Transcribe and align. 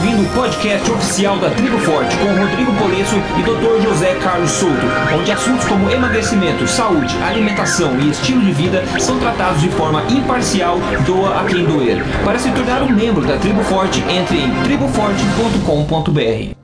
ouvindo 0.00 0.22
o 0.22 0.34
podcast 0.34 0.90
oficial 0.90 1.38
da 1.38 1.50
Tribo 1.50 1.76
Forte 1.80 2.16
com 2.16 2.24
Rodrigo 2.28 2.72
Polesso 2.78 3.16
e 3.38 3.42
Dr. 3.42 3.86
José 3.86 4.14
Carlos 4.14 4.50
Souto, 4.50 4.86
onde 5.14 5.30
assuntos 5.30 5.66
como 5.66 5.90
emagrecimento, 5.90 6.66
saúde, 6.66 7.14
alimentação 7.18 8.00
e 8.00 8.08
estilo 8.08 8.40
de 8.40 8.50
vida 8.52 8.82
são 8.98 9.18
tratados 9.20 9.60
de 9.60 9.68
forma 9.68 10.02
imparcial, 10.10 10.78
doa 11.04 11.42
a 11.42 11.44
quem 11.44 11.66
doer. 11.66 11.98
Para 12.24 12.38
se 12.38 12.50
tornar 12.52 12.82
um 12.82 12.88
membro 12.88 13.26
da 13.26 13.36
Tribo 13.36 13.62
Forte, 13.64 14.02
entre 14.08 14.38
em 14.38 14.50
triboforte.com.br. 14.62 16.54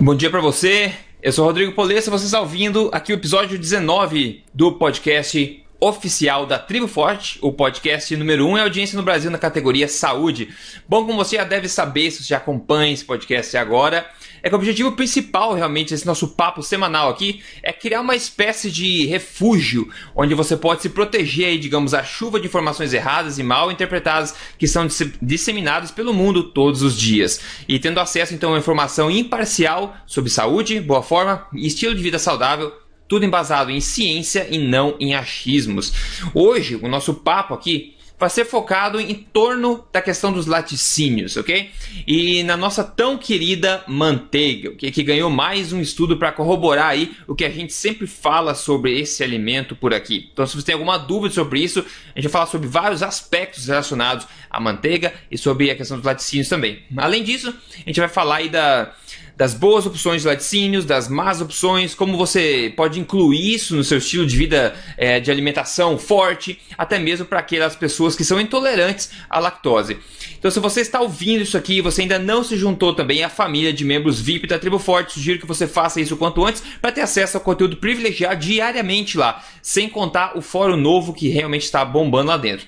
Bom 0.00 0.14
dia 0.14 0.30
para 0.30 0.40
você. 0.40 0.90
Eu 1.22 1.32
sou 1.32 1.44
Rodrigo 1.44 1.72
Polesso, 1.72 2.10
você 2.10 2.24
está 2.24 2.40
ouvindo 2.40 2.88
aqui 2.94 3.12
o 3.12 3.16
episódio 3.16 3.58
19 3.58 4.42
do 4.54 4.72
podcast 4.72 5.63
oficial 5.86 6.46
da 6.46 6.58
Tribo 6.58 6.88
Forte, 6.88 7.38
o 7.42 7.52
podcast 7.52 8.16
número 8.16 8.46
1 8.46 8.50
um, 8.50 8.56
é 8.56 8.62
audiência 8.62 8.96
no 8.96 9.02
Brasil 9.02 9.30
na 9.30 9.36
categoria 9.36 9.86
saúde. 9.86 10.48
Bom, 10.88 11.04
como 11.04 11.22
você 11.22 11.36
já 11.36 11.44
deve 11.44 11.68
saber, 11.68 12.10
se 12.10 12.22
você 12.22 12.28
já 12.28 12.38
acompanha 12.38 12.94
esse 12.94 13.04
podcast 13.04 13.54
agora, 13.58 14.08
é 14.42 14.48
que 14.48 14.54
o 14.54 14.58
objetivo 14.58 14.92
principal 14.92 15.52
realmente 15.52 15.90
desse 15.90 16.06
nosso 16.06 16.28
papo 16.28 16.62
semanal 16.62 17.10
aqui 17.10 17.42
é 17.62 17.70
criar 17.70 18.00
uma 18.00 18.16
espécie 18.16 18.70
de 18.70 19.04
refúgio 19.04 19.90
onde 20.16 20.34
você 20.34 20.56
pode 20.56 20.80
se 20.80 20.88
proteger 20.88 21.48
aí, 21.48 21.58
digamos, 21.58 21.92
a 21.92 22.02
chuva 22.02 22.40
de 22.40 22.46
informações 22.46 22.94
erradas 22.94 23.38
e 23.38 23.42
mal 23.42 23.70
interpretadas 23.70 24.34
que 24.58 24.66
são 24.66 24.86
disseminadas 25.20 25.90
pelo 25.90 26.14
mundo 26.14 26.44
todos 26.44 26.82
os 26.82 26.98
dias. 26.98 27.40
E 27.68 27.78
tendo 27.78 28.00
acesso 28.00 28.34
então 28.34 28.54
a 28.54 28.58
informação 28.58 29.10
imparcial 29.10 29.94
sobre 30.06 30.30
saúde, 30.30 30.80
boa 30.80 31.02
forma 31.02 31.46
e 31.52 31.66
estilo 31.66 31.94
de 31.94 32.02
vida 32.02 32.18
saudável 32.18 32.72
tudo 33.14 33.24
embasado 33.24 33.70
em 33.70 33.80
ciência 33.80 34.48
e 34.50 34.58
não 34.58 34.96
em 34.98 35.14
achismos. 35.14 35.92
Hoje, 36.34 36.74
o 36.74 36.88
nosso 36.88 37.14
papo 37.14 37.54
aqui 37.54 37.94
vai 38.18 38.28
ser 38.28 38.44
focado 38.44 39.00
em 39.00 39.14
torno 39.14 39.84
da 39.92 40.02
questão 40.02 40.32
dos 40.32 40.46
laticínios, 40.46 41.36
ok? 41.36 41.70
E 42.08 42.42
na 42.42 42.56
nossa 42.56 42.82
tão 42.82 43.16
querida 43.16 43.84
manteiga, 43.86 44.70
okay? 44.70 44.90
que 44.90 45.02
ganhou 45.04 45.30
mais 45.30 45.72
um 45.72 45.80
estudo 45.80 46.16
para 46.16 46.32
corroborar 46.32 46.88
aí 46.88 47.12
o 47.28 47.36
que 47.36 47.44
a 47.44 47.50
gente 47.50 47.72
sempre 47.72 48.08
fala 48.08 48.52
sobre 48.52 48.98
esse 48.98 49.22
alimento 49.22 49.76
por 49.76 49.94
aqui. 49.94 50.28
Então, 50.32 50.44
se 50.44 50.56
você 50.56 50.66
tem 50.66 50.72
alguma 50.72 50.98
dúvida 50.98 51.34
sobre 51.34 51.60
isso, 51.60 51.80
a 51.80 52.18
gente 52.20 52.24
vai 52.24 52.32
falar 52.32 52.46
sobre 52.46 52.66
vários 52.66 53.00
aspectos 53.00 53.68
relacionados 53.68 54.26
à 54.50 54.58
manteiga 54.58 55.14
e 55.30 55.38
sobre 55.38 55.70
a 55.70 55.76
questão 55.76 55.98
dos 55.98 56.06
laticínios 56.06 56.48
também. 56.48 56.82
Além 56.96 57.22
disso, 57.22 57.54
a 57.76 57.88
gente 57.88 58.00
vai 58.00 58.08
falar 58.08 58.36
aí 58.36 58.48
da 58.48 58.92
das 59.36 59.52
boas 59.52 59.84
opções 59.84 60.22
de 60.22 60.28
laticínios, 60.28 60.84
das 60.84 61.08
más 61.08 61.40
opções, 61.40 61.94
como 61.94 62.16
você 62.16 62.72
pode 62.76 63.00
incluir 63.00 63.54
isso 63.54 63.74
no 63.74 63.82
seu 63.82 63.98
estilo 63.98 64.26
de 64.26 64.36
vida 64.36 64.74
é, 64.96 65.18
de 65.18 65.30
alimentação 65.30 65.98
forte, 65.98 66.60
até 66.78 66.98
mesmo 66.98 67.26
para 67.26 67.40
aquelas 67.40 67.74
pessoas 67.74 68.14
que 68.14 68.24
são 68.24 68.40
intolerantes 68.40 69.10
à 69.28 69.40
lactose. 69.40 69.98
Então, 70.38 70.50
se 70.50 70.60
você 70.60 70.82
está 70.82 71.00
ouvindo 71.00 71.42
isso 71.42 71.56
aqui 71.56 71.78
e 71.78 71.80
você 71.80 72.02
ainda 72.02 72.18
não 72.18 72.44
se 72.44 72.56
juntou 72.56 72.94
também 72.94 73.24
à 73.24 73.28
família 73.28 73.72
de 73.72 73.84
membros 73.84 74.20
VIP 74.20 74.46
da 74.46 74.58
Tribo 74.58 74.78
Forte, 74.78 75.14
sugiro 75.14 75.40
que 75.40 75.46
você 75.46 75.66
faça 75.66 76.00
isso 76.00 76.14
o 76.14 76.18
quanto 76.18 76.44
antes 76.44 76.62
para 76.80 76.92
ter 76.92 77.00
acesso 77.00 77.36
ao 77.36 77.42
conteúdo 77.42 77.76
privilegiado 77.76 78.40
diariamente 78.40 79.16
lá, 79.16 79.44
sem 79.62 79.88
contar 79.88 80.36
o 80.36 80.42
fórum 80.42 80.76
novo 80.76 81.12
que 81.12 81.28
realmente 81.28 81.64
está 81.64 81.84
bombando 81.84 82.28
lá 82.28 82.36
dentro. 82.36 82.66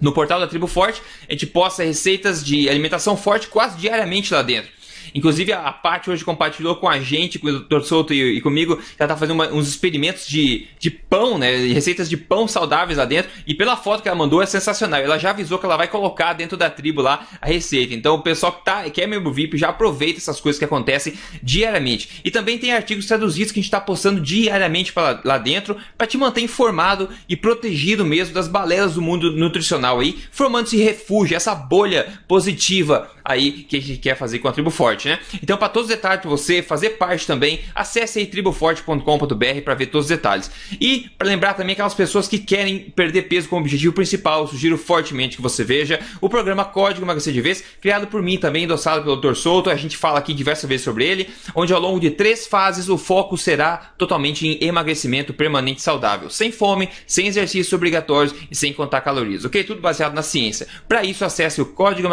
No 0.00 0.12
portal 0.12 0.40
da 0.40 0.46
Tribo 0.46 0.66
Forte, 0.66 1.00
a 1.28 1.32
gente 1.32 1.46
posta 1.46 1.84
receitas 1.84 2.44
de 2.44 2.68
alimentação 2.68 3.16
forte 3.16 3.46
quase 3.46 3.78
diariamente 3.78 4.34
lá 4.34 4.42
dentro. 4.42 4.70
Inclusive, 5.14 5.52
a 5.52 5.72
Paty 5.72 6.10
hoje 6.10 6.24
compartilhou 6.24 6.76
com 6.76 6.88
a 6.88 7.00
gente, 7.00 7.38
com 7.38 7.48
o 7.48 7.60
Dr. 7.60 7.82
Souto 7.82 8.14
e, 8.14 8.36
e 8.36 8.40
comigo, 8.40 8.76
que 8.76 8.82
ela 8.98 9.08
tá 9.08 9.16
fazendo 9.16 9.34
uma, 9.34 9.48
uns 9.48 9.68
experimentos 9.68 10.26
de, 10.26 10.66
de 10.78 10.90
pão, 10.90 11.38
né? 11.38 11.56
Receitas 11.72 12.08
de 12.08 12.16
pão 12.16 12.46
saudáveis 12.46 12.98
lá 12.98 13.04
dentro. 13.04 13.30
E 13.46 13.54
pela 13.54 13.76
foto 13.76 14.02
que 14.02 14.08
ela 14.08 14.16
mandou 14.16 14.42
é 14.42 14.46
sensacional. 14.46 15.00
Ela 15.00 15.18
já 15.18 15.30
avisou 15.30 15.58
que 15.58 15.66
ela 15.66 15.76
vai 15.76 15.88
colocar 15.88 16.32
dentro 16.32 16.56
da 16.56 16.70
tribo 16.70 17.02
lá 17.02 17.26
a 17.40 17.46
receita. 17.46 17.94
Então, 17.94 18.14
o 18.14 18.22
pessoal 18.22 18.52
que, 18.52 18.64
tá, 18.64 18.88
que 18.90 19.00
é 19.00 19.06
membro 19.06 19.32
VIP 19.32 19.58
já 19.58 19.68
aproveita 19.68 20.18
essas 20.18 20.40
coisas 20.40 20.58
que 20.58 20.64
acontecem 20.64 21.14
diariamente. 21.42 22.20
E 22.24 22.30
também 22.30 22.58
tem 22.58 22.72
artigos 22.72 23.06
traduzidos 23.06 23.52
que 23.52 23.58
a 23.58 23.62
gente 23.62 23.68
está 23.68 23.80
postando 23.80 24.20
diariamente 24.20 24.92
pra, 24.92 25.20
lá 25.24 25.38
dentro 25.38 25.76
para 25.96 26.06
te 26.06 26.16
manter 26.16 26.40
informado 26.42 27.08
e 27.28 27.36
protegido 27.36 28.04
mesmo 28.04 28.34
das 28.34 28.48
balelas 28.48 28.94
do 28.94 29.02
mundo 29.02 29.32
nutricional 29.32 30.00
aí, 30.00 30.18
formando-se 30.30 30.76
refúgio, 30.76 31.36
essa 31.36 31.54
bolha 31.54 32.20
positiva 32.26 33.10
aí 33.24 33.52
que 33.52 33.76
a 33.76 33.80
gente 33.80 33.98
quer 33.98 34.16
fazer 34.16 34.38
com 34.38 34.48
a 34.48 34.52
tribo 34.52 34.70
forte 34.70 35.08
né? 35.08 35.18
Então, 35.42 35.56
para 35.56 35.68
todos 35.68 35.88
os 35.88 35.94
detalhes 35.94 36.20
para 36.20 36.30
você 36.30 36.62
fazer 36.62 36.90
parte 36.90 37.26
também, 37.26 37.60
acesse 37.74 38.18
aí 38.18 38.26
triboforte.com.br 38.26 39.60
para 39.64 39.74
ver 39.74 39.86
todos 39.86 40.06
os 40.06 40.10
detalhes. 40.10 40.50
E 40.80 41.10
para 41.16 41.26
lembrar 41.26 41.54
também 41.54 41.72
aquelas 41.72 41.94
pessoas 41.94 42.28
que 42.28 42.38
querem 42.38 42.90
perder 42.90 43.22
peso 43.22 43.48
como 43.48 43.62
objetivo 43.62 43.92
principal, 43.92 44.46
sugiro 44.46 44.76
fortemente 44.76 45.36
que 45.36 45.42
você 45.42 45.64
veja 45.64 46.00
o 46.20 46.28
programa 46.28 46.64
Código 46.64 47.04
Emagrecer 47.04 47.32
de 47.32 47.40
Vez, 47.40 47.64
criado 47.80 48.06
por 48.06 48.22
mim 48.22 48.38
também, 48.38 48.64
endossado 48.64 49.02
pelo 49.02 49.16
Dr. 49.16 49.34
Souto. 49.34 49.70
A 49.70 49.76
gente 49.76 49.96
fala 49.96 50.18
aqui 50.18 50.34
diversas 50.34 50.68
vezes 50.68 50.84
sobre 50.84 51.06
ele, 51.06 51.28
onde 51.54 51.72
ao 51.72 51.80
longo 51.80 52.00
de 52.00 52.10
três 52.10 52.46
fases 52.46 52.88
o 52.88 52.98
foco 52.98 53.36
será 53.36 53.76
totalmente 53.98 54.46
em 54.46 54.64
emagrecimento 54.66 55.32
permanente 55.32 55.82
saudável, 55.82 56.30
sem 56.30 56.52
fome, 56.52 56.88
sem 57.06 57.26
exercícios 57.26 57.72
obrigatórios 57.72 58.34
e 58.50 58.54
sem 58.54 58.72
contar 58.72 59.00
calorias, 59.00 59.44
ok? 59.44 59.64
Tudo 59.64 59.80
baseado 59.80 60.14
na 60.14 60.22
ciência. 60.22 60.66
Para 60.88 61.04
isso, 61.04 61.24
acesse 61.24 61.60
o 61.60 61.66
código 61.66 62.08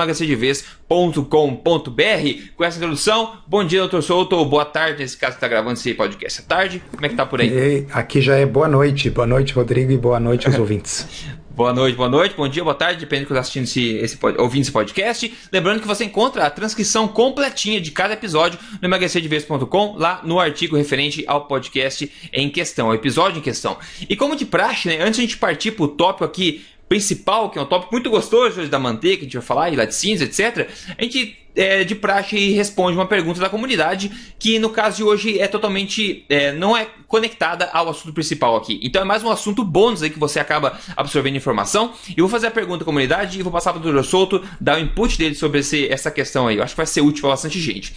emagrecerdevez.com.br 1.02 2.52
com 2.56 2.64
essa 2.64 2.78
introdução. 2.78 3.34
Bom 3.48 3.64
dia, 3.64 3.80
doutor 3.80 4.04
Souto, 4.04 4.36
ou 4.36 4.46
boa 4.46 4.66
tarde, 4.66 5.00
nesse 5.00 5.18
caso 5.18 5.34
que 5.34 5.38
está 5.38 5.48
gravando 5.48 5.74
esse 5.74 5.94
podcast. 5.94 6.42
É 6.42 6.44
tarde? 6.44 6.84
Como 6.92 7.06
é 7.06 7.10
que 7.10 7.16
tá 7.16 7.26
por 7.26 7.42
aí? 7.42 7.88
Aqui 7.92 8.22
já 8.22 8.36
é 8.36 8.46
boa 8.46 8.68
noite. 8.68 9.10
Boa 9.10 9.28
noite, 9.28 9.54
Rodrigo, 9.54 9.92
e 9.92 9.98
boa 9.98 10.20
noite 10.20 10.48
aos 10.48 10.58
ouvintes. 10.60 11.08
Boa 11.54 11.74
noite, 11.74 11.98
boa 11.98 12.08
noite, 12.08 12.34
bom 12.34 12.48
dia, 12.48 12.64
boa 12.64 12.74
tarde, 12.74 13.02
depende 13.02 13.24
de 13.24 13.28
quando 13.28 13.38
está 13.38 13.42
assistindo 13.42 13.66
esse, 13.66 13.96
esse, 13.98 14.18
ouvindo 14.38 14.62
esse 14.62 14.72
podcast. 14.72 15.32
Lembrando 15.52 15.82
que 15.82 15.88
você 15.88 16.06
encontra 16.06 16.46
a 16.46 16.50
transcrição 16.50 17.10
completinha 17.10 17.82
de 17.82 17.92
cada 17.92 18.14
episódio 18.14 18.58
no 18.82 18.88
emagrecerdeves.com, 18.88 19.96
lá 19.98 20.22
no 20.24 20.40
artigo 20.40 20.78
referente 20.78 21.26
ao 21.28 21.48
podcast 21.48 22.10
em 22.32 22.50
questão, 22.50 22.88
ao 22.88 22.96
episódio 22.96 23.40
em 23.40 23.42
questão. 23.42 23.78
E 24.10 24.16
como 24.16 24.36
de 24.36 24.46
praxe, 24.46 24.88
né, 24.88 25.02
antes 25.02 25.18
de 25.18 25.24
a 25.24 25.26
gente 25.28 25.38
partir 25.38 25.72
para 25.72 25.84
o 25.84 25.88
tópico 25.90 26.24
aqui 26.24 26.64
principal, 26.92 27.50
que 27.50 27.58
é 27.58 27.62
um 27.62 27.66
tópico 27.66 27.94
muito 27.94 28.10
gostoso 28.10 28.60
hoje 28.60 28.70
da 28.70 28.78
manteiga, 28.78 29.20
que 29.20 29.22
a 29.22 29.24
gente 29.24 29.38
vai 29.38 29.46
falar, 29.46 29.70
e 29.70 29.78
laticínios, 29.78 30.20
etc., 30.20 30.70
a 30.98 31.02
gente 31.02 31.38
é, 31.56 31.86
de 31.86 31.96
praxe 31.96 32.52
responde 32.52 32.98
uma 32.98 33.06
pergunta 33.06 33.40
da 33.40 33.48
comunidade 33.48 34.12
que 34.38 34.60
no 34.60 34.70
caso 34.70 34.98
de 34.98 35.04
hoje 35.06 35.40
é 35.40 35.48
totalmente 35.48 36.26
é, 36.28 36.52
não 36.52 36.76
é 36.76 36.90
conectada 37.08 37.70
ao 37.72 37.88
assunto 37.88 38.14
principal 38.14 38.58
aqui. 38.58 38.78
Então 38.84 39.02
é 39.02 39.06
mais 39.06 39.24
um 39.24 39.30
assunto 39.30 39.64
bônus 39.64 40.04
aí 40.04 40.10
que 40.10 40.20
você 40.20 40.38
acaba 40.38 40.78
absorvendo 40.98 41.38
informação. 41.38 41.94
E 42.10 42.20
vou 42.20 42.30
fazer 42.30 42.48
a 42.48 42.52
pergunta 42.52 42.80
da 42.80 42.86
comunidade 42.86 43.40
e 43.40 43.42
vou 43.42 43.54
passar 43.54 43.72
para 43.72 43.88
o 43.88 43.90
Dr. 43.90 44.04
Souto 44.04 44.44
dar 44.60 44.78
o 44.78 44.82
input 44.82 45.18
dele 45.18 45.36
sobre 45.36 45.60
esse, 45.60 45.88
essa 45.88 46.12
questão 46.12 46.48
aí. 46.48 46.58
Eu 46.58 46.64
acho 46.64 46.74
que 46.74 46.78
vai 46.78 46.86
ser 46.86 47.00
útil 47.00 47.22
para 47.22 47.30
bastante 47.30 47.58
gente. 47.58 47.96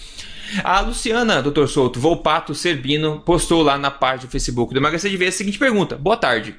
A 0.62 0.80
Luciana, 0.80 1.42
Dr. 1.42 1.66
Souto, 1.66 1.98
Volpato 1.98 2.54
Serbino, 2.54 3.20
postou 3.26 3.60
lá 3.60 3.76
na 3.76 3.90
página 3.90 4.28
do 4.28 4.30
Facebook 4.30 4.72
do 4.72 4.78
Emagrecer 4.78 5.10
de 5.10 5.16
Vez 5.16 5.34
a 5.34 5.38
seguinte 5.38 5.58
pergunta: 5.58 5.96
Boa 5.96 6.16
tarde. 6.16 6.54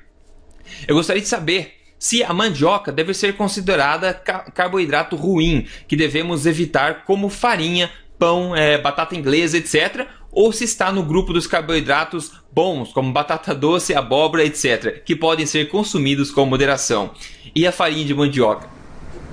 Eu 0.86 0.96
gostaria 0.96 1.22
de 1.22 1.30
saber 1.30 1.85
se 2.06 2.24
a 2.24 2.32
mandioca 2.32 2.92
deve 2.92 3.16
ser 3.16 3.36
considerada 3.36 4.14
carboidrato 4.14 5.16
ruim, 5.16 5.66
que 5.88 5.96
devemos 5.96 6.46
evitar 6.46 7.04
como 7.04 7.30
farinha, 7.30 7.90
pão, 8.20 8.56
é, 8.56 8.78
batata 8.78 9.16
inglesa, 9.16 9.58
etc., 9.58 10.06
ou 10.32 10.54
se 10.54 10.66
está 10.66 10.92
no 10.92 11.02
grupo 11.02 11.34
dos 11.34 11.48
carboidratos 11.48 12.32
bons, 12.54 12.94
como 12.94 13.12
batata 13.12 13.56
doce, 13.56 13.96
abóbora, 13.96 14.46
etc., 14.46 15.02
que 15.04 15.16
podem 15.16 15.48
ser 15.48 15.68
consumidos 15.68 16.30
com 16.30 16.46
moderação. 16.46 17.10
E 17.56 17.66
a 17.66 17.72
farinha 17.72 18.06
de 18.06 18.14
mandioca? 18.14 18.68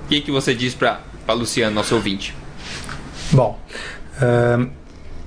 O 0.05 0.07
que, 0.07 0.21
que 0.21 0.31
você 0.31 0.55
diz 0.55 0.73
para 0.73 0.99
Luciano, 1.29 1.75
nosso 1.75 1.93
ouvinte? 1.93 2.33
Bom, 3.31 3.59
uh, 4.17 4.67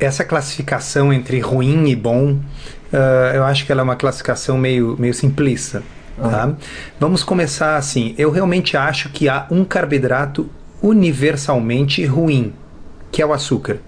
essa 0.00 0.24
classificação 0.24 1.12
entre 1.12 1.38
ruim 1.38 1.90
e 1.90 1.94
bom, 1.94 2.32
uh, 2.32 3.36
eu 3.36 3.44
acho 3.44 3.64
que 3.64 3.70
ela 3.70 3.82
é 3.82 3.84
uma 3.84 3.94
classificação 3.94 4.58
meio, 4.58 4.96
meio 4.98 5.14
simplista. 5.14 5.84
Tá? 6.16 6.54
Vamos 6.98 7.22
começar 7.22 7.76
assim. 7.76 8.14
Eu 8.16 8.30
realmente 8.30 8.76
acho 8.76 9.10
que 9.10 9.28
há 9.28 9.46
um 9.50 9.64
carboidrato 9.64 10.48
universalmente 10.82 12.04
ruim, 12.04 12.52
que 13.10 13.20
é 13.20 13.26
o 13.26 13.32
açúcar. 13.32 13.78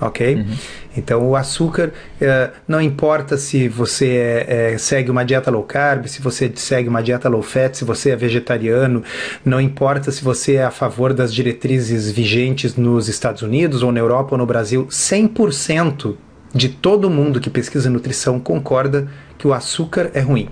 Ok? 0.00 0.34
Uhum. 0.34 0.56
Então, 0.96 1.28
o 1.28 1.36
açúcar, 1.36 1.92
uh, 2.20 2.52
não 2.68 2.80
importa 2.80 3.36
se 3.36 3.68
você 3.68 4.08
é, 4.08 4.72
é, 4.72 4.78
segue 4.78 5.10
uma 5.10 5.24
dieta 5.24 5.50
low 5.50 5.62
carb, 5.62 6.06
se 6.06 6.20
você 6.20 6.50
segue 6.54 6.88
uma 6.88 7.02
dieta 7.02 7.28
low 7.28 7.42
fat, 7.42 7.74
se 7.74 7.84
você 7.84 8.10
é 8.10 8.16
vegetariano, 8.16 9.02
não 9.44 9.60
importa 9.60 10.10
se 10.10 10.22
você 10.22 10.54
é 10.54 10.64
a 10.64 10.70
favor 10.70 11.12
das 11.14 11.32
diretrizes 11.32 12.10
vigentes 12.10 12.76
nos 12.76 13.08
Estados 13.08 13.42
Unidos, 13.42 13.82
ou 13.82 13.92
na 13.92 14.00
Europa, 14.00 14.30
ou 14.32 14.38
no 14.38 14.46
Brasil, 14.46 14.86
100% 14.90 16.16
de 16.54 16.68
todo 16.68 17.10
mundo 17.10 17.40
que 17.40 17.50
pesquisa 17.50 17.88
nutrição 17.88 18.38
concorda 18.38 19.08
que 19.38 19.46
o 19.46 19.54
açúcar 19.54 20.10
é 20.12 20.20
ruim. 20.20 20.48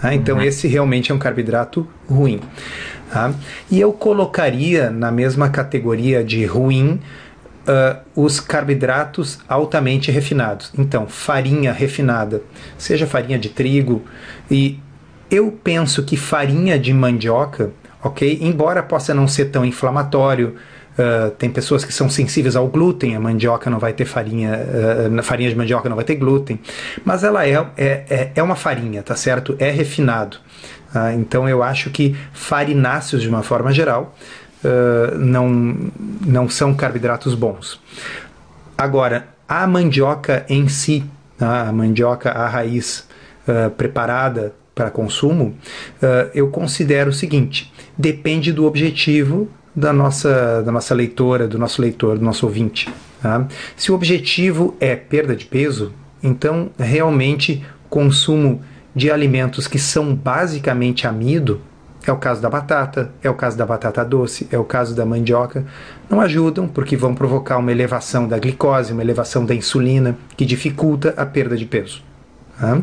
Tá? 0.00 0.14
Então, 0.14 0.36
uhum. 0.36 0.42
esse 0.42 0.66
realmente 0.68 1.12
é 1.12 1.14
um 1.14 1.18
carboidrato 1.18 1.86
ruim. 2.08 2.40
Tá? 3.10 3.32
E 3.70 3.80
eu 3.80 3.92
colocaria 3.92 4.90
na 4.90 5.10
mesma 5.10 5.48
categoria 5.48 6.22
de 6.22 6.44
ruim 6.44 7.00
uh, 7.68 7.98
os 8.14 8.40
carboidratos 8.40 9.38
altamente 9.48 10.10
refinados. 10.10 10.72
Então, 10.76 11.06
farinha 11.06 11.72
refinada, 11.72 12.42
seja 12.76 13.06
farinha 13.06 13.38
de 13.38 13.48
trigo, 13.48 14.02
e 14.50 14.78
eu 15.30 15.52
penso 15.52 16.02
que 16.02 16.16
farinha 16.16 16.78
de 16.78 16.92
mandioca, 16.92 17.70
ok? 18.02 18.38
Embora 18.40 18.82
possa 18.82 19.12
não 19.12 19.28
ser 19.28 19.46
tão 19.46 19.64
inflamatório, 19.64 20.56
Uh, 20.98 21.30
tem 21.30 21.48
pessoas 21.48 21.84
que 21.84 21.92
são 21.92 22.10
sensíveis 22.10 22.56
ao 22.56 22.66
glúten, 22.66 23.14
a 23.14 23.20
mandioca 23.20 23.70
não 23.70 23.78
vai 23.78 23.92
ter 23.92 24.04
farinha, 24.04 24.58
uh, 25.08 25.22
farinha 25.22 25.48
de 25.48 25.54
mandioca 25.54 25.88
não 25.88 25.94
vai 25.94 26.04
ter 26.04 26.16
glúten, 26.16 26.58
mas 27.04 27.22
ela 27.22 27.46
é, 27.46 27.52
é, 27.76 28.04
é, 28.10 28.32
é 28.34 28.42
uma 28.42 28.56
farinha, 28.56 29.00
tá 29.00 29.14
certo? 29.14 29.54
É 29.60 29.70
refinado. 29.70 30.38
Uh, 30.92 31.16
então 31.16 31.48
eu 31.48 31.62
acho 31.62 31.88
que 31.90 32.16
farináceos, 32.32 33.22
de 33.22 33.28
uma 33.28 33.44
forma 33.44 33.72
geral, 33.72 34.16
não, 35.20 35.48
não 36.26 36.48
são 36.48 36.74
carboidratos 36.74 37.32
bons. 37.32 37.80
Agora, 38.76 39.28
a 39.48 39.64
mandioca 39.68 40.44
em 40.48 40.66
si, 40.66 41.04
a 41.40 41.70
mandioca, 41.70 42.32
a 42.32 42.48
raiz 42.48 43.06
preparada 43.76 44.52
para 44.74 44.90
consumo, 44.90 45.56
eu 46.34 46.48
considero 46.48 47.10
o 47.10 47.12
seguinte: 47.12 47.72
depende 47.96 48.52
do 48.52 48.66
objetivo 48.66 49.48
da 49.78 49.92
nossa, 49.92 50.62
da 50.62 50.72
nossa 50.72 50.94
leitora, 50.94 51.46
do 51.46 51.58
nosso 51.58 51.80
leitor, 51.80 52.18
do 52.18 52.24
nosso 52.24 52.44
ouvinte. 52.44 52.92
Tá? 53.22 53.46
Se 53.76 53.92
o 53.92 53.94
objetivo 53.94 54.76
é 54.80 54.96
perda 54.96 55.36
de 55.36 55.46
peso, 55.46 55.92
então 56.22 56.70
realmente 56.76 57.64
consumo 57.88 58.60
de 58.94 59.10
alimentos 59.10 59.68
que 59.68 59.78
são 59.78 60.14
basicamente 60.14 61.06
amido, 61.06 61.60
é 62.04 62.12
o 62.12 62.16
caso 62.16 62.40
da 62.40 62.50
batata, 62.50 63.12
é 63.22 63.30
o 63.30 63.34
caso 63.34 63.56
da 63.56 63.64
batata 63.64 64.04
doce, 64.04 64.48
é 64.50 64.58
o 64.58 64.64
caso 64.64 64.96
da 64.96 65.06
mandioca, 65.06 65.64
não 66.10 66.20
ajudam 66.20 66.66
porque 66.66 66.96
vão 66.96 67.14
provocar 67.14 67.58
uma 67.58 67.70
elevação 67.70 68.26
da 68.26 68.38
glicose, 68.38 68.92
uma 68.92 69.02
elevação 69.02 69.44
da 69.44 69.54
insulina, 69.54 70.16
que 70.36 70.44
dificulta 70.44 71.14
a 71.16 71.24
perda 71.24 71.56
de 71.56 71.66
peso. 71.66 72.02
Tá? 72.58 72.80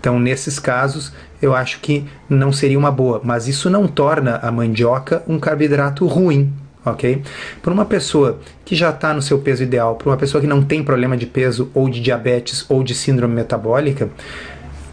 Então, 0.00 0.18
nesses 0.18 0.58
casos, 0.58 1.12
eu 1.42 1.54
acho 1.54 1.80
que 1.80 2.04
não 2.30 2.52
seria 2.52 2.78
uma 2.78 2.90
boa, 2.90 3.20
mas 3.22 3.48
isso 3.48 3.68
não 3.68 3.88
torna 3.88 4.36
a 4.36 4.52
mandioca 4.52 5.24
um 5.26 5.40
carboidrato 5.40 6.06
ruim, 6.06 6.52
ok? 6.84 7.20
Para 7.60 7.72
uma 7.72 7.84
pessoa 7.84 8.38
que 8.64 8.76
já 8.76 8.90
está 8.90 9.12
no 9.12 9.20
seu 9.20 9.40
peso 9.40 9.64
ideal, 9.64 9.96
para 9.96 10.08
uma 10.08 10.16
pessoa 10.16 10.40
que 10.40 10.46
não 10.46 10.62
tem 10.62 10.84
problema 10.84 11.16
de 11.16 11.26
peso 11.26 11.68
ou 11.74 11.90
de 11.90 12.00
diabetes 12.00 12.64
ou 12.68 12.84
de 12.84 12.94
síndrome 12.94 13.34
metabólica, 13.34 14.08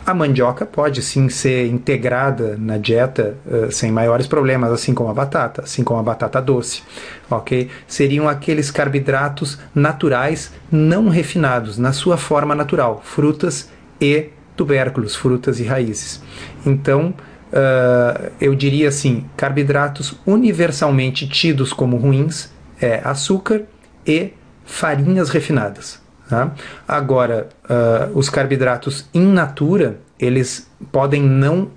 a 0.05 0.13
mandioca 0.13 0.65
pode 0.65 1.03
sim 1.03 1.29
ser 1.29 1.67
integrada 1.67 2.57
na 2.57 2.77
dieta 2.77 3.37
uh, 3.45 3.71
sem 3.71 3.91
maiores 3.91 4.25
problemas, 4.25 4.71
assim 4.71 4.91
como 4.91 5.07
a 5.09 5.13
batata, 5.13 5.61
assim 5.61 5.83
como 5.83 5.99
a 5.99 6.03
batata 6.03 6.41
doce, 6.41 6.81
ok? 7.29 7.69
Seriam 7.87 8.27
aqueles 8.27 8.71
carboidratos 8.71 9.59
naturais 9.75 10.51
não 10.71 11.09
refinados, 11.09 11.77
na 11.77 11.93
sua 11.93 12.17
forma 12.17 12.55
natural, 12.55 13.03
frutas 13.05 13.69
e 14.01 14.29
tubérculos, 14.59 15.15
frutas 15.15 15.57
e 15.61 15.63
raízes. 15.63 16.21
Então, 16.65 17.13
uh, 17.53 18.29
eu 18.41 18.53
diria 18.53 18.89
assim: 18.89 19.23
carboidratos 19.38 20.19
universalmente 20.27 21.29
tidos 21.29 21.71
como 21.71 21.95
ruins 21.95 22.50
é 22.81 23.00
açúcar 23.06 23.61
e 24.06 24.33
farinhas 24.65 25.29
refinadas. 25.29 26.01
Tá? 26.29 26.53
Agora, 26.85 27.47
uh, 27.63 28.17
os 28.17 28.29
carboidratos 28.29 29.07
in 29.13 29.31
natura, 29.31 29.97
eles 30.19 30.69
podem 30.91 31.23
não 31.23 31.69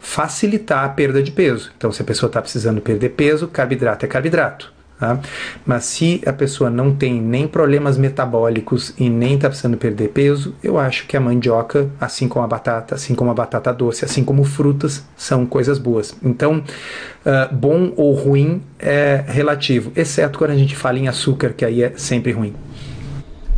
facilitar 0.00 0.84
a 0.84 0.88
perda 0.88 1.22
de 1.22 1.30
peso. 1.30 1.70
Então, 1.76 1.92
se 1.92 2.00
a 2.00 2.04
pessoa 2.06 2.28
está 2.28 2.40
precisando 2.40 2.80
perder 2.80 3.10
peso, 3.10 3.46
carboidrato 3.48 4.06
é 4.06 4.08
carboidrato. 4.08 4.72
Tá? 5.00 5.18
Mas 5.64 5.84
se 5.86 6.20
a 6.26 6.32
pessoa 6.32 6.68
não 6.68 6.94
tem 6.94 7.22
nem 7.22 7.48
problemas 7.48 7.96
metabólicos 7.96 8.92
e 8.98 9.08
nem 9.08 9.36
está 9.36 9.48
precisando 9.48 9.78
perder 9.78 10.08
peso, 10.08 10.54
eu 10.62 10.78
acho 10.78 11.06
que 11.06 11.16
a 11.16 11.20
mandioca, 11.20 11.88
assim 11.98 12.28
como 12.28 12.44
a 12.44 12.46
batata, 12.46 12.96
assim 12.96 13.14
como 13.14 13.30
a 13.30 13.34
batata 13.34 13.72
doce, 13.72 14.04
assim 14.04 14.22
como 14.22 14.44
frutas, 14.44 15.02
são 15.16 15.46
coisas 15.46 15.78
boas. 15.78 16.14
Então, 16.22 16.58
uh, 16.58 17.54
bom 17.54 17.94
ou 17.96 18.12
ruim 18.12 18.62
é 18.78 19.24
relativo, 19.26 19.90
exceto 19.96 20.38
quando 20.38 20.50
a 20.50 20.56
gente 20.56 20.76
fala 20.76 20.98
em 20.98 21.08
açúcar, 21.08 21.54
que 21.54 21.64
aí 21.64 21.82
é 21.82 21.94
sempre 21.96 22.32
ruim. 22.32 22.54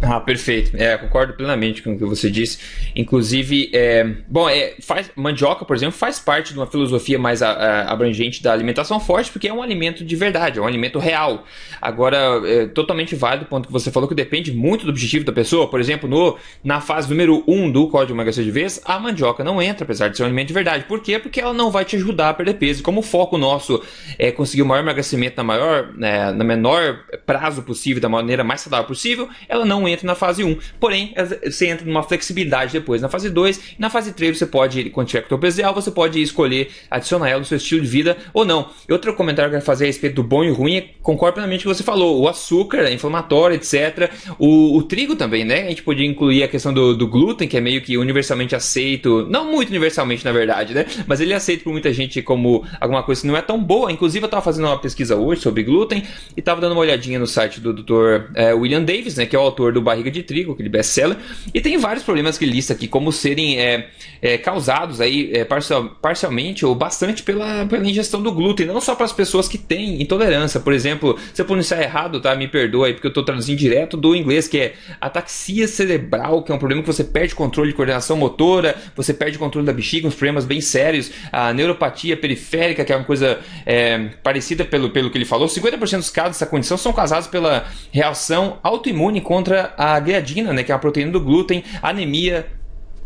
Ah, 0.05 0.19
perfeito. 0.19 0.77
É, 0.77 0.97
concordo 0.99 1.35
plenamente 1.35 1.81
com 1.81 1.93
o 1.93 1.99
que 1.99 2.05
você 2.05 2.29
disse. 2.29 2.59
Inclusive, 2.95 3.71
é, 3.73 4.05
bom, 4.29 4.49
é, 4.49 4.75
faz, 4.81 5.09
mandioca, 5.15 5.65
por 5.65 5.77
exemplo, 5.77 5.97
faz 5.97 6.19
parte 6.19 6.53
de 6.53 6.59
uma 6.59 6.67
filosofia 6.67 7.21
mais 7.21 7.41
a, 7.41 7.53
a, 7.53 7.93
abrangente 7.93 8.43
da 8.43 8.53
alimentação 8.53 8.99
forte, 8.99 9.31
porque 9.31 9.47
é 9.47 9.55
um 9.55 9.63
alimento 9.63 10.05
de 10.05 10.17
verdade, 10.17 10.59
é 10.59 10.63
um 10.63 10.67
alimento 10.67 10.99
real. 10.99 11.45
Agora, 11.81 12.43
é 12.45 12.67
totalmente 12.67 13.15
válido 13.15 13.45
o 13.45 13.49
ponto 13.49 13.69
que 13.69 13.73
você 13.73 13.93
falou, 13.93 14.09
que 14.09 14.15
depende 14.15 14.51
muito 14.51 14.85
do 14.85 14.91
objetivo 14.91 15.25
da 15.25 15.33
pessoa. 15.33 15.69
Por 15.69 15.79
exemplo, 15.79 16.09
no, 16.09 16.37
na 16.65 16.81
fase 16.81 17.09
número 17.09 17.45
1 17.47 17.63
um 17.63 17.71
do 17.71 17.87
Código 17.87 18.13
Emagrecer 18.13 18.45
de 18.45 18.51
Vez, 18.51 18.81
a 18.85 18.99
mandioca 18.99 19.45
não 19.45 19.63
entra, 19.63 19.85
apesar 19.85 20.09
de 20.09 20.17
ser 20.17 20.25
um 20.25 20.27
alimento 20.27 20.49
de 20.49 20.55
verdade. 20.55 20.85
Por 20.85 21.01
quê? 21.01 21.21
Porque 21.21 21.41
ela 21.41 21.53
não 21.53 21.71
vai 21.71 21.85
te 21.85 21.95
ajudar 21.95 22.31
a 22.31 22.35
perder 22.35 22.55
peso. 22.55 22.83
Como 22.83 23.01
o 23.01 23.03
foco 23.05 23.39
nosso 23.39 23.81
é 24.19 24.33
conseguir 24.33 24.63
o 24.63 24.67
maior 24.67 24.83
emagrecimento 24.83 25.37
na 25.37 25.45
maior, 25.45 25.93
né, 25.97 26.33
na 26.33 26.43
menor 26.43 27.05
prazo 27.25 27.63
possível, 27.63 28.03
da 28.03 28.09
maneira 28.09 28.43
mais 28.43 28.63
saudável 28.63 28.87
possível, 28.87 29.29
ela 29.49 29.65
não 29.65 29.87
entra 29.87 29.92
na 30.05 30.15
fase 30.15 30.43
1. 30.45 30.57
Porém, 30.81 31.15
você 31.45 31.69
entra 31.69 31.87
numa 31.87 32.03
flexibilidade 32.03 32.73
depois 32.73 33.03
na 33.03 33.09
fase 33.09 33.31
2. 33.31 33.77
Na 33.79 33.91
fase 33.91 34.13
3, 34.13 34.39
você 34.39 34.47
pode, 34.47 34.91
quando 34.91 35.09
tiver 35.09 35.25
ideal, 35.63 35.75
você 35.75 35.91
pode 35.91 36.21
escolher 36.21 36.71
adicionar 36.91 37.29
ela 37.29 37.41
no 37.41 37.45
seu 37.45 37.57
estilo 37.57 37.83
de 37.83 37.89
vida 37.89 38.17
ou 38.33 38.45
não. 38.45 38.71
E 38.89 38.93
outro 38.93 39.15
comentário 39.15 39.51
que 39.51 39.57
eu 39.57 39.61
quero 39.61 39.67
fazer 39.67 39.85
a 39.85 39.87
respeito 39.87 40.17
do 40.17 40.23
bom 40.23 40.45
e 40.45 40.51
ruim 40.51 40.77
é 40.77 40.89
concordo 41.03 41.35
plenamente 41.35 41.65
com 41.65 41.71
o 41.71 41.73
que 41.73 41.79
você 41.79 41.85
falou. 41.85 42.21
O 42.21 42.29
açúcar, 42.29 42.79
é 42.79 42.93
inflamatório, 42.93 43.57
etc. 43.57 44.11
O, 44.39 44.77
o, 44.77 44.83
trigo 44.83 45.17
também, 45.17 45.45
né? 45.45 45.63
A 45.63 45.69
gente 45.69 45.83
podia 45.83 46.07
incluir 46.07 46.43
a 46.43 46.49
questão 46.49 46.73
do, 46.73 46.97
do, 46.97 47.07
glúten, 47.07 47.49
que 47.49 47.57
é 47.57 47.61
meio 47.61 47.83
que 47.83 47.97
universalmente 47.97 48.55
aceito. 48.55 49.27
Não 49.29 49.51
muito 49.51 49.71
universalmente, 49.71 50.25
na 50.25 50.33
verdade, 50.33 50.75
né? 50.75 50.87
Mas 51.07 51.21
ele 51.21 51.33
é 51.33 51.37
aceito 51.37 51.65
por 51.65 51.73
muita 51.73 51.93
gente 51.93 52.23
como 52.23 52.65
alguma 52.81 53.03
coisa 53.03 53.21
que 53.21 53.27
não 53.27 53.37
é 53.37 53.43
tão 53.43 53.63
boa. 53.63 53.91
Inclusive, 53.91 54.25
eu 54.25 54.27
estava 54.27 54.43
fazendo 54.43 54.67
uma 54.67 54.79
pesquisa 54.79 55.17
hoje 55.17 55.41
sobre 55.41 55.63
glúten 55.63 56.03
e 56.37 56.41
estava 56.41 56.61
dando 56.61 56.73
uma 56.73 56.81
olhadinha 56.81 57.19
no 57.19 57.27
site 57.27 57.61
do 57.61 57.73
Dr. 57.73 58.31
É, 58.35 58.55
William 58.55 58.83
Davis, 58.83 59.17
né? 59.17 59.27
Que 59.27 59.37
é 59.37 59.39
o 59.39 59.43
autor 59.43 59.73
do 59.73 59.82
Barriga 59.83 60.11
de 60.11 60.23
Trigo, 60.23 60.53
aquele 60.53 60.69
best-seller, 60.69 61.17
e 61.53 61.61
tem 61.61 61.77
vários 61.79 62.05
problemas 62.05 62.39
que 62.39 62.45
ele 62.45 62.53
lista 62.53 62.73
aqui, 62.73 62.87
como 62.87 63.13
serem 63.13 63.59
é, 63.61 63.89
é, 64.21 64.39
causados 64.39 65.01
aí 65.01 65.31
é, 65.33 65.45
parcial, 65.45 65.97
parcialmente 66.01 66.65
ou 66.65 66.75
bastante 66.75 67.23
pela, 67.23 67.67
pela 67.67 67.87
ingestão 67.87 68.23
do 68.23 68.33
glúten, 68.33 68.67
não 68.67 68.81
só 68.81 68.95
para 68.95 69.05
as 69.05 69.13
pessoas 69.13 69.49
que 69.49 69.59
têm 69.59 70.01
intolerância. 70.03 70.61
Por 70.61 70.73
exemplo, 70.73 71.19
se 71.33 71.41
eu 71.41 71.47
pronunciar 71.47 71.83
errado, 71.83 72.21
tá? 72.21 72.35
Me 72.35 72.49
perdoa 72.49 72.87
aí, 72.87 72.93
porque 72.93 73.07
eu 73.07 73.11
estou 73.11 73.25
traduzindo 73.25 73.59
direto 73.59 73.97
do 73.97 74.15
inglês, 74.15 74.49
que 74.49 74.59
é 74.59 74.75
ataxia 75.01 75.67
cerebral, 75.67 76.43
que 76.43 76.53
é 76.53 76.55
um 76.55 76.59
problema 76.59 76.83
que 76.83 76.87
você 76.87 77.05
perde 77.05 77.35
controle 77.35 77.71
de 77.71 77.77
coordenação 77.77 78.17
motora, 78.17 78.77
você 78.95 79.13
perde 79.13 79.39
controle 79.39 79.67
da 79.67 79.73
bexiga, 79.73 80.07
uns 80.07 80.15
problemas 80.15 80.45
bem 80.45 80.61
sérios, 80.61 81.11
a 81.31 81.53
neuropatia 81.53 82.17
periférica, 82.17 82.85
que 82.85 82.93
é 82.93 82.97
uma 82.97 83.05
coisa 83.05 83.39
é, 83.67 84.11
parecida 84.23 84.65
pelo, 84.65 84.91
pelo 84.91 85.11
que 85.11 85.19
ele 85.19 85.25
falou. 85.25 85.49
50% 85.49 85.97
dos 85.97 86.11
casos 86.11 86.33
dessa 86.33 86.47
condição 86.47 86.77
são 86.77 86.93
causados 86.93 87.27
pela 87.27 87.67
reação 87.91 88.59
autoimune 88.63 89.21
contra 89.21 89.62
a 89.77 90.01
gliadina, 90.01 90.53
né, 90.53 90.63
que 90.63 90.73
é 90.73 90.75
uma 90.75 90.81
proteína 90.81 91.13
do 91.13 91.21
glúten, 91.21 91.65
anemia, 91.83 92.47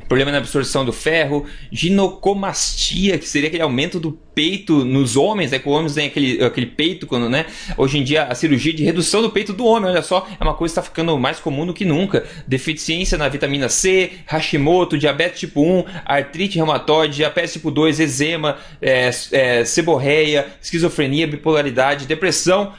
problema 0.08 0.30
na 0.30 0.38
absorção 0.38 0.84
do 0.84 0.92
ferro, 0.92 1.44
ginecomastia, 1.70 3.18
que 3.18 3.28
seria 3.28 3.48
aquele 3.48 3.62
aumento 3.62 3.98
do 3.98 4.12
peito 4.36 4.84
nos 4.84 5.16
homens, 5.16 5.50
né? 5.50 5.58
Que 5.58 5.66
os 5.66 5.74
homens 5.74 5.94
têm 5.94 6.08
aquele, 6.08 6.44
aquele 6.44 6.66
peito 6.66 7.06
quando, 7.06 7.26
né? 7.26 7.46
Hoje 7.74 7.98
em 7.98 8.04
dia 8.04 8.24
a 8.24 8.34
cirurgia 8.34 8.70
de 8.70 8.84
redução 8.84 9.22
do 9.22 9.30
peito 9.30 9.54
do 9.54 9.64
homem, 9.64 9.90
olha 9.90 10.02
só, 10.02 10.28
é 10.38 10.44
uma 10.44 10.52
coisa 10.52 10.74
que 10.74 10.80
está 10.80 10.90
ficando 10.90 11.18
mais 11.18 11.40
comum 11.40 11.64
do 11.64 11.72
que 11.72 11.86
nunca. 11.86 12.24
Deficiência 12.46 13.16
na 13.16 13.30
vitamina 13.30 13.70
C, 13.70 14.12
Hashimoto, 14.26 14.98
diabetes 14.98 15.40
tipo 15.40 15.62
1, 15.62 15.84
artrite 16.04 16.56
reumatoide, 16.56 17.16
diabetes 17.16 17.54
tipo 17.54 17.70
2, 17.70 17.98
eczema, 17.98 18.58
é, 18.82 19.10
é, 19.32 19.64
seborreia, 19.64 20.46
esquizofrenia, 20.60 21.26
bipolaridade, 21.26 22.06
depressão, 22.06 22.74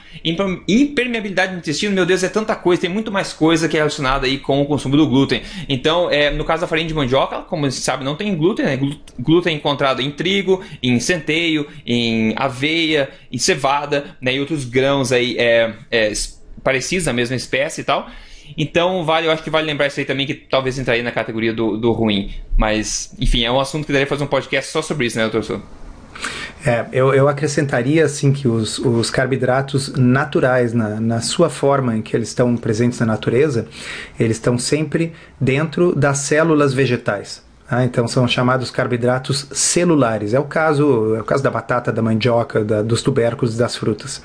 impermeabilidade 0.68 1.54
no 1.54 1.58
intestino, 1.58 1.94
meu 1.94 2.06
Deus, 2.06 2.24
é 2.24 2.30
tanta 2.30 2.56
coisa, 2.56 2.84
tem 2.84 2.90
muito 2.90 3.12
mais 3.12 3.34
coisa 3.34 3.68
que 3.68 3.76
é 3.76 3.80
relacionada 3.80 4.28
aí 4.28 4.38
com 4.38 4.62
o 4.62 4.66
consumo 4.66 4.96
do 4.96 5.08
glúten. 5.08 5.42
Então, 5.68 6.12
é, 6.12 6.30
no 6.30 6.46
caso 6.46 6.62
da 6.62 6.68
farinha 6.68 6.88
de 6.88 6.94
mandioca, 6.94 7.17
como 7.26 7.70
você 7.70 7.82
sabe, 7.82 8.04
não 8.04 8.16
tem 8.16 8.36
glúten, 8.36 8.66
né? 8.66 8.80
Glúten 9.20 9.54
é 9.54 9.56
encontrado 9.56 10.02
em 10.02 10.12
trigo, 10.12 10.64
em 10.84 11.00
centeio, 11.00 11.68
em 11.86 12.34
aveia, 12.36 13.10
em 13.32 13.38
cevada, 13.38 14.16
né, 14.22 14.36
e 14.36 14.40
outros 14.40 14.66
grãos 14.66 15.12
aí 15.12 15.36
é, 15.38 15.74
é, 15.90 16.12
parecidos 16.64 17.06
da 17.06 17.14
mesma 17.14 17.36
espécie 17.36 17.82
e 17.82 17.84
tal. 17.84 18.08
Então, 18.58 19.04
vale, 19.04 19.28
eu 19.28 19.32
acho 19.32 19.44
que 19.44 19.50
vale 19.50 19.66
lembrar 19.66 19.88
isso 19.88 20.00
aí 20.00 20.06
também, 20.06 20.26
que 20.26 20.36
talvez 20.36 20.78
entraria 20.78 21.04
na 21.04 21.12
categoria 21.12 21.54
do, 21.54 21.78
do 21.78 21.92
ruim. 21.92 22.34
Mas, 22.56 23.14
enfim, 23.20 23.44
é 23.44 23.52
um 23.52 23.60
assunto 23.60 23.86
que 23.86 23.92
daria 23.92 24.08
fazer 24.08 24.24
um 24.24 24.28
podcast 24.28 24.72
só 24.72 24.82
sobre 24.82 25.08
isso, 25.08 25.18
né, 25.18 25.28
doutor? 25.28 25.62
É, 26.68 26.86
eu, 26.92 27.14
eu 27.14 27.30
acrescentaria 27.30 28.04
assim 28.04 28.34
que 28.34 28.46
os, 28.46 28.78
os 28.78 29.10
carboidratos 29.10 29.94
naturais, 29.96 30.74
na, 30.74 31.00
na 31.00 31.22
sua 31.22 31.50
forma 31.50 31.96
em 31.96 32.02
que 32.02 32.14
eles 32.14 32.28
estão 32.28 32.58
presentes 32.58 33.00
na 33.00 33.06
natureza, 33.06 33.68
eles 34.20 34.36
estão 34.36 34.58
sempre 34.58 35.14
dentro 35.40 35.96
das 35.96 36.18
células 36.18 36.74
vegetais. 36.74 37.42
Ah, 37.70 37.86
então 37.86 38.06
são 38.06 38.28
chamados 38.28 38.70
carboidratos 38.70 39.48
celulares. 39.52 40.34
É 40.34 40.40
o 40.40 40.44
caso, 40.44 41.16
é 41.16 41.22
o 41.22 41.24
caso 41.24 41.42
da 41.42 41.50
batata, 41.50 41.90
da 41.90 42.02
mandioca, 42.02 42.66
da, 42.66 42.82
dos 42.82 43.02
tubérculos 43.02 43.56
das 43.56 43.78
frutas. 43.78 44.22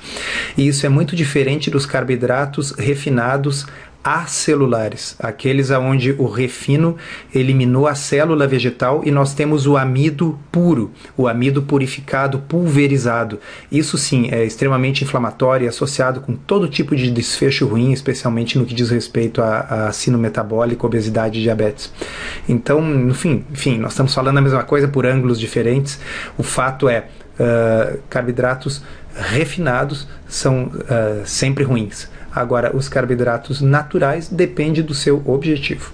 E 0.57 0.67
isso 0.67 0.85
é 0.85 0.89
muito 0.89 1.15
diferente 1.15 1.71
dos 1.71 1.85
carboidratos 1.85 2.71
refinados 2.71 3.65
acelulares, 4.03 5.15
aqueles 5.17 5.71
aonde 5.71 6.13
o 6.17 6.27
refino 6.27 6.97
eliminou 7.33 7.87
a 7.87 7.95
célula 7.95 8.45
vegetal 8.45 9.01
e 9.05 9.11
nós 9.11 9.33
temos 9.33 9.65
o 9.65 9.77
amido 9.77 10.37
puro, 10.51 10.91
o 11.15 11.27
amido 11.27 11.61
purificado, 11.61 12.39
pulverizado. 12.39 13.39
Isso 13.71 13.97
sim 13.97 14.27
é 14.29 14.43
extremamente 14.43 15.05
inflamatório 15.05 15.65
e 15.65 15.67
associado 15.69 16.19
com 16.19 16.35
todo 16.35 16.67
tipo 16.67 16.95
de 16.95 17.09
desfecho 17.09 17.65
ruim, 17.65 17.93
especialmente 17.93 18.57
no 18.59 18.65
que 18.65 18.73
diz 18.73 18.89
respeito 18.89 19.41
a, 19.41 19.87
a 19.87 19.91
sino 19.93 20.17
metabólico, 20.17 20.85
obesidade 20.85 21.39
e 21.39 21.43
diabetes. 21.43 21.91
Então, 22.49 22.83
enfim, 23.09 23.45
enfim, 23.51 23.77
nós 23.77 23.93
estamos 23.93 24.13
falando 24.13 24.37
a 24.37 24.41
mesma 24.41 24.63
coisa 24.63 24.87
por 24.87 25.05
ângulos 25.05 25.39
diferentes. 25.39 25.97
O 26.37 26.43
fato 26.43 26.89
é, 26.89 27.05
uh, 27.39 27.99
carboidratos 28.09 28.83
refinados 29.15 30.07
são 30.27 30.65
uh, 30.65 31.25
sempre 31.25 31.63
ruins. 31.63 32.09
Agora, 32.33 32.75
os 32.75 32.89
carboidratos 32.89 33.61
naturais 33.61 34.27
depende 34.27 34.81
do 34.81 34.93
seu 34.93 35.21
objetivo. 35.25 35.91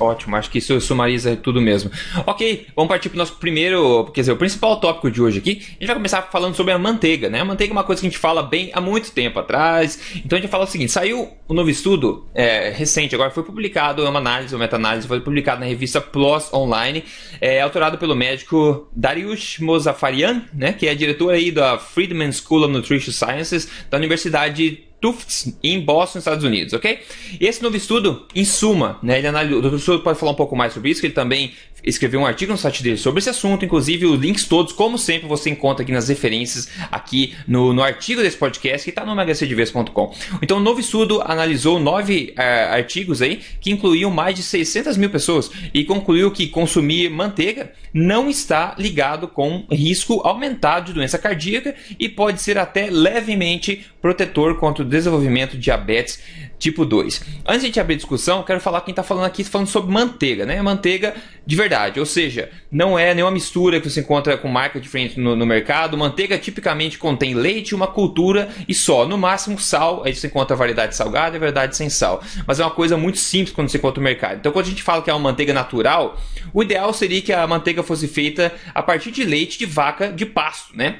Ótimo, 0.00 0.34
acho 0.34 0.50
que 0.50 0.58
isso 0.58 0.80
sumariza 0.80 1.36
tudo 1.36 1.60
mesmo. 1.60 1.90
Ok, 2.26 2.66
vamos 2.74 2.88
partir 2.88 3.10
para 3.10 3.16
o 3.16 3.18
nosso 3.18 3.34
primeiro, 3.34 4.06
quer 4.06 4.22
dizer, 4.22 4.32
o 4.32 4.36
principal 4.36 4.80
tópico 4.80 5.10
de 5.10 5.20
hoje 5.20 5.38
aqui. 5.38 5.60
A 5.62 5.72
gente 5.72 5.86
vai 5.86 5.96
começar 5.96 6.22
falando 6.22 6.54
sobre 6.54 6.72
a 6.72 6.78
manteiga, 6.78 7.28
né? 7.28 7.40
A 7.40 7.44
manteiga 7.44 7.70
é 7.70 7.76
uma 7.76 7.84
coisa 7.84 8.00
que 8.00 8.06
a 8.06 8.10
gente 8.10 8.18
fala 8.18 8.42
bem 8.42 8.70
há 8.72 8.80
muito 8.80 9.12
tempo 9.12 9.38
atrás. 9.38 10.20
Então 10.24 10.38
a 10.38 10.40
gente 10.40 10.50
fala 10.50 10.64
o 10.64 10.66
seguinte: 10.66 10.90
saiu 10.90 11.30
um 11.46 11.52
novo 11.52 11.68
estudo 11.68 12.26
é, 12.34 12.70
recente, 12.70 13.14
agora 13.14 13.30
foi 13.30 13.42
publicado, 13.42 14.02
é 14.02 14.08
uma 14.08 14.20
análise, 14.20 14.54
uma 14.54 14.60
meta-análise, 14.60 15.06
foi 15.06 15.20
publicado 15.20 15.60
na 15.60 15.66
revista 15.66 16.00
PLOS 16.00 16.50
Online, 16.54 17.04
é 17.38 17.60
autorado 17.60 17.98
pelo 17.98 18.16
médico 18.16 18.88
Darius 18.96 19.58
Mozafarian, 19.58 20.44
né? 20.54 20.72
Que 20.72 20.86
é 20.86 20.94
diretor 20.94 21.34
aí 21.34 21.50
da 21.50 21.76
Friedman 21.76 22.32
School 22.32 22.64
of 22.64 22.72
Nutrition 22.72 23.12
Sciences 23.12 23.68
da 23.90 23.98
Universidade 23.98 24.89
Tufts 25.00 25.54
em 25.62 25.80
Boston, 25.80 26.18
Estados 26.18 26.44
Unidos, 26.44 26.72
ok? 26.72 27.00
Esse 27.40 27.62
novo 27.62 27.76
estudo, 27.76 28.26
em 28.34 28.44
suma, 28.44 28.98
né, 29.02 29.18
ele 29.18 29.26
analisa, 29.26 29.56
o 29.56 29.62
doutor 29.62 30.00
pode 30.00 30.18
falar 30.18 30.32
um 30.32 30.36
pouco 30.36 30.54
mais 30.54 30.72
sobre 30.72 30.90
isso, 30.90 31.00
que 31.00 31.06
ele 31.06 31.14
também 31.14 31.52
escreveu 31.84 32.20
um 32.20 32.26
artigo 32.26 32.52
no 32.52 32.58
site 32.58 32.82
dele 32.82 32.96
sobre 32.96 33.20
esse 33.20 33.30
assunto, 33.30 33.64
inclusive 33.64 34.06
os 34.06 34.20
links 34.20 34.44
todos, 34.44 34.72
como 34.72 34.98
sempre, 34.98 35.28
você 35.28 35.50
encontra 35.50 35.82
aqui 35.82 35.92
nas 35.92 36.08
referências, 36.08 36.68
aqui 36.90 37.34
no, 37.46 37.72
no 37.72 37.82
artigo 37.82 38.22
desse 38.22 38.36
podcast, 38.36 38.84
que 38.84 38.90
está 38.90 39.04
no 39.04 39.12
emagrecerdevez.com. 39.12 40.14
Então, 40.42 40.58
o 40.58 40.60
novo 40.60 40.80
estudo 40.80 41.22
analisou 41.22 41.78
nove 41.78 42.34
uh, 42.36 42.74
artigos 42.74 43.22
aí, 43.22 43.40
que 43.60 43.70
incluíam 43.70 44.10
mais 44.10 44.34
de 44.34 44.42
600 44.42 44.96
mil 44.96 45.10
pessoas, 45.10 45.50
e 45.72 45.84
concluiu 45.84 46.30
que 46.30 46.46
consumir 46.48 47.10
manteiga 47.10 47.72
não 47.92 48.28
está 48.28 48.74
ligado 48.78 49.26
com 49.28 49.66
risco 49.70 50.20
aumentado 50.24 50.86
de 50.86 50.92
doença 50.92 51.18
cardíaca 51.18 51.74
e 51.98 52.08
pode 52.08 52.40
ser 52.40 52.56
até 52.56 52.88
levemente 52.90 53.86
protetor 54.00 54.58
contra 54.58 54.84
o 54.84 54.88
desenvolvimento 54.88 55.52
de 55.52 55.58
diabetes 55.58 56.20
tipo 56.60 56.84
2. 56.84 57.22
Antes 57.46 57.62
de 57.62 57.66
gente 57.68 57.80
abrir 57.80 57.96
discussão, 57.96 58.42
quero 58.42 58.60
falar 58.60 58.82
quem 58.82 58.92
está 58.92 59.02
falando 59.02 59.24
aqui 59.24 59.42
falando 59.42 59.66
sobre 59.66 59.90
manteiga, 59.90 60.44
né? 60.44 60.60
Manteiga 60.60 61.14
de 61.44 61.56
verdade, 61.56 61.98
ou 61.98 62.06
seja, 62.06 62.50
não 62.70 62.96
é 62.96 63.14
nenhuma 63.14 63.32
mistura 63.32 63.80
que 63.80 63.88
você 63.88 64.00
encontra 64.00 64.36
com 64.36 64.46
marca 64.46 64.78
diferente 64.78 65.18
no, 65.18 65.34
no 65.34 65.46
mercado. 65.46 65.96
Manteiga 65.96 66.38
tipicamente 66.38 66.98
contém 66.98 67.34
leite, 67.34 67.74
uma 67.74 67.86
cultura 67.86 68.50
e 68.68 68.74
só, 68.74 69.06
no 69.06 69.16
máximo 69.16 69.58
sal. 69.58 70.02
Aí 70.04 70.14
você 70.14 70.26
encontra 70.26 70.54
variedade 70.54 70.94
salgada 70.94 71.34
e 71.34 71.38
variedade 71.38 71.76
sem 71.76 71.88
sal. 71.88 72.22
Mas 72.46 72.60
é 72.60 72.64
uma 72.64 72.70
coisa 72.70 72.96
muito 72.96 73.18
simples 73.18 73.54
quando 73.54 73.70
você 73.70 73.78
encontra 73.78 74.00
no 74.00 74.04
mercado. 74.04 74.36
Então, 74.36 74.52
quando 74.52 74.66
a 74.66 74.68
gente 74.68 74.82
fala 74.82 75.02
que 75.02 75.08
é 75.08 75.14
uma 75.14 75.30
manteiga 75.30 75.54
natural, 75.54 76.20
o 76.52 76.62
ideal 76.62 76.92
seria 76.92 77.22
que 77.22 77.32
a 77.32 77.46
manteiga 77.46 77.82
fosse 77.82 78.06
feita 78.06 78.52
a 78.74 78.82
partir 78.82 79.10
de 79.10 79.24
leite 79.24 79.58
de 79.58 79.64
vaca 79.64 80.12
de 80.12 80.26
pasto, 80.26 80.76
né? 80.76 80.98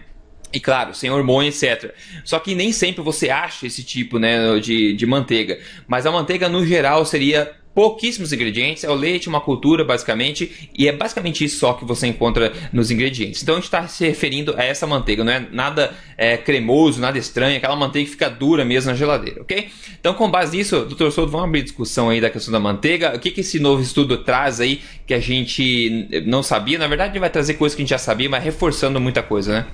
E 0.53 0.59
claro, 0.59 0.95
sem 0.95 1.11
hormônio, 1.11 1.49
etc. 1.49 1.95
Só 2.25 2.39
que 2.39 2.55
nem 2.55 2.73
sempre 2.73 3.03
você 3.03 3.31
acha 3.31 3.67
esse 3.67 3.85
tipo 3.85 4.19
né, 4.19 4.59
de, 4.59 4.95
de 4.95 5.07
manteiga. 5.07 5.59
Mas 5.87 6.07
a 6.07 6.11
manteiga, 6.11 6.49
no 6.49 6.67
geral, 6.67 7.05
seria 7.05 7.61
pouquíssimos 7.75 8.33
ingredientes, 8.33 8.85
é 8.85 8.91
o 8.91 8.95
leite, 8.95 9.29
uma 9.29 9.41
cultura 9.41 9.85
basicamente, 9.85 10.71
e 10.77 10.89
é 10.89 10.93
basicamente 10.93 11.45
isso 11.45 11.59
só 11.59 11.73
que 11.73 11.85
você 11.85 12.07
encontra 12.07 12.53
nos 12.73 12.91
ingredientes. 12.91 13.43
Então 13.43 13.55
a 13.55 13.59
gente 13.59 13.67
está 13.67 13.87
se 13.87 14.05
referindo 14.05 14.55
a 14.57 14.65
essa 14.65 14.87
manteiga, 14.87 15.23
não 15.23 15.33
é 15.33 15.47
nada 15.53 15.95
é, 16.17 16.37
cremoso, 16.37 17.01
nada 17.01 17.17
estranho, 17.17 17.57
aquela 17.57 17.77
manteiga 17.77 18.07
que 18.07 18.13
fica 18.13 18.29
dura 18.29 18.65
mesmo 18.65 18.91
na 18.91 18.97
geladeira, 18.97 19.43
ok? 19.43 19.69
Então 19.99 20.15
com 20.15 20.29
base 20.31 20.57
nisso, 20.57 20.81
doutor 20.81 21.13
Souto, 21.13 21.31
vamos 21.31 21.47
abrir 21.47 21.63
discussão 21.63 22.11
aí 22.11 22.21
da 22.21 22.29
questão 22.29 22.53
da 22.53 22.61
manteiga, 22.61 23.15
o 23.15 23.19
que, 23.19 23.31
que 23.31 23.41
esse 23.41 23.61
novo 23.61 23.81
estudo 23.83 24.19
traz 24.19 24.61
aí 24.61 24.81
que 25.07 25.15
a 25.15 25.21
gente 25.21 26.09
não 26.27 26.43
sabia, 26.43 26.79
na 26.79 26.89
verdade 26.89 27.13
ele 27.13 27.21
vai 27.21 27.31
trazer 27.31 27.55
coisas 27.55 27.77
que 27.77 27.83
a 27.83 27.85
gente 27.85 27.91
já 27.91 27.99
sabia, 27.99 28.29
mas 28.29 28.43
reforçando 28.43 29.01
muita 29.01 29.23
coisa, 29.23 29.53
né? 29.53 29.67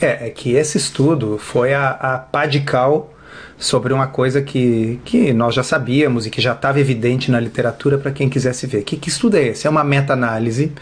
É, 0.00 0.26
é 0.26 0.30
que 0.30 0.52
esse 0.52 0.76
estudo 0.76 1.38
foi 1.38 1.72
a, 1.72 1.90
a 1.90 2.18
pá 2.18 2.46
de 2.46 2.60
cal 2.60 3.12
sobre 3.58 3.92
uma 3.92 4.06
coisa 4.06 4.42
que, 4.42 5.00
que 5.04 5.32
nós 5.32 5.54
já 5.54 5.62
sabíamos 5.62 6.26
e 6.26 6.30
que 6.30 6.40
já 6.40 6.52
estava 6.52 6.78
evidente 6.78 7.30
na 7.30 7.40
literatura 7.40 7.96
para 7.96 8.10
quem 8.10 8.28
quisesse 8.28 8.66
ver. 8.66 8.82
Que, 8.82 8.96
que 8.96 9.08
estudo 9.08 9.36
é 9.36 9.48
esse? 9.48 9.66
É 9.66 9.70
uma 9.70 9.82
meta-análise, 9.82 10.72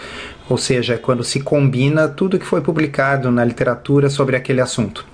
ou 0.49 0.59
seja, 0.59 0.94
é 0.94 0.97
quando 0.97 1.23
se 1.23 1.40
combina 1.40 2.09
tudo 2.09 2.38
que 2.38 2.47
foi 2.47 2.61
publicado 2.61 3.30
na 3.30 3.44
literatura 3.44 4.11
sobre 4.11 4.37
aquele 4.37 4.61
assunto. 4.61 5.06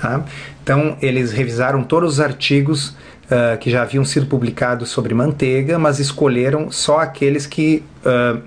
Tá? 0.00 0.24
Então, 0.62 0.96
eles 1.00 1.32
revisaram 1.32 1.82
todos 1.82 2.14
os 2.14 2.20
artigos 2.20 2.88
uh, 2.90 3.56
que 3.58 3.70
já 3.70 3.82
haviam 3.82 4.04
sido 4.04 4.26
publicados 4.26 4.90
sobre 4.90 5.14
manteiga, 5.14 5.78
mas 5.78 5.98
escolheram 5.98 6.70
só 6.70 6.98
aqueles 6.98 7.46
que. 7.46 7.82
Uh, 8.04 8.42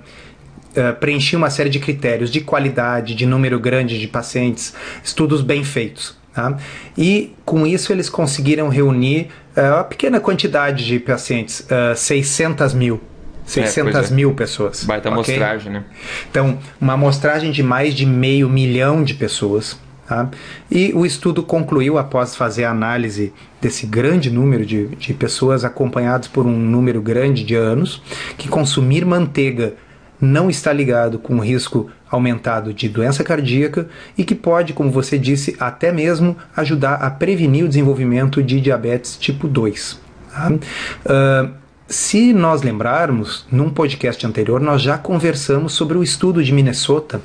Uh, 0.70 1.36
uma 1.38 1.50
série 1.50 1.70
de 1.70 1.80
critérios 1.80 2.30
de 2.30 2.42
qualidade, 2.42 3.16
de 3.16 3.26
número 3.26 3.60
grande 3.60 4.00
de 4.00 4.08
pacientes, 4.08 4.74
estudos 5.04 5.42
bem 5.42 5.64
feitos. 5.64 6.18
Tá? 6.34 6.58
E 6.98 7.34
com 7.44 7.66
isso 7.66 7.92
eles 7.92 8.10
conseguiram 8.10 8.70
reunir 8.70 9.30
uh, 9.58 9.76
uma 9.76 9.84
pequena 9.84 10.20
quantidade 10.20 10.86
de 10.86 11.00
pacientes, 11.00 11.62
uh, 11.62 11.96
600 11.96 12.74
mil. 12.74 13.02
600 13.46 13.96
é, 13.96 14.00
é. 14.00 14.16
mil 14.16 14.34
pessoas. 14.34 14.84
Baita 14.84 15.10
okay? 15.10 15.36
amostragem, 15.36 15.72
né? 15.72 15.84
Então, 16.30 16.60
uma 16.80 16.94
amostragem 16.94 17.52
de 17.52 17.64
mais 17.64 17.96
de 17.96 18.06
meio 18.06 18.48
milhão 18.48 19.04
de 19.04 19.16
pessoas. 19.16 19.78
Tá? 20.08 20.30
E 20.72 20.92
o 20.94 21.06
estudo 21.06 21.44
concluiu, 21.44 21.98
após 21.98 22.36
fazer 22.36 22.66
a 22.66 22.72
análise 22.72 23.34
desse 23.60 23.86
grande 23.86 24.30
número 24.30 24.66
de, 24.66 24.88
de 24.88 25.14
pessoas 25.14 25.66
acompanhadas 25.66 26.28
por 26.28 26.46
um 26.46 26.58
número 26.58 27.02
grande 27.02 27.44
de 27.44 27.56
anos, 27.56 28.02
que 28.38 28.48
consumir 28.48 29.04
manteiga 29.04 29.74
não 30.20 30.50
está 30.50 30.74
ligado 30.74 31.20
com 31.20 31.36
o 31.36 31.40
risco 31.40 31.90
aumentado 32.10 32.74
de 32.74 32.90
doença 32.90 33.24
cardíaca 33.24 33.88
e 34.18 34.24
que 34.24 34.36
pode, 34.36 34.74
como 34.74 34.92
você 34.92 35.18
disse, 35.18 35.56
até 35.60 35.92
mesmo 35.92 36.36
ajudar 36.56 36.96
a 36.96 37.10
prevenir 37.10 37.66
o 37.66 37.68
desenvolvimento 37.68 38.42
de 38.42 38.60
diabetes 38.60 39.18
tipo 39.18 39.48
2. 39.48 40.00
Tá? 40.32 40.52
Uh, 40.52 41.52
se 41.88 42.34
nós 42.34 42.62
lembrarmos, 42.62 43.48
num 43.52 43.70
podcast 43.70 44.26
anterior, 44.26 44.62
nós 44.62 44.82
já 44.82 44.98
conversamos 44.98 45.74
sobre 45.74 45.98
o 45.98 46.04
estudo 46.04 46.44
de 46.44 46.52
Minnesota 46.52 47.22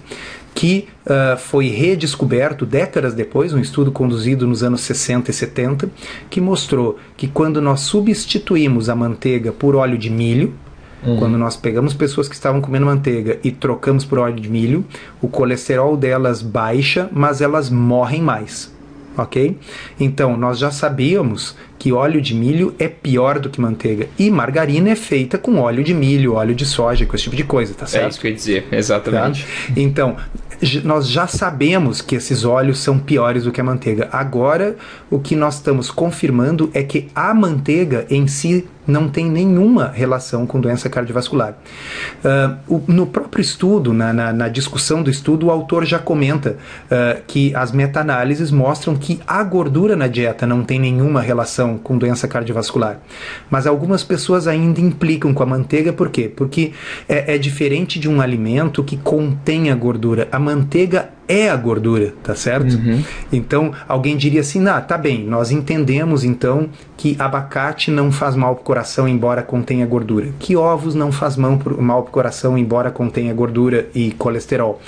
que 0.55 0.87
uh, 1.05 1.37
foi 1.37 1.67
redescoberto 1.69 2.65
décadas 2.65 3.13
depois, 3.13 3.53
um 3.53 3.59
estudo 3.59 3.91
conduzido 3.91 4.47
nos 4.47 4.63
anos 4.63 4.83
60 4.83 5.31
e 5.31 5.35
70, 5.35 5.91
que 6.31 6.41
mostrou 6.41 6.99
que 7.17 7.27
quando 7.27 7.61
nós 7.61 7.81
substituímos 7.81 8.89
a 8.89 8.95
manteiga 8.95 9.51
por 9.51 9.75
óleo 9.75 9.99
de 9.99 10.09
milho, 10.09 10.55
Uhum. 11.05 11.17
Quando 11.17 11.39
nós 11.39 11.57
pegamos 11.57 11.95
pessoas 11.95 12.29
que 12.29 12.35
estavam 12.35 12.61
comendo 12.61 12.87
manteiga 12.87 13.39
e 13.45 13.51
trocamos 13.51 14.05
por 14.05 14.19
óleo 14.19 14.41
de 14.41 14.49
milho, 14.49 14.85
o 15.21 15.29
colesterol 15.29 15.97
delas 15.97 16.43
baixa, 16.43 17.09
mas 17.13 17.41
elas 17.41 17.69
morrem 17.71 18.23
mais. 18.23 18.73
Ok? 19.17 19.57
Então, 20.01 20.37
nós 20.37 20.59
já 20.59 20.73
sabíamos 20.73 21.55
que 21.79 21.93
óleo 21.93 22.21
de 22.21 22.35
milho 22.35 22.75
é 22.81 22.89
pior 22.89 23.39
do 23.39 23.49
que 23.49 23.61
manteiga. 23.61 24.09
E 24.19 24.29
margarina 24.29 24.91
é 24.91 24.97
feita 24.97 25.39
com 25.39 25.57
óleo 25.59 25.85
de 25.85 25.95
milho, 25.95 26.35
óleo 26.35 26.55
de 26.55 26.65
soja, 26.65 27.07
com 27.07 27.15
esse 27.15 27.25
tipo 27.25 27.37
de 27.37 27.45
coisa, 27.45 27.75
tá 27.75 27.87
certo? 27.87 28.07
É 28.07 28.09
isso 28.09 28.21
que 28.21 28.27
eu 28.27 28.31
ia 28.31 28.37
dizer, 28.37 28.67
exatamente. 28.73 29.45
Tá? 29.45 29.73
Então, 29.77 30.17
nós 30.83 31.09
já 31.09 31.27
sabemos 31.27 32.01
que 32.01 32.17
esses 32.17 32.45
óleos 32.45 32.79
são 32.79 32.99
piores 32.99 33.45
do 33.45 33.53
que 33.53 33.61
a 33.61 33.65
manteiga. 33.65 34.09
Agora, 34.11 34.77
o 35.11 35.19
que 35.19 35.37
nós 35.37 35.57
estamos 35.57 35.91
confirmando 35.91 36.71
é 36.75 36.83
que 36.83 37.09
a 37.15 37.33
manteiga 37.35 38.07
em 38.11 38.27
si 38.27 38.67
não 38.87 39.09
tem 39.09 39.27
nenhuma 39.31 39.89
relação 39.89 40.47
com 40.47 40.61
doença 40.61 40.89
cardiovascular. 40.89 41.55
Uh, 42.25 42.75
o, 42.77 42.83
no 42.87 43.07
próprio 43.07 43.41
estudo, 43.41 43.93
na, 43.93 44.13
na, 44.13 44.33
na, 44.33 44.49
discussão 44.49 45.03
do 45.03 45.11
estudo, 45.11 45.47
o 45.47 45.51
autor 45.51 45.85
já 45.85 45.99
comenta 45.99 46.57
uh, 46.87 47.23
que 47.27 47.55
as 47.55 47.73
meta-análises 47.73 48.51
mostram 48.51 48.95
que 48.95 49.21
a 49.27 49.43
gordura 49.43 49.97
na 49.97 50.07
dieta 50.07 50.47
não 50.47 50.63
tem 50.63 50.79
nenhuma 50.79 51.21
relação 51.21 51.79
com 51.79 51.97
doença 51.97 52.29
cardiovascular. 52.29 52.99
Mas 53.51 53.67
algumas 53.67 54.03
pessoas 54.03 54.47
ainda 54.47 54.81
implicam 54.81 55.33
com 55.33 55.43
a 55.43 55.47
manteiga, 55.47 55.93
por 55.93 56.11
quê? 56.11 56.31
Porque 56.35 56.73
é, 57.09 57.35
é 57.35 57.39
diferente 57.39 57.99
de 57.99 58.09
um 58.09 58.21
alimento 58.21 58.85
que 58.85 58.97
contém 58.97 59.71
a 59.71 59.75
gordura. 59.75 60.29
A 60.31 60.39
manteiga 60.39 61.11
é 61.29 61.49
a 61.49 61.57
gordura, 61.57 62.15
tá 62.23 62.35
certo? 62.35 62.75
Uhum. 62.75 63.03
Então, 63.33 63.73
alguém 63.89 64.17
diria 64.17 64.41
assim: 64.41 64.67
ah, 64.67 64.81
tá 64.81 64.97
bem, 64.97 65.25
nós 65.25 65.51
entendemos 65.51 66.25
então 66.25 66.69
que 66.97 67.17
abacate 67.19 67.91
não 67.91 68.13
faz 68.13 68.37
mal 68.37 68.55
pro 68.55 68.65
coração, 68.65 69.09
embora 69.09 69.43
contenha 69.43 69.87
gordura. 69.87 70.29
Que 70.39 70.57
ovos 70.57 70.95
não 70.95 71.11
faz 71.11 71.37
mal 71.37 71.59
pro 71.59 72.13
coração, 72.13 72.57
embora 72.57 72.91
contenha 72.91 73.33
gordura 73.35 73.89
e 73.95 74.13
colesterol. 74.13 74.81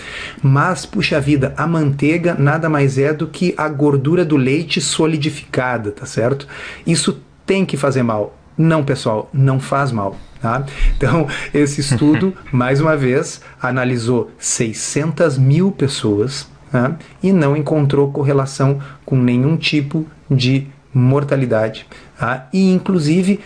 Mas, 0.42 0.86
puxa 0.86 1.20
vida, 1.20 1.54
a 1.56 1.66
manteiga 1.66 2.34
nada 2.38 2.68
mais 2.68 2.98
é 2.98 3.12
do 3.12 3.26
que 3.26 3.54
a 3.56 3.68
gordura 3.68 4.24
do 4.24 4.36
leite 4.36 4.80
solidificada, 4.80 5.90
tá 5.90 6.06
certo? 6.06 6.46
Isso 6.86 7.20
tem 7.44 7.64
que 7.64 7.76
fazer 7.76 8.02
mal 8.02 8.34
Não, 8.56 8.84
pessoal, 8.84 9.28
não 9.32 9.60
faz 9.60 9.92
mal. 9.92 10.16
Tá? 10.40 10.64
Então, 10.96 11.26
esse 11.52 11.80
estudo, 11.80 12.34
mais 12.52 12.80
uma 12.80 12.96
vez, 12.96 13.40
analisou 13.60 14.30
600 14.38 15.38
mil 15.38 15.72
pessoas 15.72 16.48
tá? 16.70 16.96
e 17.22 17.32
não 17.32 17.56
encontrou 17.56 18.12
correlação 18.12 18.78
com 19.04 19.16
nenhum 19.16 19.56
tipo 19.56 20.06
de 20.30 20.66
mortalidade. 20.92 21.86
Tá? 22.18 22.48
E, 22.52 22.70
inclusive, 22.70 23.40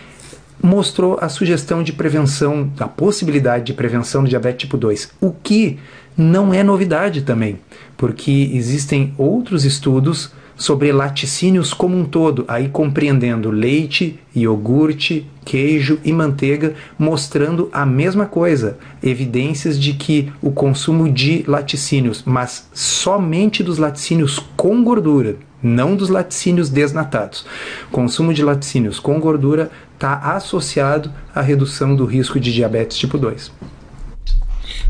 mostrou 0.63 1.19
a 1.21 1.29
sugestão 1.29 1.83
de 1.83 1.93
prevenção, 1.93 2.71
a 2.79 2.87
possibilidade 2.87 3.65
de 3.65 3.73
prevenção 3.73 4.23
do 4.23 4.29
diabetes 4.29 4.61
tipo 4.61 4.77
2, 4.77 5.13
o 5.21 5.33
que 5.33 5.79
não 6.17 6.53
é 6.53 6.63
novidade 6.63 7.23
também, 7.23 7.59
porque 7.97 8.51
existem 8.53 9.15
outros 9.17 9.65
estudos 9.65 10.33
sobre 10.61 10.93
laticínios 10.93 11.73
como 11.73 11.97
um 11.97 12.05
todo, 12.05 12.45
aí 12.47 12.69
compreendendo 12.69 13.51
leite, 13.51 14.19
iogurte, 14.37 15.27
queijo 15.43 15.99
e 16.05 16.13
manteiga, 16.13 16.75
mostrando 16.99 17.71
a 17.73 17.87
mesma 17.87 18.27
coisa, 18.27 18.77
evidências 19.03 19.81
de 19.81 19.95
que 19.95 20.31
o 20.43 20.53
consumo 20.53 21.11
de 21.11 21.43
laticínios, 21.49 22.23
mas 22.27 22.69
somente 22.75 23.63
dos 23.63 23.79
laticínios 23.79 24.39
com 24.55 24.85
gordura, 24.85 25.37
não 25.63 25.97
dos 25.97 26.11
laticínios 26.11 26.69
desnatados. 26.69 27.47
Consumo 27.91 28.35
de 28.35 28.45
laticínios 28.45 29.01
com 29.01 29.19
gordura 29.19 29.71
está 29.95 30.17
associado 30.35 31.11
à 31.35 31.41
redução 31.41 31.97
do 31.97 32.05
risco 32.05 32.39
de 32.39 32.53
diabetes 32.53 32.99
tipo 32.99 33.17
2. 33.17 33.51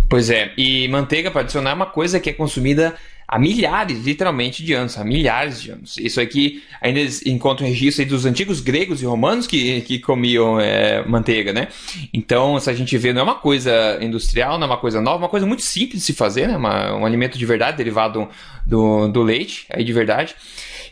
Pois 0.08 0.30
é, 0.30 0.50
e 0.58 0.88
manteiga, 0.88 1.30
para 1.30 1.42
adicionar, 1.42 1.70
é 1.70 1.74
uma 1.74 1.86
coisa 1.86 2.18
que 2.18 2.28
é 2.28 2.32
consumida 2.32 2.96
há 3.30 3.38
milhares, 3.38 4.04
literalmente, 4.04 4.64
de 4.64 4.72
anos, 4.72 4.98
há 4.98 5.04
milhares 5.04 5.62
de 5.62 5.70
anos. 5.70 5.96
Isso 5.98 6.20
aqui 6.20 6.64
ainda 6.80 7.00
encontra 7.24 7.64
registro 7.64 8.04
dos 8.04 8.26
antigos 8.26 8.60
gregos 8.60 9.00
e 9.00 9.06
romanos 9.06 9.46
que, 9.46 9.82
que 9.82 10.00
comiam 10.00 10.58
é, 10.58 11.06
manteiga, 11.06 11.52
né? 11.52 11.68
Então, 12.12 12.58
se 12.58 12.68
a 12.68 12.74
gente 12.74 12.98
vê, 12.98 13.12
não 13.12 13.20
é 13.20 13.24
uma 13.24 13.36
coisa 13.36 13.98
industrial, 14.02 14.58
não 14.58 14.64
é 14.64 14.70
uma 14.70 14.76
coisa 14.76 15.00
nova, 15.00 15.18
é 15.18 15.22
uma 15.22 15.28
coisa 15.28 15.46
muito 15.46 15.62
simples 15.62 16.00
de 16.00 16.06
se 16.06 16.12
fazer, 16.12 16.48
né? 16.48 16.56
Uma, 16.56 16.96
um 16.96 17.06
alimento 17.06 17.38
de 17.38 17.46
verdade, 17.46 17.76
derivado 17.76 18.28
do, 18.66 19.06
do 19.06 19.22
leite, 19.22 19.64
aí 19.70 19.84
de 19.84 19.92
verdade. 19.92 20.34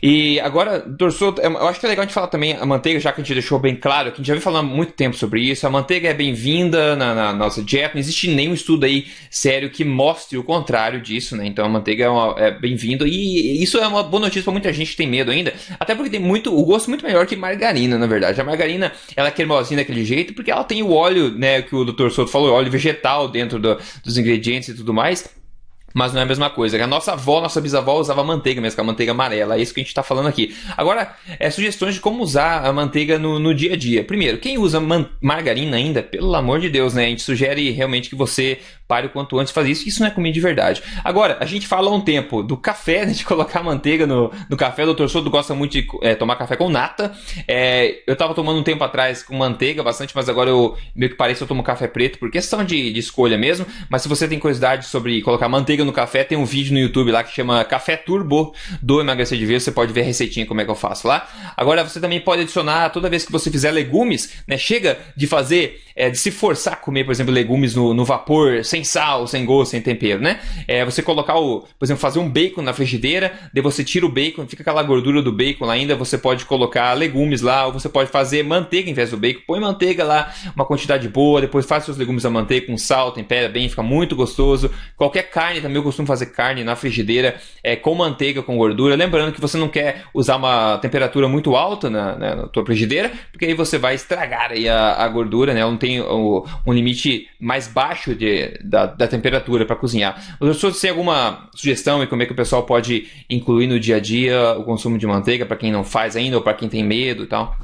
E 0.01 0.39
agora, 0.39 0.79
Dorso, 0.79 1.35
eu 1.41 1.67
acho 1.67 1.79
que 1.79 1.85
é 1.85 1.89
legal 1.89 2.03
a 2.03 2.05
gente 2.05 2.13
falar 2.13 2.27
também 2.27 2.53
a 2.53 2.65
manteiga, 2.65 2.99
já 2.99 3.11
que 3.11 3.21
a 3.21 3.23
gente 3.23 3.33
deixou 3.33 3.59
bem 3.59 3.75
claro, 3.75 4.11
que 4.11 4.15
a 4.15 4.17
gente 4.17 4.27
já 4.27 4.33
vem 4.33 4.41
falando 4.41 4.65
há 4.65 4.73
muito 4.73 4.93
tempo 4.93 5.15
sobre 5.15 5.41
isso. 5.41 5.67
A 5.67 5.69
manteiga 5.69 6.09
é 6.09 6.13
bem-vinda 6.13 6.95
na, 6.95 7.13
na, 7.13 7.33
nossa 7.33 7.61
dieta, 7.61 7.95
não 7.95 7.99
existe 7.99 8.29
nenhum 8.29 8.53
estudo 8.53 8.85
aí 8.85 9.07
sério 9.29 9.69
que 9.69 9.83
mostre 9.83 10.37
o 10.37 10.43
contrário 10.43 11.01
disso, 11.01 11.35
né? 11.35 11.45
Então 11.45 11.65
a 11.65 11.69
manteiga 11.69 12.05
é, 12.37 12.47
é 12.47 12.51
bem-vinda 12.51 13.05
e 13.07 13.61
isso 13.61 13.77
é 13.77 13.87
uma 13.87 14.03
boa 14.03 14.21
notícia 14.21 14.43
para 14.43 14.53
muita 14.53 14.71
gente 14.71 14.91
que 14.91 14.97
tem 14.97 15.07
medo 15.07 15.31
ainda, 15.31 15.53
até 15.79 15.93
porque 15.93 16.09
tem 16.09 16.19
muito, 16.19 16.57
o 16.57 16.63
gosto 16.63 16.89
muito 16.89 17.05
melhor 17.05 17.25
que 17.25 17.35
margarina, 17.35 17.97
na 17.97 18.07
verdade. 18.07 18.39
A 18.39 18.43
margarina, 18.43 18.93
ela 19.15 19.27
é 19.27 19.31
cremosinha 19.31 19.79
daquele 19.79 20.05
jeito 20.05 20.33
porque 20.33 20.51
ela 20.51 20.63
tem 20.63 20.81
o 20.81 20.91
óleo, 20.91 21.31
né, 21.31 21.61
que 21.61 21.75
o 21.75 21.83
Dr. 21.83 22.09
Souto 22.09 22.31
falou, 22.31 22.53
óleo 22.53 22.71
vegetal 22.71 23.27
dentro 23.27 23.59
do, 23.59 23.77
dos 24.03 24.17
ingredientes 24.17 24.69
e 24.69 24.73
tudo 24.73 24.93
mais. 24.93 25.38
Mas 25.93 26.13
não 26.13 26.19
é 26.19 26.23
a 26.23 26.27
mesma 26.27 26.49
coisa. 26.49 26.81
A 26.81 26.87
nossa 26.87 27.13
avó, 27.13 27.41
nossa 27.41 27.59
bisavó 27.59 27.99
usava 27.99 28.23
manteiga 28.23 28.61
mesmo, 28.61 28.75
que 28.75 28.81
é 28.81 28.83
a 28.83 28.87
manteiga 28.87 29.11
amarela. 29.11 29.57
É 29.57 29.61
isso 29.61 29.73
que 29.73 29.79
a 29.79 29.83
gente 29.83 29.89
está 29.89 30.03
falando 30.03 30.27
aqui. 30.27 30.55
Agora, 30.77 31.15
é, 31.39 31.49
sugestões 31.49 31.95
de 31.95 32.01
como 32.01 32.23
usar 32.23 32.65
a 32.65 32.71
manteiga 32.71 33.17
no, 33.17 33.39
no 33.39 33.53
dia 33.53 33.73
a 33.73 33.77
dia. 33.77 34.03
Primeiro, 34.03 34.37
quem 34.37 34.57
usa 34.57 34.79
margarina 35.21 35.77
ainda, 35.77 36.03
pelo 36.03 36.33
amor 36.35 36.59
de 36.59 36.69
Deus, 36.69 36.93
né? 36.93 37.05
A 37.05 37.09
gente 37.09 37.21
sugere 37.21 37.69
realmente 37.71 38.09
que 38.09 38.15
você 38.15 38.59
pare 38.89 39.05
o 39.05 39.11
quanto 39.11 39.37
antes 39.37 39.53
fazer 39.53 39.69
isso, 39.69 39.87
isso 39.87 39.99
não 39.99 40.07
é 40.07 40.11
comida 40.11 40.33
de 40.33 40.41
verdade. 40.41 40.81
Agora, 41.03 41.37
a 41.39 41.45
gente 41.45 41.67
fala 41.67 41.91
há 41.91 41.93
um 41.93 42.01
tempo 42.01 42.41
do 42.41 42.57
café, 42.57 43.05
né, 43.05 43.13
de 43.13 43.23
colocar 43.23 43.61
manteiga 43.61 44.07
no, 44.07 44.31
no 44.49 44.57
café. 44.57 44.81
O 44.81 44.87
doutor 44.87 45.07
Soto 45.07 45.29
gosta 45.29 45.53
muito 45.53 45.73
de 45.73 45.87
é, 46.01 46.15
tomar 46.15 46.35
café 46.35 46.55
com 46.55 46.67
nata. 46.69 47.13
É, 47.47 48.01
eu 48.07 48.13
estava 48.13 48.33
tomando 48.33 48.59
um 48.59 48.63
tempo 48.63 48.83
atrás 48.83 49.21
com 49.21 49.37
manteiga 49.37 49.83
bastante, 49.83 50.15
mas 50.15 50.27
agora 50.27 50.49
eu 50.49 50.75
meio 50.95 51.11
que 51.11 51.19
que 51.19 51.43
eu 51.43 51.47
tomo 51.47 51.61
café 51.61 51.87
preto 51.87 52.17
por 52.17 52.31
questão 52.31 52.63
de, 52.63 52.91
de 52.91 52.99
escolha 52.99 53.37
mesmo. 53.37 53.65
Mas 53.89 54.01
se 54.01 54.07
você 54.07 54.27
tem 54.27 54.39
curiosidade 54.39 54.87
sobre 54.87 55.21
colocar 55.21 55.47
manteiga 55.47 55.85
no 55.85 55.93
café, 55.93 56.23
tem 56.23 56.37
um 56.37 56.45
vídeo 56.45 56.73
no 56.73 56.79
YouTube 56.79 57.11
lá 57.11 57.23
que 57.23 57.31
chama 57.31 57.63
Café 57.65 57.95
Turbo 57.95 58.55
do 58.81 58.99
Emagrecer 58.99 59.37
de 59.37 59.45
Vez. 59.45 59.61
Você 59.61 59.71
pode 59.71 59.93
ver 59.93 60.01
a 60.01 60.05
receitinha 60.05 60.47
como 60.47 60.61
é 60.61 60.65
que 60.65 60.71
eu 60.71 60.75
faço 60.75 61.07
lá. 61.07 61.27
Agora, 61.55 61.83
você 61.83 61.99
também 61.99 62.19
pode 62.19 62.41
adicionar 62.41 62.89
toda 62.89 63.07
vez 63.07 63.23
que 63.23 63.31
você 63.31 63.51
fizer 63.51 63.69
legumes, 63.69 64.41
né? 64.47 64.57
Chega 64.57 64.97
de 65.15 65.27
fazer, 65.27 65.83
é, 65.95 66.09
de 66.09 66.17
se 66.17 66.31
forçar 66.31 66.73
a 66.73 66.77
comer, 66.77 67.03
por 67.03 67.11
exemplo, 67.11 67.31
legumes 67.31 67.75
no, 67.75 67.93
no 67.93 68.03
vapor, 68.03 68.63
sem 68.63 68.78
sal, 68.83 69.27
sem 69.27 69.45
gosto, 69.45 69.71
sem 69.71 69.81
tempero, 69.81 70.21
né? 70.21 70.39
É, 70.67 70.83
você 70.85 71.01
colocar 71.01 71.37
o, 71.37 71.61
por 71.61 71.85
exemplo, 71.85 72.01
fazer 72.01 72.19
um 72.19 72.29
bacon 72.29 72.61
na 72.61 72.73
frigideira, 72.73 73.33
daí 73.53 73.61
você 73.61 73.83
tira 73.83 74.05
o 74.05 74.09
bacon, 74.09 74.45
fica 74.47 74.63
aquela 74.63 74.83
gordura 74.83 75.21
do 75.21 75.31
bacon 75.31 75.65
lá 75.65 75.73
ainda, 75.73 75.95
você 75.95 76.17
pode 76.17 76.45
colocar 76.45 76.93
legumes 76.93 77.41
lá, 77.41 77.65
ou 77.67 77.73
você 77.73 77.89
pode 77.89 78.09
fazer 78.09 78.43
manteiga 78.43 78.89
em 78.89 78.93
vez 78.93 79.11
do 79.11 79.17
bacon, 79.17 79.41
põe 79.47 79.59
manteiga 79.59 80.03
lá, 80.03 80.33
uma 80.55 80.65
quantidade 80.65 81.07
boa, 81.07 81.41
depois 81.41 81.65
faz 81.65 81.85
seus 81.85 81.97
legumes 81.97 82.25
a 82.25 82.29
manteiga 82.29 82.67
com 82.67 82.77
sal, 82.77 83.11
tempera 83.11 83.49
bem, 83.49 83.69
fica 83.69 83.83
muito 83.83 84.15
gostoso. 84.15 84.71
Qualquer 84.95 85.23
carne 85.23 85.61
também 85.61 85.77
eu 85.77 85.83
costumo 85.83 86.07
fazer 86.07 86.27
carne 86.27 86.63
na 86.63 86.75
frigideira 86.75 87.39
é, 87.63 87.75
com 87.75 87.95
manteiga, 87.95 88.41
com 88.41 88.57
gordura, 88.57 88.95
lembrando 88.95 89.33
que 89.33 89.41
você 89.41 89.57
não 89.57 89.67
quer 89.67 90.03
usar 90.13 90.37
uma 90.37 90.77
temperatura 90.77 91.27
muito 91.27 91.55
alta 91.55 91.89
na, 91.89 92.15
na, 92.15 92.35
na 92.35 92.47
tua 92.47 92.65
frigideira, 92.65 93.11
porque 93.31 93.45
aí 93.45 93.53
você 93.53 93.77
vai 93.77 93.95
estragar 93.95 94.51
aí 94.51 94.67
a, 94.67 94.95
a 94.95 95.07
gordura, 95.07 95.53
né? 95.53 95.61
Não 95.61 95.77
tem 95.77 96.01
o, 96.01 96.45
um 96.65 96.73
limite 96.73 97.27
mais 97.39 97.67
baixo 97.67 98.15
de, 98.15 98.59
da, 98.69 98.85
da 98.85 99.07
temperatura 99.07 99.65
para 99.65 99.75
cozinhar. 99.75 100.37
O 100.39 100.53
senhor 100.53 100.71
tem 100.73 100.91
alguma 100.91 101.49
sugestão 101.55 102.03
e 102.03 102.07
como 102.07 102.21
é 102.21 102.25
que 102.27 102.31
o 102.31 102.35
pessoal 102.35 102.63
pode 102.63 103.07
incluir 103.27 103.65
no 103.65 103.79
dia 103.79 103.95
a 103.95 103.99
dia 103.99 104.55
o 104.57 104.63
consumo 104.63 104.97
de 104.97 105.07
manteiga 105.07 105.43
para 105.45 105.57
quem 105.57 105.71
não 105.71 105.83
faz 105.83 106.15
ainda 106.15 106.37
ou 106.37 106.43
para 106.43 106.53
quem 106.53 106.69
tem 106.69 106.83
medo 106.83 107.23
e 107.23 107.27
tal? 107.27 107.57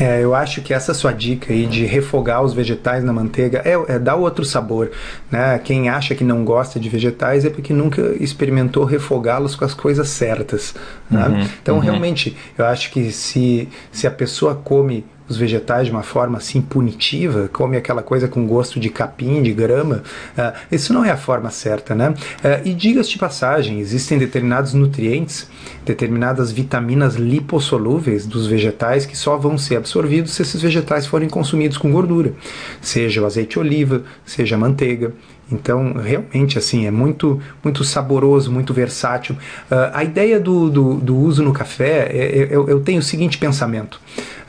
É, 0.00 0.20
eu 0.20 0.34
acho 0.34 0.60
que 0.60 0.74
essa 0.74 0.92
sua 0.92 1.12
dica 1.12 1.52
aí 1.52 1.66
de 1.66 1.84
refogar 1.84 2.42
os 2.42 2.52
vegetais 2.52 3.04
na 3.04 3.12
manteiga 3.12 3.62
é, 3.64 3.94
é 3.94 3.98
dá 4.00 4.16
outro 4.16 4.44
sabor. 4.44 4.90
Né? 5.30 5.56
Quem 5.60 5.88
acha 5.88 6.16
que 6.16 6.24
não 6.24 6.44
gosta 6.44 6.80
de 6.80 6.88
vegetais 6.88 7.44
é 7.44 7.50
porque 7.50 7.72
nunca 7.72 8.02
experimentou 8.18 8.84
refogá-los 8.84 9.54
com 9.54 9.64
as 9.64 9.72
coisas 9.72 10.08
certas. 10.08 10.74
Né? 11.08 11.24
Uhum, 11.24 11.48
então, 11.62 11.74
uhum. 11.76 11.80
realmente, 11.80 12.36
eu 12.58 12.66
acho 12.66 12.90
que 12.90 13.12
se, 13.12 13.68
se 13.92 14.08
a 14.08 14.10
pessoa 14.10 14.56
come 14.56 15.04
os 15.32 15.38
vegetais 15.38 15.86
de 15.86 15.92
uma 15.92 16.02
forma 16.02 16.38
assim 16.38 16.60
punitiva, 16.60 17.48
come 17.52 17.76
aquela 17.76 18.02
coisa 18.02 18.28
com 18.28 18.46
gosto 18.46 18.78
de 18.78 18.88
capim, 18.88 19.42
de 19.42 19.52
grama, 19.52 20.02
uh, 20.36 20.52
isso 20.70 20.92
não 20.92 21.04
é 21.04 21.10
a 21.10 21.16
forma 21.16 21.50
certa, 21.50 21.94
né? 21.94 22.10
Uh, 22.10 22.66
e 22.66 22.74
diga-se 22.74 23.10
de 23.10 23.18
passagem, 23.18 23.80
existem 23.80 24.18
determinados 24.18 24.74
nutrientes, 24.74 25.48
determinadas 25.84 26.52
vitaminas 26.52 27.16
lipossolúveis 27.16 28.26
dos 28.26 28.46
vegetais 28.46 29.06
que 29.06 29.16
só 29.16 29.36
vão 29.36 29.58
ser 29.58 29.76
absorvidos 29.76 30.32
se 30.32 30.42
esses 30.42 30.60
vegetais 30.60 31.06
forem 31.06 31.28
consumidos 31.28 31.78
com 31.78 31.90
gordura, 31.90 32.32
seja 32.80 33.22
o 33.22 33.26
azeite 33.26 33.52
de 33.52 33.58
oliva, 33.58 34.02
seja 34.24 34.54
a 34.54 34.58
manteiga. 34.58 35.12
Então, 35.52 35.92
realmente, 35.92 36.56
assim, 36.56 36.86
é 36.86 36.90
muito, 36.90 37.40
muito 37.62 37.84
saboroso, 37.84 38.50
muito 38.50 38.72
versátil. 38.72 39.34
Uh, 39.70 39.90
a 39.92 40.02
ideia 40.02 40.40
do, 40.40 40.70
do, 40.70 40.94
do, 40.94 41.16
uso 41.16 41.42
no 41.42 41.52
café, 41.52 42.08
é, 42.10 42.38
é, 42.38 42.48
eu, 42.50 42.68
eu 42.68 42.80
tenho 42.80 43.00
o 43.00 43.02
seguinte 43.02 43.36
pensamento. 43.36 44.00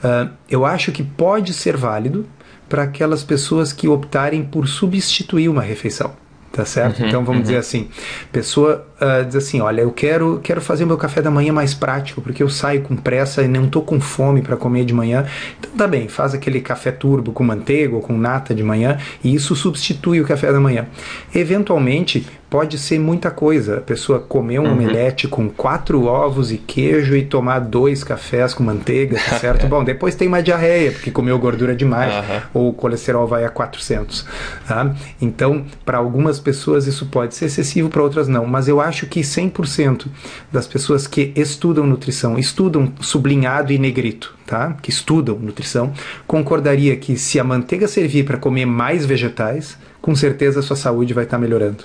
Uh, 0.03 0.29
eu 0.49 0.65
acho 0.65 0.91
que 0.91 1.03
pode 1.03 1.53
ser 1.53 1.77
válido 1.77 2.27
para 2.67 2.83
aquelas 2.83 3.23
pessoas 3.23 3.71
que 3.71 3.87
optarem 3.87 4.43
por 4.43 4.67
substituir 4.67 5.47
uma 5.49 5.61
refeição. 5.61 6.13
Tá 6.51 6.65
certo? 6.65 6.99
Uhum, 6.99 7.07
então 7.07 7.25
vamos 7.25 7.39
uhum. 7.39 7.41
dizer 7.43 7.57
assim, 7.57 7.89
pessoa 8.31 8.85
uh, 9.03 9.25
diz 9.25 9.35
assim, 9.35 9.59
olha, 9.59 9.81
eu 9.81 9.91
quero 9.91 10.39
quero 10.41 10.61
fazer 10.61 10.85
meu 10.85 10.97
café 10.97 11.21
da 11.21 11.29
manhã 11.29 11.51
mais 11.51 11.73
prático 11.73 12.21
porque 12.21 12.41
eu 12.41 12.49
saio 12.49 12.81
com 12.81 12.95
pressa 12.95 13.41
e 13.41 13.47
não 13.47 13.67
tô 13.67 13.81
com 13.81 13.99
fome 13.99 14.41
para 14.41 14.55
comer 14.55 14.85
de 14.85 14.93
manhã. 14.93 15.25
Então 15.59 15.71
tá 15.77 15.87
bem, 15.87 16.07
faz 16.07 16.33
aquele 16.33 16.61
café 16.61 16.91
turbo 16.91 17.31
com 17.31 17.43
manteiga 17.43 17.95
ou 17.95 18.01
com 18.01 18.17
nata 18.17 18.53
de 18.55 18.63
manhã 18.63 18.97
e 19.23 19.33
isso 19.33 19.55
substitui 19.55 20.21
o 20.21 20.25
café 20.25 20.51
da 20.51 20.59
manhã. 20.59 20.87
Eventualmente 21.33 22.25
pode 22.53 22.77
ser 22.77 22.99
muita 22.99 23.31
coisa. 23.31 23.77
A 23.77 23.81
pessoa 23.81 24.19
comer 24.19 24.59
um 24.59 24.65
uhum. 24.65 24.73
omelete 24.73 25.27
com 25.27 25.49
quatro 25.49 26.05
ovos 26.05 26.51
e 26.51 26.57
queijo 26.59 27.15
e 27.15 27.25
tomar 27.25 27.57
dois 27.57 28.03
cafés 28.03 28.53
com 28.53 28.61
manteiga, 28.61 29.17
tá 29.17 29.39
certo? 29.39 29.65
Bom, 29.65 29.83
depois 29.83 30.13
tem 30.13 30.27
uma 30.27 30.39
diarreia, 30.43 30.91
porque 30.91 31.09
comeu 31.09 31.39
gordura 31.39 31.75
demais, 31.75 32.13
uhum. 32.13 32.41
ou 32.53 32.69
o 32.69 32.73
colesterol 32.73 33.25
vai 33.25 33.43
a 33.43 33.49
400. 33.49 34.27
Tá? 34.67 34.93
Então, 35.19 35.65
para 35.83 35.97
algumas 35.97 36.39
pessoas 36.39 36.85
isso 36.85 37.07
pode 37.07 37.33
ser 37.33 37.45
excessivo, 37.45 37.89
para 37.89 38.03
outras 38.03 38.27
não. 38.27 38.45
Mas 38.45 38.67
eu 38.67 38.79
acho 38.79 38.92
que 39.01 39.21
100% 39.21 40.07
das 40.51 40.67
pessoas 40.67 41.07
que 41.07 41.33
estudam 41.35 41.85
nutrição, 41.85 42.37
estudam 42.37 42.93
sublinhado 43.01 43.73
e 43.73 43.77
negrito, 43.77 44.35
tá? 44.45 44.77
que 44.81 44.89
estudam 44.89 45.37
nutrição, 45.37 45.93
concordaria 46.27 46.95
que 46.95 47.17
se 47.17 47.39
a 47.39 47.43
manteiga 47.43 47.87
servir 47.87 48.25
para 48.25 48.37
comer 48.37 48.65
mais 48.65 49.05
vegetais, 49.05 49.77
com 50.01 50.15
certeza 50.15 50.59
a 50.59 50.63
sua 50.63 50.75
saúde 50.75 51.13
vai 51.13 51.23
estar 51.23 51.37
tá 51.37 51.41
melhorando. 51.41 51.83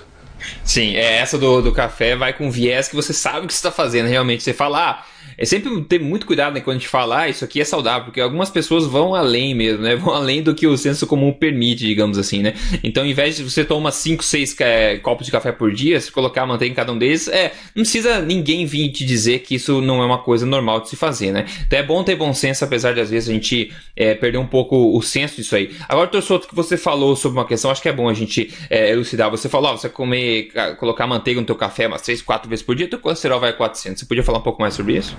Sim, 0.63 0.95
é 0.95 1.17
essa 1.17 1.37
do, 1.37 1.61
do 1.61 1.71
café 1.71 2.15
vai 2.15 2.33
com 2.33 2.49
viés 2.49 2.87
que 2.87 2.95
você 2.95 3.13
sabe 3.13 3.45
o 3.45 3.47
que 3.47 3.53
você 3.53 3.59
está 3.59 3.71
fazendo 3.71 4.07
realmente. 4.07 4.43
Você 4.43 4.53
fala, 4.53 4.91
ah, 4.91 5.05
é 5.39 5.45
sempre 5.45 5.81
ter 5.83 6.01
muito 6.01 6.25
cuidado 6.25 6.53
né, 6.53 6.59
quando 6.59 6.75
a 6.75 6.79
gente 6.79 6.89
fala, 6.89 7.21
ah, 7.21 7.29
isso 7.29 7.45
aqui 7.45 7.61
é 7.61 7.63
saudável, 7.63 8.03
porque 8.03 8.19
algumas 8.19 8.49
pessoas 8.49 8.85
vão 8.85 9.15
além 9.15 9.55
mesmo, 9.55 9.81
né? 9.81 9.95
Vão 9.99 10.13
além 10.13 10.41
do 10.41 10.53
que 10.53 10.67
o 10.67 10.77
senso 10.77 11.07
comum 11.07 11.31
permite, 11.31 11.85
digamos 11.85 12.17
assim, 12.17 12.41
né? 12.41 12.53
Então, 12.83 13.03
ao 13.03 13.09
invés 13.09 13.37
de 13.37 13.43
você 13.43 13.63
tomar 13.63 13.91
5, 13.91 14.23
6 14.23 14.55
é, 14.59 14.97
copos 14.97 15.25
de 15.25 15.31
café 15.31 15.51
por 15.51 15.71
dia, 15.71 15.99
se 15.99 16.11
colocar 16.11 16.45
manteiga 16.45 16.73
em 16.73 16.75
cada 16.75 16.91
um 16.91 16.97
deles, 16.97 17.27
é, 17.27 17.53
não 17.75 17.83
precisa 17.83 18.21
ninguém 18.21 18.65
vir 18.65 18.89
te 18.89 19.05
dizer 19.05 19.39
que 19.39 19.55
isso 19.55 19.81
não 19.81 20.01
é 20.01 20.05
uma 20.05 20.17
coisa 20.17 20.45
normal 20.45 20.81
de 20.81 20.89
se 20.89 20.95
fazer, 20.95 21.31
né? 21.31 21.45
Então 21.65 21.79
é 21.79 21.83
bom 21.83 22.03
ter 22.03 22.15
bom 22.15 22.33
senso, 22.33 22.65
apesar 22.65 22.93
de 22.93 22.99
às 22.99 23.09
vezes 23.09 23.29
a 23.29 23.33
gente 23.33 23.71
é, 23.95 24.13
perder 24.13 24.37
um 24.37 24.47
pouco 24.47 24.97
o 24.97 25.01
senso 25.01 25.37
disso 25.37 25.55
aí. 25.55 25.71
Agora, 25.87 26.07
Torçoto, 26.07 26.47
que 26.47 26.55
você 26.55 26.75
falou 26.75 27.15
sobre 27.15 27.39
uma 27.39 27.45
questão, 27.45 27.71
acho 27.71 27.81
que 27.81 27.89
é 27.89 27.93
bom 27.93 28.09
a 28.09 28.13
gente 28.13 28.53
é, 28.69 28.91
elucidar. 28.91 29.29
Você 29.31 29.47
falou, 29.47 29.71
ó, 29.71 29.77
você 29.77 29.87
comer, 29.87 30.51
colocar 30.77 31.07
manteiga 31.07 31.39
no 31.39 31.47
teu 31.47 31.55
café 31.55 31.87
umas 31.87 32.01
3, 32.01 32.21
4 32.21 32.49
vezes 32.49 32.63
por 32.65 32.75
dia, 32.75 32.89
teu 32.89 32.99
colesterol 32.99 33.39
vai 33.39 33.51
a 33.51 33.53
400. 33.53 34.01
Você 34.01 34.05
podia 34.05 34.23
falar 34.23 34.39
um 34.39 34.43
pouco 34.43 34.61
mais 34.61 34.73
sobre 34.73 34.97
isso? 34.97 35.15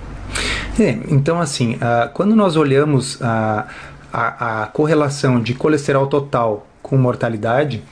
É, 0.79 0.99
então 1.09 1.41
assim, 1.41 1.75
uh, 1.75 2.11
quando 2.15 2.35
nós 2.35 2.57
olhamos 2.57 3.21
a, 3.21 3.67
a, 4.13 4.63
a 4.63 4.67
correlação 4.67 5.41
de 5.41 5.55
colesterol 5.55 6.07
total 6.07 6.67
com 6.83 6.97
mortalidade, 6.97 7.83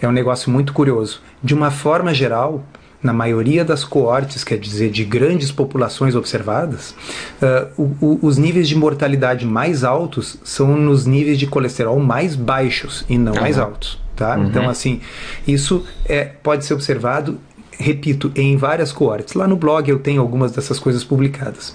é 0.00 0.08
um 0.08 0.12
negócio 0.12 0.50
muito 0.50 0.72
curioso. 0.72 1.20
De 1.42 1.54
uma 1.54 1.70
forma 1.70 2.14
geral, 2.14 2.64
na 3.02 3.12
maioria 3.12 3.64
das 3.64 3.82
coortes, 3.82 4.44
quer 4.44 4.58
dizer, 4.58 4.90
de 4.90 5.04
grandes 5.04 5.50
populações 5.50 6.14
observadas, 6.14 6.94
uh, 7.42 7.82
o, 7.82 8.06
o, 8.06 8.18
os 8.22 8.36
níveis 8.36 8.68
de 8.68 8.76
mortalidade 8.76 9.46
mais 9.46 9.84
altos 9.84 10.38
são 10.44 10.76
nos 10.76 11.06
níveis 11.06 11.38
de 11.38 11.46
colesterol 11.46 11.98
mais 11.98 12.36
baixos 12.36 13.04
e 13.08 13.16
não 13.16 13.32
uhum. 13.32 13.40
mais 13.40 13.58
altos. 13.58 13.98
Tá? 14.14 14.36
Uhum. 14.36 14.48
Então, 14.48 14.68
assim, 14.68 15.00
isso 15.48 15.86
é, 16.04 16.24
pode 16.24 16.66
ser 16.66 16.74
observado, 16.74 17.40
repito, 17.80 18.30
em 18.36 18.56
várias 18.56 18.92
coortes. 18.92 19.34
Lá 19.34 19.48
no 19.48 19.56
blog 19.56 19.88
eu 19.88 19.98
tenho 19.98 20.20
algumas 20.20 20.52
dessas 20.52 20.78
coisas 20.78 21.02
publicadas. 21.02 21.74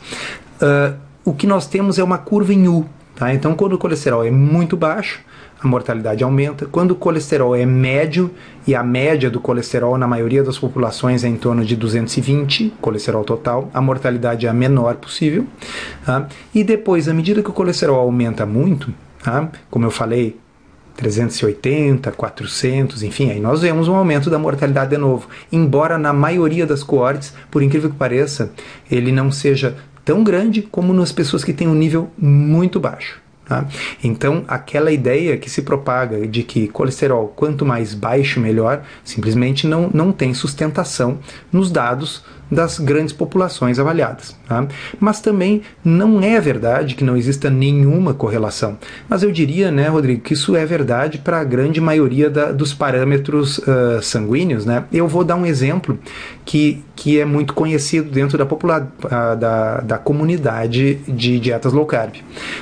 Uh, 0.61 0.95
o 1.23 1.33
que 1.33 1.47
nós 1.47 1.67
temos 1.67 1.97
é 1.97 2.03
uma 2.03 2.17
curva 2.17 2.53
em 2.53 2.67
U. 2.67 2.85
Tá? 3.15 3.33
Então, 3.33 3.55
quando 3.55 3.73
o 3.73 3.77
colesterol 3.77 4.23
é 4.23 4.29
muito 4.29 4.77
baixo, 4.77 5.21
a 5.59 5.67
mortalidade 5.67 6.23
aumenta. 6.23 6.65
Quando 6.65 6.91
o 6.91 6.95
colesterol 6.95 7.55
é 7.55 7.65
médio, 7.65 8.29
e 8.67 8.75
a 8.75 8.83
média 8.83 9.29
do 9.29 9.39
colesterol 9.39 9.97
na 9.97 10.07
maioria 10.07 10.43
das 10.43 10.59
populações 10.59 11.23
é 11.23 11.27
em 11.27 11.37
torno 11.37 11.65
de 11.65 11.75
220, 11.75 12.73
colesterol 12.79 13.23
total, 13.23 13.69
a 13.73 13.81
mortalidade 13.81 14.45
é 14.45 14.49
a 14.49 14.53
menor 14.53 14.95
possível. 14.95 15.45
Tá? 16.05 16.27
E 16.53 16.63
depois, 16.63 17.07
à 17.07 17.13
medida 17.13 17.41
que 17.41 17.49
o 17.49 17.53
colesterol 17.53 17.99
aumenta 17.99 18.45
muito, 18.45 18.93
tá? 19.23 19.49
como 19.71 19.85
eu 19.85 19.91
falei, 19.91 20.37
380, 20.95 22.12
400, 22.12 23.03
enfim, 23.03 23.31
aí 23.31 23.39
nós 23.39 23.62
vemos 23.62 23.88
um 23.88 23.95
aumento 23.95 24.29
da 24.29 24.39
mortalidade 24.39 24.91
de 24.91 24.97
novo. 24.97 25.27
Embora 25.51 25.97
na 25.97 26.13
maioria 26.13 26.65
das 26.65 26.84
coortes, 26.84 27.34
por 27.51 27.62
incrível 27.62 27.89
que 27.89 27.97
pareça, 27.97 28.51
ele 28.89 29.12
não 29.12 29.31
seja 29.31 29.75
tão 30.03 30.23
grande 30.23 30.62
como 30.62 30.93
nas 30.93 31.12
pessoas 31.12 31.43
que 31.43 31.53
têm 31.53 31.67
um 31.67 31.75
nível 31.75 32.10
muito 32.17 32.79
baixo. 32.79 33.19
Tá? 33.45 33.67
Então, 34.03 34.43
aquela 34.47 34.91
ideia 34.91 35.38
que 35.38 35.49
se 35.51 35.62
propaga 35.62 36.27
de 36.27 36.41
que 36.41 36.67
colesterol 36.67 37.27
quanto 37.27 37.63
mais 37.63 37.93
baixo 37.93 38.39
melhor, 38.39 38.84
simplesmente 39.03 39.67
não, 39.67 39.89
não 39.93 40.12
tem 40.12 40.34
sustentação 40.34 41.19
nos 41.51 41.69
dados 41.69 42.23
das 42.49 42.79
grandes 42.79 43.13
populações 43.13 43.79
avaliadas. 43.79 44.36
Tá? 44.47 44.67
Mas 44.99 45.19
também 45.19 45.62
não 45.84 46.21
é 46.21 46.39
verdade 46.39 46.95
que 46.95 47.03
não 47.03 47.17
exista 47.17 47.49
nenhuma 47.49 48.13
correlação. 48.13 48.77
Mas 49.10 49.23
eu 49.23 49.31
diria, 49.31 49.71
né, 49.71 49.88
Rodrigo, 49.88 50.21
que 50.21 50.34
isso 50.34 50.55
é 50.55 50.65
verdade 50.65 51.17
para 51.17 51.39
a 51.39 51.43
grande 51.43 51.81
maioria 51.81 52.29
da, 52.29 52.51
dos 52.51 52.73
parâmetros 52.73 53.58
uh, 53.60 54.01
sanguíneos. 54.01 54.65
Né? 54.65 54.84
Eu 54.91 55.08
vou 55.08 55.23
dar 55.23 55.36
um 55.36 55.45
exemplo 55.45 55.97
que, 56.43 56.84
que 56.95 57.19
é 57.19 57.25
muito 57.25 57.53
conhecido 57.53 58.10
dentro 58.12 58.38
da, 58.38 58.45
popular, 58.45 58.84
uh, 59.03 59.36
da, 59.36 59.81
da 59.81 59.97
comunidade 59.97 60.95
de 61.08 61.39
dietas 61.39 61.73
low 61.73 61.86
carb. 61.86 62.15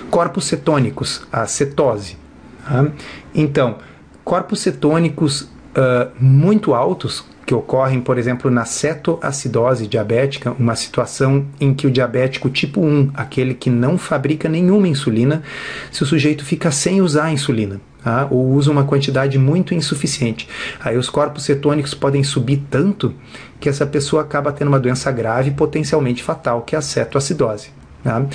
Corpos 0.10 0.46
cetônicos, 0.46 1.28
a 1.32 1.46
cetose. 1.46 2.18
Tá? 2.66 2.88
Então, 3.36 3.78
corpos 4.24 4.60
cetônicos 4.62 5.42
uh, 5.42 6.10
muito 6.20 6.74
altos 6.74 7.26
que 7.46 7.54
ocorrem, 7.54 8.00
por 8.00 8.18
exemplo, 8.18 8.50
na 8.50 8.66
cetoacidose 8.66 9.88
diabética, 9.88 10.52
uma 10.52 10.76
situação 10.76 11.46
em 11.60 11.74
que 11.74 11.86
o 11.86 11.92
diabético 11.92 12.50
tipo 12.50 12.82
1, 12.82 13.12
aquele 13.14 13.54
que 13.54 13.70
não 13.70 13.98
fabrica 13.98 14.48
nenhuma 14.48 14.88
insulina, 14.88 15.44
se 15.92 16.04
o 16.04 16.06
sujeito 16.06 16.46
fica 16.46 16.72
sem 16.72 17.02
usar 17.02 17.26
a 17.26 17.32
insulina. 17.32 17.80
Tá? 18.04 18.28
ou 18.30 18.50
usa 18.50 18.70
uma 18.70 18.84
quantidade 18.84 19.40
muito 19.40 19.74
insuficiente. 19.74 20.46
Aí 20.82 20.98
os 20.98 21.10
corpos 21.10 21.46
cetônicos 21.46 21.94
podem 21.94 22.22
subir 22.22 22.62
tanto 22.70 23.16
que 23.62 23.70
essa 23.70 23.86
pessoa 23.86 24.24
acaba 24.24 24.52
tendo 24.52 24.68
uma 24.68 24.80
doença 24.80 25.10
grave 25.10 25.52
potencialmente 25.52 26.22
fatal, 26.22 26.64
que 26.64 26.76
é 26.76 26.80
a 26.80 26.82
cetoacidose. 26.82 27.70
Tá? 28.04 28.26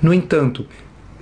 No 0.00 0.14
entanto, 0.14 0.64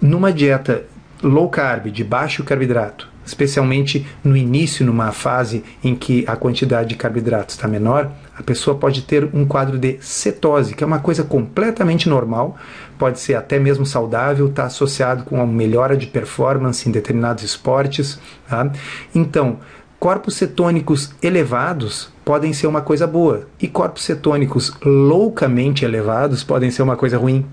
numa 0.01 0.33
dieta 0.33 0.85
low 1.21 1.49
carb, 1.49 1.87
de 1.87 2.05
baixo 2.05 2.45
carboidrato, 2.45 3.09
especialmente 3.27 4.07
no 4.23 4.37
início, 4.37 4.87
numa 4.87 5.11
fase 5.11 5.65
em 5.83 5.95
que 5.95 6.25
a 6.29 6.37
quantidade 6.37 6.91
de 6.91 6.95
carboidratos 6.95 7.57
está 7.57 7.67
menor, 7.67 8.11
a 8.39 8.43
pessoa 8.43 8.77
pode 8.77 9.03
ter 9.03 9.29
um 9.35 9.45
quadro 9.45 9.79
de 9.79 9.99
cetose, 10.01 10.75
que 10.75 10.85
é 10.85 10.87
uma 10.87 11.01
coisa 11.01 11.25
completamente 11.25 12.09
normal, 12.09 12.57
pode 12.97 13.19
ser 13.19 13.35
até 13.35 13.59
mesmo 13.59 13.85
saudável, 13.85 14.47
está 14.47 14.65
associado 14.65 15.25
com 15.25 15.37
uma 15.37 15.47
melhora 15.47 15.97
de 15.97 16.07
performance 16.07 16.89
em 16.89 16.93
determinados 16.93 17.43
esportes. 17.43 18.19
Tá? 18.49 18.71
Então, 19.15 19.59
corpos 19.99 20.35
cetônicos 20.35 21.15
elevados 21.23 22.13
podem 22.25 22.53
ser 22.53 22.67
uma 22.67 22.81
coisa 22.81 23.07
boa 23.07 23.49
e 23.61 23.67
corpos 23.67 24.05
cetônicos 24.05 24.73
loucamente 24.85 25.85
elevados 25.85 26.45
podem 26.45 26.71
ser 26.71 26.83
uma 26.83 26.97
coisa 26.97 27.19
ruim. 27.19 27.45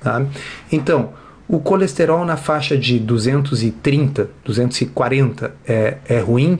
Tá? 0.00 0.24
Então, 0.70 1.10
o 1.48 1.58
colesterol 1.58 2.24
na 2.24 2.36
faixa 2.36 2.76
de 2.76 2.98
230, 2.98 4.28
240 4.44 5.54
é, 5.66 5.96
é 6.06 6.20
ruim? 6.20 6.58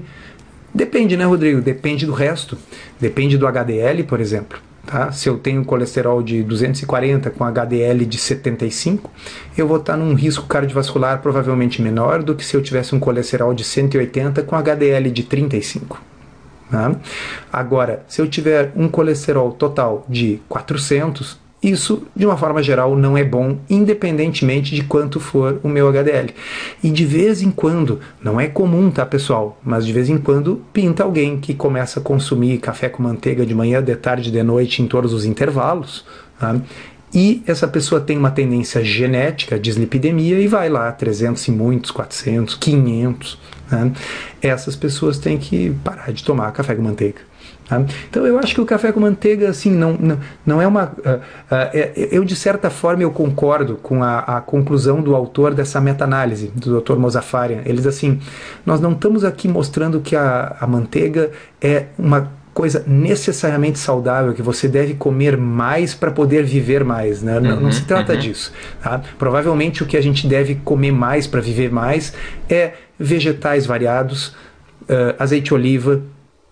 Depende, 0.74 1.16
né, 1.16 1.24
Rodrigo? 1.24 1.60
Depende 1.60 2.06
do 2.06 2.12
resto. 2.12 2.56
Depende 2.98 3.36
do 3.36 3.46
HDL, 3.46 4.04
por 4.04 4.20
exemplo. 4.20 4.58
Tá? 4.86 5.12
Se 5.12 5.28
eu 5.28 5.36
tenho 5.36 5.62
colesterol 5.66 6.22
de 6.22 6.42
240 6.42 7.28
com 7.30 7.44
HDL 7.44 8.06
de 8.06 8.16
75, 8.16 9.10
eu 9.56 9.68
vou 9.68 9.76
estar 9.76 9.98
num 9.98 10.14
risco 10.14 10.46
cardiovascular 10.46 11.20
provavelmente 11.20 11.82
menor 11.82 12.22
do 12.22 12.34
que 12.34 12.42
se 12.42 12.56
eu 12.56 12.62
tivesse 12.62 12.94
um 12.94 12.98
colesterol 12.98 13.52
de 13.52 13.64
180 13.64 14.42
com 14.44 14.56
HDL 14.56 15.10
de 15.10 15.22
35. 15.24 16.00
Tá? 16.70 16.96
Agora, 17.52 18.02
se 18.08 18.22
eu 18.22 18.28
tiver 18.28 18.72
um 18.74 18.88
colesterol 18.88 19.52
total 19.52 20.06
de 20.08 20.40
400, 20.48 21.38
isso, 21.62 22.04
de 22.14 22.24
uma 22.24 22.36
forma 22.36 22.62
geral, 22.62 22.96
não 22.96 23.16
é 23.16 23.24
bom, 23.24 23.58
independentemente 23.68 24.74
de 24.74 24.84
quanto 24.84 25.18
for 25.18 25.58
o 25.62 25.68
meu 25.68 25.88
HDL. 25.88 26.32
E 26.82 26.90
de 26.90 27.04
vez 27.04 27.42
em 27.42 27.50
quando, 27.50 27.98
não 28.22 28.40
é 28.40 28.46
comum, 28.46 28.90
tá, 28.90 29.04
pessoal? 29.04 29.58
Mas 29.64 29.84
de 29.84 29.92
vez 29.92 30.08
em 30.08 30.18
quando 30.18 30.62
pinta 30.72 31.02
alguém 31.02 31.38
que 31.38 31.54
começa 31.54 31.98
a 31.98 32.02
consumir 32.02 32.58
café 32.58 32.88
com 32.88 33.02
manteiga 33.02 33.44
de 33.44 33.54
manhã, 33.54 33.82
de 33.82 33.96
tarde, 33.96 34.30
de 34.30 34.42
noite, 34.42 34.82
em 34.82 34.86
todos 34.86 35.12
os 35.12 35.24
intervalos. 35.24 36.04
Tá? 36.38 36.56
E 37.12 37.42
essa 37.46 37.66
pessoa 37.66 38.00
tem 38.00 38.16
uma 38.16 38.30
tendência 38.30 38.84
genética 38.84 39.56
de 39.56 39.62
dislipidemia 39.62 40.38
e 40.38 40.46
vai 40.46 40.68
lá, 40.68 40.92
300 40.92 41.48
e 41.48 41.50
muitos, 41.50 41.90
400, 41.90 42.54
500. 42.54 43.38
Né? 43.70 43.92
Essas 44.40 44.76
pessoas 44.76 45.18
têm 45.18 45.38
que 45.38 45.74
parar 45.82 46.12
de 46.12 46.22
tomar 46.22 46.52
café 46.52 46.74
com 46.74 46.82
manteiga. 46.82 47.20
Tá? 47.68 47.84
Então 48.08 48.26
eu 48.26 48.38
acho 48.38 48.54
que 48.54 48.60
o 48.62 48.64
café 48.64 48.90
com 48.90 48.98
manteiga 49.00 49.50
assim 49.50 49.70
não, 49.70 49.92
não, 49.92 50.18
não 50.44 50.62
é 50.62 50.66
uma 50.66 50.84
uh, 50.84 51.18
uh, 51.18 52.08
eu 52.10 52.24
de 52.24 52.34
certa 52.34 52.70
forma 52.70 53.02
eu 53.02 53.10
concordo 53.10 53.76
com 53.76 54.02
a, 54.02 54.20
a 54.20 54.40
conclusão 54.40 55.02
do 55.02 55.14
autor 55.14 55.52
dessa 55.52 55.78
meta-análise 55.78 56.50
do 56.54 56.80
Dr. 56.80 56.96
Mozafarian 56.96 57.60
eles 57.66 57.86
assim 57.86 58.20
nós 58.64 58.80
não 58.80 58.92
estamos 58.92 59.22
aqui 59.22 59.46
mostrando 59.46 60.00
que 60.00 60.16
a, 60.16 60.56
a 60.58 60.66
manteiga 60.66 61.30
é 61.60 61.86
uma 61.98 62.30
coisa 62.54 62.82
necessariamente 62.88 63.78
saudável 63.78 64.32
que 64.32 64.42
você 64.42 64.66
deve 64.66 64.94
comer 64.94 65.36
mais 65.36 65.94
para 65.94 66.10
poder 66.10 66.42
viver 66.42 66.82
mais, 66.82 67.22
né? 67.22 67.38
Não, 67.38 67.54
uhum, 67.54 67.60
não 67.60 67.70
se 67.70 67.84
trata 67.84 68.14
uhum. 68.14 68.18
disso. 68.18 68.52
Tá? 68.82 69.00
Provavelmente 69.16 69.84
o 69.84 69.86
que 69.86 69.96
a 69.96 70.00
gente 70.00 70.26
deve 70.26 70.56
comer 70.56 70.90
mais 70.90 71.24
para 71.24 71.40
viver 71.40 71.70
mais 71.70 72.12
é 72.50 72.72
vegetais 72.98 73.64
variados, 73.64 74.34
uh, 74.88 75.14
azeite 75.20 75.44
de 75.44 75.54
oliva, 75.54 76.02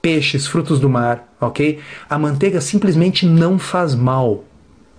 peixes, 0.06 0.46
frutos 0.46 0.78
do 0.78 0.88
mar, 0.88 1.34
ok? 1.40 1.80
A 2.08 2.16
manteiga 2.16 2.60
simplesmente 2.60 3.26
não 3.26 3.58
faz 3.58 3.92
mal, 3.92 4.44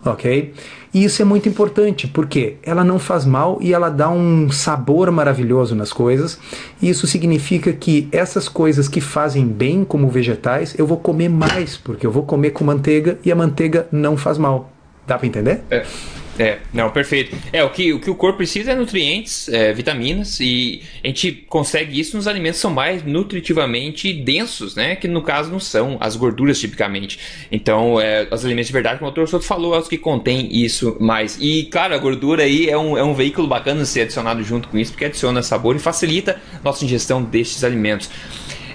ok? 0.05 0.53
E 0.93 1.01
isso 1.01 1.21
é 1.21 1.25
muito 1.25 1.47
importante, 1.47 2.07
porque 2.07 2.57
ela 2.61 2.83
não 2.83 2.99
faz 2.99 3.23
mal 3.25 3.57
e 3.61 3.73
ela 3.73 3.89
dá 3.89 4.09
um 4.09 4.51
sabor 4.51 5.09
maravilhoso 5.09 5.75
nas 5.75 5.93
coisas. 5.93 6.37
E 6.81 6.89
isso 6.89 7.07
significa 7.07 7.71
que 7.71 8.09
essas 8.11 8.49
coisas 8.49 8.89
que 8.89 8.99
fazem 8.99 9.47
bem 9.47 9.85
como 9.85 10.09
vegetais, 10.09 10.77
eu 10.77 10.85
vou 10.85 10.97
comer 10.97 11.29
mais, 11.29 11.77
porque 11.77 12.05
eu 12.05 12.11
vou 12.11 12.23
comer 12.23 12.49
com 12.49 12.65
manteiga 12.65 13.17
e 13.23 13.31
a 13.31 13.35
manteiga 13.35 13.87
não 13.89 14.17
faz 14.17 14.37
mal. 14.37 14.69
Dá 15.07 15.17
para 15.17 15.27
entender? 15.27 15.61
É. 15.71 15.85
É, 16.39 16.59
não, 16.71 16.89
perfeito. 16.91 17.35
É, 17.51 17.63
o 17.63 17.69
que 17.69 17.93
o, 17.93 17.99
que 17.99 18.09
o 18.09 18.15
corpo 18.15 18.37
precisa 18.37 18.71
é 18.71 18.75
nutrientes, 18.75 19.49
é, 19.49 19.73
vitaminas, 19.73 20.39
e 20.39 20.81
a 21.03 21.07
gente 21.07 21.31
consegue 21.31 21.99
isso 21.99 22.15
nos 22.15 22.27
alimentos 22.27 22.57
que 22.57 22.61
são 22.61 22.71
mais 22.71 23.03
nutritivamente 23.03 24.13
densos, 24.13 24.75
né? 24.75 24.95
Que 24.95 25.07
no 25.07 25.21
caso 25.21 25.51
não 25.51 25.59
são 25.59 25.97
as 25.99 26.15
gorduras 26.15 26.59
tipicamente. 26.59 27.19
Então, 27.51 27.99
é, 27.99 28.27
os 28.31 28.45
alimentos 28.45 28.67
de 28.67 28.73
verdade, 28.73 28.99
como 28.99 29.09
o 29.09 29.13
doutor 29.13 29.29
Soto 29.29 29.45
falou, 29.45 29.73
é 29.75 29.79
os 29.79 29.87
que 29.87 29.97
contêm 29.97 30.49
isso 30.51 30.95
mais. 30.99 31.37
E, 31.41 31.63
claro, 31.65 31.95
a 31.95 31.97
gordura 31.97 32.43
aí 32.43 32.69
é 32.69 32.77
um, 32.77 32.97
é 32.97 33.03
um 33.03 33.13
veículo 33.13 33.47
bacana 33.47 33.81
de 33.81 33.87
ser 33.87 34.01
adicionado 34.01 34.43
junto 34.43 34.67
com 34.67 34.77
isso, 34.77 34.91
porque 34.91 35.05
adiciona 35.05 35.41
sabor 35.41 35.75
e 35.75 35.79
facilita 35.79 36.39
nossa 36.63 36.85
ingestão 36.85 37.23
destes 37.23 37.63
alimentos. 37.63 38.09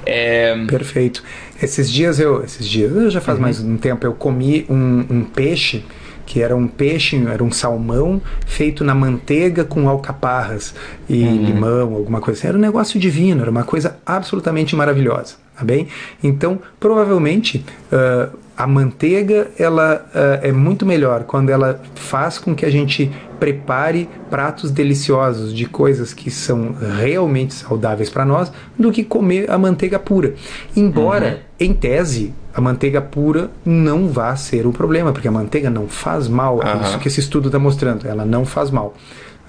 É... 0.05 0.57
Perfeito. 0.66 1.22
Esses 1.62 1.90
dias 1.90 2.18
eu, 2.18 2.42
esses 2.42 2.68
dias, 2.68 3.12
já 3.12 3.20
faz 3.20 3.38
uhum. 3.38 3.42
mais 3.42 3.61
um 3.61 3.77
tempo, 3.77 4.05
eu 4.05 4.12
comi 4.12 4.66
um, 4.68 5.07
um 5.09 5.25
peixe 5.25 5.85
que 6.33 6.40
era 6.40 6.57
um 6.57 6.66
peixe, 6.66 7.23
era 7.27 7.45
um 7.45 7.51
salmão 7.51 8.18
feito 8.47 8.83
na 8.83 8.95
manteiga 8.95 9.64
com 9.64 9.87
alcaparras 9.87 10.75
e 11.07 11.25
uhum. 11.25 11.45
limão, 11.45 11.95
alguma 11.95 12.23
coisa 12.23 12.38
assim. 12.38 12.49
Era 12.49 12.57
um 12.57 12.61
negócio 12.61 12.99
divino, 12.99 13.42
era 13.42 13.51
uma 13.51 13.64
coisa 13.64 13.99
absolutamente 14.07 14.75
maravilhosa, 14.75 15.35
tá 15.55 15.62
bem? 15.62 15.88
Então, 16.25 16.59
provavelmente, 16.81 17.62
uh, 17.92 18.35
a 18.57 18.66
manteiga 18.66 19.51
ela 19.59 20.07
uh, 20.14 20.47
é 20.47 20.51
muito 20.51 20.87
melhor 20.87 21.25
quando 21.25 21.51
ela 21.51 21.79
faz 21.97 22.38
com 22.38 22.55
que 22.55 22.64
a 22.64 22.71
gente 22.71 23.12
prepare 23.38 24.09
pratos 24.31 24.71
deliciosos 24.71 25.53
de 25.53 25.66
coisas 25.66 26.14
que 26.14 26.31
são 26.31 26.75
realmente 26.97 27.53
saudáveis 27.53 28.09
para 28.09 28.25
nós 28.25 28.51
do 28.79 28.90
que 28.90 29.05
comer 29.05 29.51
a 29.51 29.59
manteiga 29.59 29.99
pura. 29.99 30.33
Embora, 30.75 31.27
uhum. 31.61 31.66
em 31.66 31.75
tese, 31.75 32.33
a 32.55 32.61
manteiga 32.61 33.01
pura 33.01 33.51
não 33.65 34.09
vá 34.09 34.35
ser 34.37 34.67
um 34.67 34.73
problema, 34.73 35.12
porque 35.12 35.29
a 35.29 35.33
manteiga 35.33 35.71
não 35.71 35.88
faz 35.88 36.29
mal. 36.29 36.57
Uhum. 36.57 36.62
É 36.62 36.83
isso 36.83 36.99
que 36.99 37.09
esse 37.09 37.21
estudo 37.21 37.49
está 37.49 37.59
mostrando. 37.59 38.07
Ela 38.07 38.25
não 38.25 38.45
faz 38.45 38.71
mal. 38.71 38.95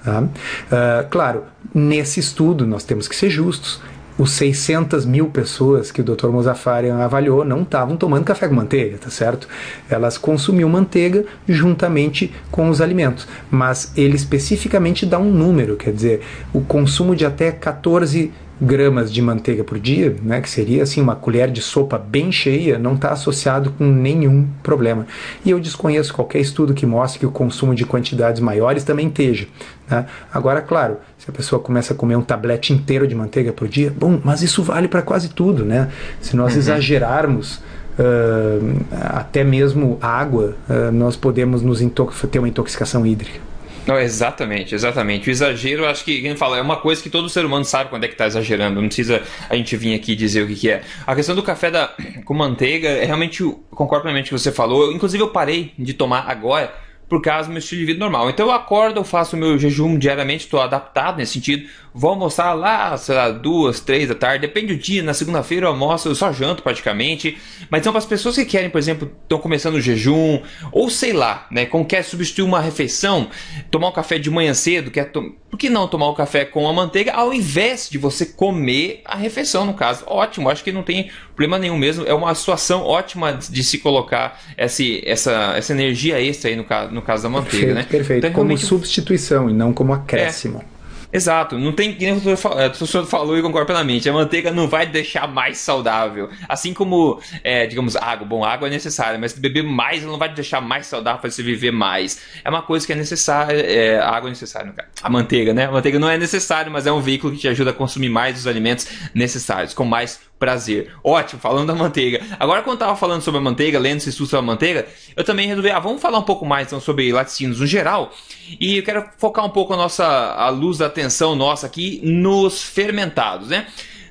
Tá? 0.02 0.20
Uh, 0.22 1.08
claro, 1.10 1.44
nesse 1.74 2.20
estudo 2.20 2.66
nós 2.66 2.84
temos 2.84 3.08
que 3.08 3.16
ser 3.16 3.30
justos 3.30 3.80
os 4.16 4.32
600 4.32 5.04
mil 5.04 5.26
pessoas 5.26 5.90
que 5.90 6.00
o 6.00 6.04
Dr. 6.04 6.28
Mozafarian 6.28 6.96
avaliou 6.98 7.44
não 7.44 7.62
estavam 7.62 7.96
tomando 7.96 8.24
café 8.24 8.46
com 8.48 8.54
manteiga, 8.54 8.98
tá 8.98 9.10
certo? 9.10 9.48
Elas 9.90 10.16
consumiam 10.16 10.68
manteiga 10.68 11.24
juntamente 11.48 12.32
com 12.50 12.68
os 12.68 12.80
alimentos, 12.80 13.26
mas 13.50 13.92
ele 13.96 14.14
especificamente 14.14 15.04
dá 15.04 15.18
um 15.18 15.30
número, 15.30 15.76
quer 15.76 15.92
dizer, 15.92 16.20
o 16.52 16.60
consumo 16.60 17.16
de 17.16 17.26
até 17.26 17.50
14 17.50 18.32
gramas 18.60 19.12
de 19.12 19.20
manteiga 19.20 19.64
por 19.64 19.78
dia, 19.78 20.16
né, 20.22 20.40
que 20.40 20.48
seria 20.48 20.82
assim 20.82 21.00
uma 21.00 21.16
colher 21.16 21.50
de 21.50 21.60
sopa 21.60 21.98
bem 21.98 22.30
cheia, 22.30 22.78
não 22.78 22.94
está 22.94 23.10
associado 23.10 23.70
com 23.72 23.84
nenhum 23.84 24.46
problema. 24.62 25.06
E 25.44 25.50
eu 25.50 25.58
desconheço 25.58 26.14
qualquer 26.14 26.38
estudo 26.38 26.74
que 26.74 26.86
mostre 26.86 27.18
que 27.18 27.26
o 27.26 27.30
consumo 27.30 27.74
de 27.74 27.84
quantidades 27.84 28.40
maiores 28.40 28.84
também 28.84 29.08
esteja. 29.08 29.46
Né? 29.88 30.06
Agora, 30.32 30.60
claro, 30.62 30.98
se 31.18 31.28
a 31.28 31.32
pessoa 31.32 31.60
começa 31.60 31.94
a 31.94 31.96
comer 31.96 32.16
um 32.16 32.22
tablete 32.22 32.72
inteiro 32.72 33.06
de 33.06 33.14
manteiga 33.14 33.52
por 33.52 33.68
dia, 33.68 33.92
bom, 33.96 34.20
mas 34.22 34.42
isso 34.42 34.62
vale 34.62 34.88
para 34.88 35.02
quase 35.02 35.30
tudo, 35.30 35.64
né? 35.64 35.90
Se 36.20 36.36
nós 36.36 36.52
uhum. 36.52 36.58
exagerarmos 36.58 37.56
uh, 37.98 38.84
até 38.90 39.42
mesmo 39.42 39.98
água, 40.00 40.54
uh, 40.68 40.92
nós 40.92 41.16
podemos 41.16 41.62
nos 41.62 41.82
ter 42.30 42.38
uma 42.38 42.48
intoxicação 42.48 43.06
hídrica. 43.06 43.53
Não, 43.86 43.98
exatamente, 43.98 44.74
exatamente. 44.74 45.28
O 45.28 45.30
exagero, 45.30 45.86
acho 45.86 46.04
que, 46.04 46.22
quem 46.22 46.34
fala, 46.36 46.56
é 46.58 46.62
uma 46.62 46.76
coisa 46.76 47.02
que 47.02 47.10
todo 47.10 47.28
ser 47.28 47.44
humano 47.44 47.64
sabe 47.64 47.90
quando 47.90 48.04
é 48.04 48.08
que 48.08 48.14
está 48.14 48.26
exagerando. 48.26 48.80
Não 48.80 48.88
precisa 48.88 49.22
a 49.48 49.54
gente 49.54 49.76
vir 49.76 49.94
aqui 49.94 50.16
dizer 50.16 50.42
o 50.42 50.46
que, 50.46 50.54
que 50.54 50.70
é. 50.70 50.82
A 51.06 51.14
questão 51.14 51.34
do 51.34 51.42
café 51.42 51.70
da, 51.70 51.94
com 52.24 52.34
manteiga, 52.34 52.88
é 52.88 53.04
realmente, 53.04 53.44
concordo 53.70 54.02
plenamente 54.02 54.30
com 54.30 54.36
o 54.36 54.38
que 54.38 54.42
você 54.42 54.52
falou. 54.52 54.92
Inclusive, 54.92 55.22
eu 55.22 55.28
parei 55.28 55.72
de 55.78 55.92
tomar 55.92 56.30
agora 56.30 56.72
por 57.08 57.20
causa 57.20 57.48
do 57.48 57.52
meu 57.52 57.58
estilo 57.58 57.80
de 57.80 57.86
vida 57.86 57.98
normal. 57.98 58.30
Então 58.30 58.46
eu 58.46 58.52
acordo, 58.52 59.00
eu 59.00 59.04
faço 59.04 59.36
o 59.36 59.38
meu 59.38 59.58
jejum 59.58 59.98
diariamente, 59.98 60.44
estou 60.44 60.60
adaptado 60.60 61.18
nesse 61.18 61.34
sentido. 61.34 61.68
Vou 61.96 62.10
almoçar 62.10 62.52
lá, 62.54 62.96
sei 62.96 63.14
lá, 63.14 63.30
duas, 63.30 63.78
três 63.78 64.08
da 64.08 64.16
tarde, 64.16 64.48
depende 64.48 64.74
do 64.74 64.82
dia. 64.82 65.00
Na 65.00 65.14
segunda-feira 65.14 65.66
eu 65.66 65.70
almoço, 65.70 66.08
eu 66.08 66.14
só 66.16 66.32
janto 66.32 66.60
praticamente. 66.60 67.38
Mas 67.70 67.82
então 67.82 67.92
para 67.92 68.00
as 68.00 68.04
pessoas 68.04 68.34
que 68.34 68.44
querem, 68.44 68.68
por 68.68 68.78
exemplo, 68.78 69.08
estão 69.22 69.38
começando 69.38 69.76
o 69.76 69.80
jejum, 69.80 70.42
ou 70.72 70.90
sei 70.90 71.12
lá, 71.12 71.46
né, 71.52 71.66
como 71.66 71.84
quer 71.84 72.02
substituir 72.02 72.44
uma 72.44 72.60
refeição, 72.60 73.28
tomar 73.70 73.90
um 73.90 73.92
café 73.92 74.18
de 74.18 74.28
manhã 74.28 74.52
cedo, 74.54 74.90
quer 74.90 75.04
to... 75.04 75.36
por 75.48 75.56
que 75.56 75.70
não 75.70 75.86
tomar 75.86 76.08
o 76.08 76.10
um 76.10 76.14
café 76.16 76.44
com 76.44 76.68
a 76.68 76.72
manteiga 76.72 77.12
ao 77.12 77.32
invés 77.32 77.88
de 77.88 77.96
você 77.96 78.26
comer 78.26 79.00
a 79.04 79.16
refeição, 79.16 79.64
no 79.64 79.74
caso? 79.74 80.02
Ótimo, 80.08 80.50
acho 80.50 80.64
que 80.64 80.72
não 80.72 80.82
tem 80.82 81.12
problema 81.36 81.60
nenhum 81.60 81.78
mesmo. 81.78 82.04
É 82.06 82.12
uma 82.12 82.34
situação 82.34 82.82
ótima 82.82 83.34
de 83.34 83.62
se 83.62 83.78
colocar 83.78 84.42
esse, 84.58 85.00
essa, 85.06 85.54
essa 85.56 85.72
energia 85.72 86.20
extra 86.20 86.50
aí 86.50 86.56
no 86.56 86.64
caso, 86.64 86.92
no 86.92 87.02
caso 87.02 87.22
da 87.22 87.28
manteiga, 87.28 87.66
perfeito, 87.66 87.74
né? 87.74 87.86
Perfeito, 87.88 88.18
então, 88.18 88.32
como 88.32 88.48
realmente... 88.48 88.66
substituição 88.66 89.48
e 89.48 89.52
não 89.52 89.72
como 89.72 89.92
acréscimo. 89.92 90.58
É. 90.58 90.73
Exato, 91.14 91.56
não 91.56 91.70
tem 91.70 91.94
que 91.94 92.04
nem 92.04 92.16
o 92.16 92.20
professor 92.20 93.06
falou 93.06 93.38
e 93.38 93.42
concordo 93.42 93.66
plenamente. 93.66 94.08
A 94.08 94.12
manteiga 94.12 94.50
não 94.50 94.66
vai 94.66 94.84
deixar 94.84 95.28
mais 95.28 95.58
saudável. 95.58 96.28
Assim 96.48 96.74
como, 96.74 97.20
é, 97.44 97.68
digamos, 97.68 97.94
água. 97.94 98.26
Bom, 98.26 98.44
água 98.44 98.66
é 98.66 98.70
necessária, 98.72 99.16
mas 99.16 99.32
beber 99.32 99.62
mais 99.62 100.02
não 100.02 100.18
vai 100.18 100.34
deixar 100.34 100.60
mais 100.60 100.88
saudável 100.88 101.20
para 101.20 101.30
você 101.30 101.40
viver 101.40 101.70
mais. 101.70 102.20
É 102.44 102.50
uma 102.50 102.62
coisa 102.62 102.84
que 102.84 102.92
é 102.92 102.96
necessária. 102.96 103.60
É, 103.60 104.00
a 104.00 104.10
água 104.10 104.28
é 104.28 104.30
necessária, 104.30 104.74
A 105.00 105.08
manteiga, 105.08 105.54
né? 105.54 105.66
A 105.66 105.70
manteiga 105.70 106.00
não 106.00 106.10
é 106.10 106.18
necessário, 106.18 106.72
mas 106.72 106.84
é 106.84 106.90
um 106.90 107.00
veículo 107.00 107.32
que 107.32 107.38
te 107.38 107.46
ajuda 107.46 107.70
a 107.70 107.72
consumir 107.72 108.08
mais 108.08 108.36
os 108.36 108.48
alimentos 108.48 108.88
necessários, 109.14 109.72
com 109.72 109.84
mais 109.84 110.18
prazer. 110.38 110.92
Ótimo, 111.02 111.40
falando 111.40 111.68
da 111.68 111.74
manteiga. 111.74 112.20
Agora, 112.38 112.62
quando 112.62 112.80
eu 112.80 112.86
tava 112.86 112.96
falando 112.96 113.22
sobre 113.22 113.38
a 113.38 113.42
manteiga, 113.42 113.78
lendo 113.78 113.98
esse 113.98 114.10
estudo 114.10 114.28
sobre 114.28 114.44
a 114.44 114.46
manteiga, 114.46 114.86
eu 115.16 115.24
também 115.24 115.46
resolvi, 115.46 115.70
ah, 115.70 115.78
vamos 115.78 116.02
falar 116.02 116.18
um 116.18 116.24
pouco 116.24 116.44
mais 116.44 116.66
então, 116.66 116.80
sobre 116.80 117.12
laticínios 117.12 117.60
no 117.60 117.66
geral. 117.66 118.12
E 118.60 118.78
eu 118.78 118.82
quero 118.82 119.08
focar 119.18 119.44
um 119.44 119.50
pouco 119.50 119.72
a 119.72 119.76
nossa 119.76 120.04
a 120.04 120.48
luz 120.48 120.78
da 120.78 120.86
atenção 120.86 121.34
nossa 121.34 121.66
aqui 121.66 122.00
nos 122.02 122.62
fermentados, 122.62 123.48
né? 123.48 123.66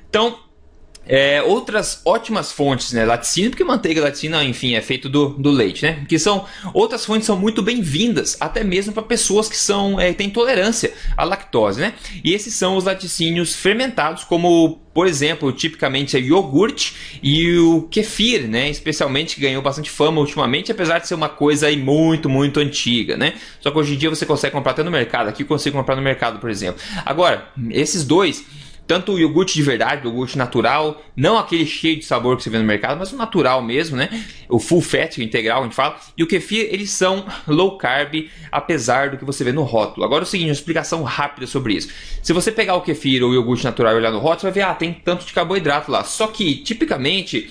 Então, 0.08 0.38
é, 1.06 1.42
outras 1.42 2.00
ótimas 2.04 2.52
fontes, 2.52 2.92
né? 2.92 3.04
Laticínio, 3.04 3.50
porque 3.50 3.64
manteiga 3.64 4.02
laticínio, 4.02 4.42
enfim, 4.42 4.74
é 4.74 4.80
feito 4.80 5.08
do, 5.08 5.30
do 5.30 5.50
leite, 5.50 5.84
né? 5.84 6.04
Que 6.08 6.18
são 6.18 6.44
outras 6.72 7.04
fontes 7.04 7.26
são 7.26 7.36
muito 7.36 7.62
bem-vindas, 7.62 8.36
até 8.40 8.64
mesmo 8.64 8.92
para 8.92 9.02
pessoas 9.02 9.48
que 9.48 9.56
são 9.56 10.00
é, 10.00 10.12
têm 10.12 10.28
intolerância 10.28 10.92
à 11.16 11.24
lactose, 11.24 11.80
né? 11.80 11.94
E 12.22 12.32
esses 12.32 12.54
são 12.54 12.76
os 12.76 12.84
laticínios 12.84 13.54
fermentados, 13.54 14.24
como 14.24 14.82
por 14.94 15.08
exemplo, 15.08 15.50
tipicamente 15.50 16.16
é 16.16 16.20
iogurte 16.20 17.18
e 17.20 17.58
o 17.58 17.82
kefir, 17.90 18.48
né? 18.48 18.70
Especialmente 18.70 19.34
que 19.34 19.40
ganhou 19.40 19.60
bastante 19.60 19.90
fama 19.90 20.20
ultimamente, 20.20 20.70
apesar 20.70 21.00
de 21.00 21.08
ser 21.08 21.16
uma 21.16 21.28
coisa 21.28 21.66
aí 21.66 21.76
muito, 21.76 22.28
muito 22.28 22.60
antiga, 22.60 23.16
né? 23.16 23.34
Só 23.60 23.72
que 23.72 23.78
hoje 23.78 23.94
em 23.94 23.98
dia 23.98 24.08
você 24.08 24.24
consegue 24.24 24.52
comprar 24.52 24.70
até 24.70 24.84
no 24.84 24.92
mercado. 24.92 25.28
Aqui 25.28 25.42
eu 25.42 25.46
consigo 25.48 25.76
comprar 25.76 25.96
no 25.96 26.02
mercado, 26.02 26.38
por 26.38 26.48
exemplo. 26.48 26.80
Agora, 27.04 27.48
esses 27.70 28.04
dois 28.04 28.46
tanto 28.86 29.12
o 29.12 29.18
iogurte 29.18 29.54
de 29.54 29.62
verdade, 29.62 30.06
o 30.06 30.10
iogurte 30.10 30.36
natural, 30.36 31.02
não 31.16 31.38
aquele 31.38 31.66
cheio 31.66 31.96
de 31.96 32.04
sabor 32.04 32.36
que 32.36 32.42
você 32.42 32.50
vê 32.50 32.58
no 32.58 32.64
mercado, 32.64 32.98
mas 32.98 33.12
o 33.12 33.16
natural 33.16 33.62
mesmo, 33.62 33.96
né? 33.96 34.08
O 34.48 34.58
full 34.58 34.80
fat, 34.80 35.18
o 35.18 35.22
integral, 35.22 35.60
a 35.60 35.64
gente 35.64 35.74
fala. 35.74 35.98
E 36.16 36.22
o 36.22 36.26
kefir, 36.26 36.68
eles 36.70 36.90
são 36.90 37.24
low 37.46 37.78
carb, 37.78 38.28
apesar 38.52 39.10
do 39.10 39.16
que 39.16 39.24
você 39.24 39.42
vê 39.44 39.52
no 39.52 39.62
rótulo. 39.62 40.04
Agora 40.04 40.22
é 40.22 40.26
o 40.26 40.28
seguinte, 40.28 40.48
uma 40.48 40.54
explicação 40.54 41.02
rápida 41.02 41.46
sobre 41.46 41.74
isso. 41.74 41.88
Se 42.22 42.32
você 42.32 42.52
pegar 42.52 42.74
o 42.74 42.82
kefir 42.82 43.22
ou 43.22 43.30
o 43.30 43.34
iogurte 43.34 43.64
natural 43.64 43.94
e 43.94 43.96
olhar 43.96 44.10
no 44.10 44.18
rótulo, 44.18 44.40
você 44.40 44.46
vai 44.46 44.52
ver, 44.52 44.62
ah, 44.62 44.74
tem 44.74 44.92
tanto 44.92 45.24
de 45.24 45.32
carboidrato 45.32 45.90
lá. 45.90 46.04
Só 46.04 46.26
que, 46.26 46.56
tipicamente, 46.56 47.50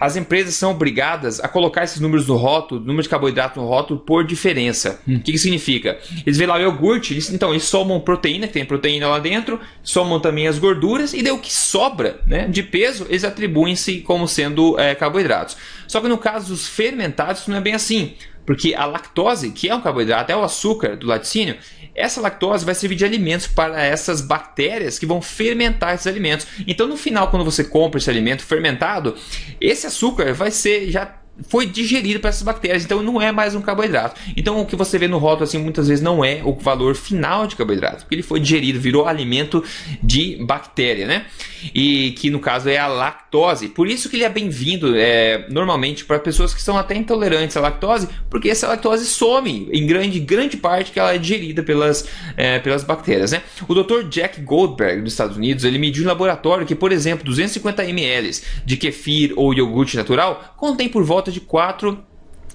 as 0.00 0.16
empresas 0.16 0.54
são 0.54 0.70
obrigadas 0.70 1.38
a 1.40 1.46
colocar 1.46 1.84
esses 1.84 2.00
números 2.00 2.26
no 2.26 2.34
rótulo, 2.34 2.80
número 2.80 3.02
de 3.02 3.08
carboidrato 3.08 3.60
no 3.60 3.66
rótulo, 3.66 4.00
por 4.00 4.24
diferença. 4.24 4.98
Hum. 5.06 5.16
O 5.16 5.20
que, 5.20 5.32
que 5.32 5.38
significa? 5.38 5.98
Eles 6.24 6.38
veem 6.38 6.48
lá 6.48 6.56
o 6.56 6.60
iogurte, 6.60 7.12
eles, 7.12 7.30
então 7.30 7.50
eles 7.50 7.64
somam 7.64 8.00
proteína, 8.00 8.46
que 8.46 8.54
tem 8.54 8.64
proteína 8.64 9.08
lá 9.08 9.18
dentro, 9.18 9.60
somam 9.82 10.18
também 10.18 10.48
as 10.48 10.58
gorduras, 10.58 11.12
e 11.12 11.22
daí 11.22 11.32
o 11.32 11.38
que 11.38 11.52
sobra 11.52 12.20
né, 12.26 12.48
de 12.48 12.62
peso, 12.62 13.06
eles 13.10 13.24
atribuem-se 13.24 14.00
como 14.00 14.26
sendo 14.26 14.78
é, 14.80 14.94
carboidratos. 14.94 15.56
Só 15.86 16.00
que 16.00 16.08
no 16.08 16.16
caso 16.16 16.48
dos 16.48 16.66
fermentados, 16.66 17.46
não 17.46 17.56
é 17.56 17.60
bem 17.60 17.74
assim. 17.74 18.14
Porque 18.50 18.74
a 18.74 18.84
lactose, 18.84 19.52
que 19.52 19.68
é 19.68 19.74
um 19.76 19.80
carboidrato, 19.80 20.32
é 20.32 20.36
o 20.36 20.42
açúcar 20.42 20.96
do 20.96 21.06
laticínio, 21.06 21.56
essa 21.94 22.20
lactose 22.20 22.64
vai 22.64 22.74
servir 22.74 22.96
de 22.96 23.04
alimentos 23.04 23.46
para 23.46 23.80
essas 23.80 24.20
bactérias 24.20 24.98
que 24.98 25.06
vão 25.06 25.22
fermentar 25.22 25.94
esses 25.94 26.08
alimentos. 26.08 26.48
Então, 26.66 26.88
no 26.88 26.96
final, 26.96 27.30
quando 27.30 27.44
você 27.44 27.62
compra 27.62 27.98
esse 27.98 28.10
alimento 28.10 28.42
fermentado, 28.42 29.14
esse 29.60 29.86
açúcar 29.86 30.34
vai 30.34 30.50
ser 30.50 30.90
já 30.90 31.19
foi 31.48 31.66
digerido 31.66 32.20
para 32.20 32.30
essas 32.30 32.42
bactérias, 32.42 32.84
então 32.84 33.02
não 33.02 33.20
é 33.20 33.32
mais 33.32 33.54
um 33.54 33.60
carboidrato. 33.60 34.20
Então 34.36 34.60
o 34.60 34.66
que 34.66 34.76
você 34.76 34.98
vê 34.98 35.08
no 35.08 35.18
rótulo 35.18 35.44
assim 35.44 35.58
muitas 35.58 35.88
vezes 35.88 36.02
não 36.02 36.24
é 36.24 36.40
o 36.44 36.54
valor 36.54 36.94
final 36.94 37.46
de 37.46 37.56
carboidrato, 37.56 37.98
porque 37.98 38.14
ele 38.14 38.22
foi 38.22 38.40
digerido, 38.40 38.80
virou 38.80 39.06
alimento 39.06 39.62
de 40.02 40.36
bactéria, 40.44 41.06
né? 41.06 41.26
E 41.74 42.12
que 42.12 42.30
no 42.30 42.40
caso 42.40 42.68
é 42.68 42.78
a 42.78 42.86
lactose. 42.86 43.68
Por 43.68 43.88
isso 43.88 44.08
que 44.08 44.16
ele 44.16 44.24
é 44.24 44.28
bem-vindo 44.28 44.94
é, 44.96 45.46
normalmente 45.50 46.04
para 46.04 46.18
pessoas 46.18 46.54
que 46.54 46.62
são 46.62 46.76
até 46.76 46.96
intolerantes 46.96 47.56
à 47.56 47.60
lactose, 47.60 48.08
porque 48.28 48.48
essa 48.48 48.68
lactose 48.68 49.06
some 49.06 49.68
em 49.72 49.86
grande 49.86 50.18
grande 50.20 50.56
parte 50.56 50.92
que 50.92 50.98
ela 50.98 51.14
é 51.14 51.18
digerida 51.18 51.62
pelas, 51.62 52.06
é, 52.36 52.58
pelas 52.58 52.84
bactérias, 52.84 53.32
né? 53.32 53.42
O 53.68 53.74
Dr. 53.74 54.08
Jack 54.08 54.40
Goldberg 54.40 55.02
dos 55.02 55.12
Estados 55.12 55.36
Unidos 55.36 55.64
ele 55.64 55.78
mediu 55.78 56.02
em 56.02 56.06
laboratório 56.06 56.66
que, 56.66 56.74
por 56.74 56.92
exemplo, 56.92 57.24
250 57.24 57.84
ml 57.84 58.40
de 58.64 58.76
kefir 58.76 59.32
ou 59.36 59.54
iogurte 59.54 59.96
natural 59.96 60.54
contém 60.56 60.88
por 60.88 61.02
volta 61.04 61.29
de 61.32 61.40
4 61.40 62.04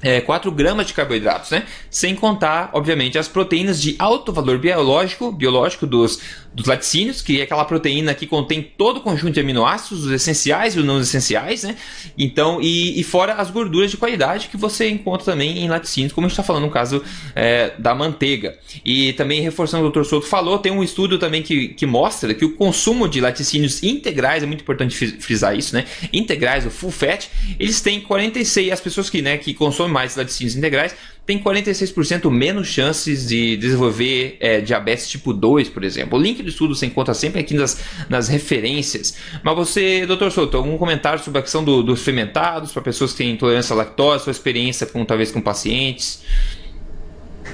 é, 0.01 0.21
4 0.21 0.51
gramas 0.51 0.88
de 0.88 0.93
carboidratos, 0.93 1.49
né? 1.49 1.65
Sem 1.89 2.15
contar, 2.15 2.69
obviamente, 2.73 3.17
as 3.17 3.27
proteínas 3.27 3.81
de 3.81 3.95
alto 3.97 4.31
valor 4.31 4.59
biológico, 4.59 5.31
biológico 5.31 5.88
dos, 5.88 6.19
dos 6.56 6.65
laticínios, 6.68 7.22
que 7.22 7.41
é 7.41 7.44
aquela 7.44 7.65
proteína 7.65 8.13
que 8.13 8.26
contém 8.26 8.62
todo 8.62 8.98
o 8.98 9.02
conjunto 9.02 9.34
de 9.34 9.41
aminoácidos, 9.41 10.06
os 10.06 10.12
essenciais 10.12 10.76
e 10.76 10.80
os 10.80 10.86
não 10.86 11.02
essenciais, 11.02 11.63
né? 11.63 11.76
Então, 12.18 12.62
e, 12.62 12.98
e 12.98 13.04
fora 13.04 13.34
as 13.34 13.52
gorduras 13.52 13.91
de 13.91 13.98
qualidade 13.98 14.48
que 14.48 14.56
você 14.56 14.89
encontra 14.89 15.26
também 15.26 15.60
em 15.60 15.68
laticínios, 15.68 16.13
como 16.13 16.26
a 16.26 16.30
gente 16.30 16.34
está 16.34 16.44
falando 16.44 16.63
no 16.63 16.72
caso 16.72 17.04
é, 17.36 17.74
da 17.78 17.94
manteiga. 17.94 18.58
E 18.86 19.12
também, 19.13 19.41
reforçando 19.41 19.86
o 19.86 19.91
que 19.91 20.00
o 20.00 20.02
Dr. 20.02 20.08
Souto 20.08 20.28
falou, 20.28 20.58
tem 20.58 20.72
um 20.72 20.82
estudo 20.82 21.20
também 21.20 21.44
que, 21.44 21.70
que 21.70 21.86
mostra 21.86 22.34
que 22.34 22.46
o 22.46 22.54
consumo 22.54 23.10
de 23.10 23.20
laticínios 23.20 23.84
integrais, 23.84 24.41
é 24.41 24.46
muito 24.46 24.62
importante 24.62 24.96
frisar 25.20 25.58
isso, 25.58 25.76
né? 25.76 25.84
Integrais, 26.13 26.65
o 26.65 26.70
full 26.70 26.91
fat, 26.91 27.30
eles 27.60 27.82
têm 27.82 28.00
46, 28.00 28.72
as 28.72 28.80
pessoas 28.80 29.10
que, 29.10 29.22
né, 29.22 29.38
que 29.38 29.54
consomem 29.54 29.91
mais 29.91 30.15
laticínios 30.15 30.56
integrais 30.56 30.96
tem 31.25 31.41
46% 31.41 32.29
menos 32.29 32.67
chances 32.67 33.27
de 33.27 33.57
desenvolver 33.57 34.38
é, 34.39 34.61
diabetes 34.61 35.09
tipo 35.09 35.33
2, 35.33 35.69
por 35.69 35.83
exemplo. 35.83 36.19
O 36.19 36.21
link 36.21 36.43
do 36.43 36.49
estudo 36.49 36.75
você 36.75 36.85
encontra 36.85 37.13
sempre 37.13 37.41
aqui 37.41 37.55
nas, 37.55 37.79
nas 38.07 38.27
referências. 38.27 39.15
Mas 39.43 39.55
você, 39.55 40.05
doutor 40.05 40.31
Souto, 40.31 40.55
algum 40.55 40.77
comentário 40.77 41.23
sobre 41.23 41.39
a 41.39 41.41
questão 41.41 41.63
do, 41.63 41.81
dos 41.81 42.03
fermentados 42.03 42.71
para 42.71 42.81
pessoas 42.81 43.11
que 43.11 43.17
têm 43.17 43.31
intolerância 43.31 43.73
à 43.73 43.77
lactose, 43.77 44.23
sua 44.23 44.31
experiência 44.31 44.85
com 44.85 45.03
talvez 45.03 45.31
com 45.31 45.41
pacientes? 45.41 46.21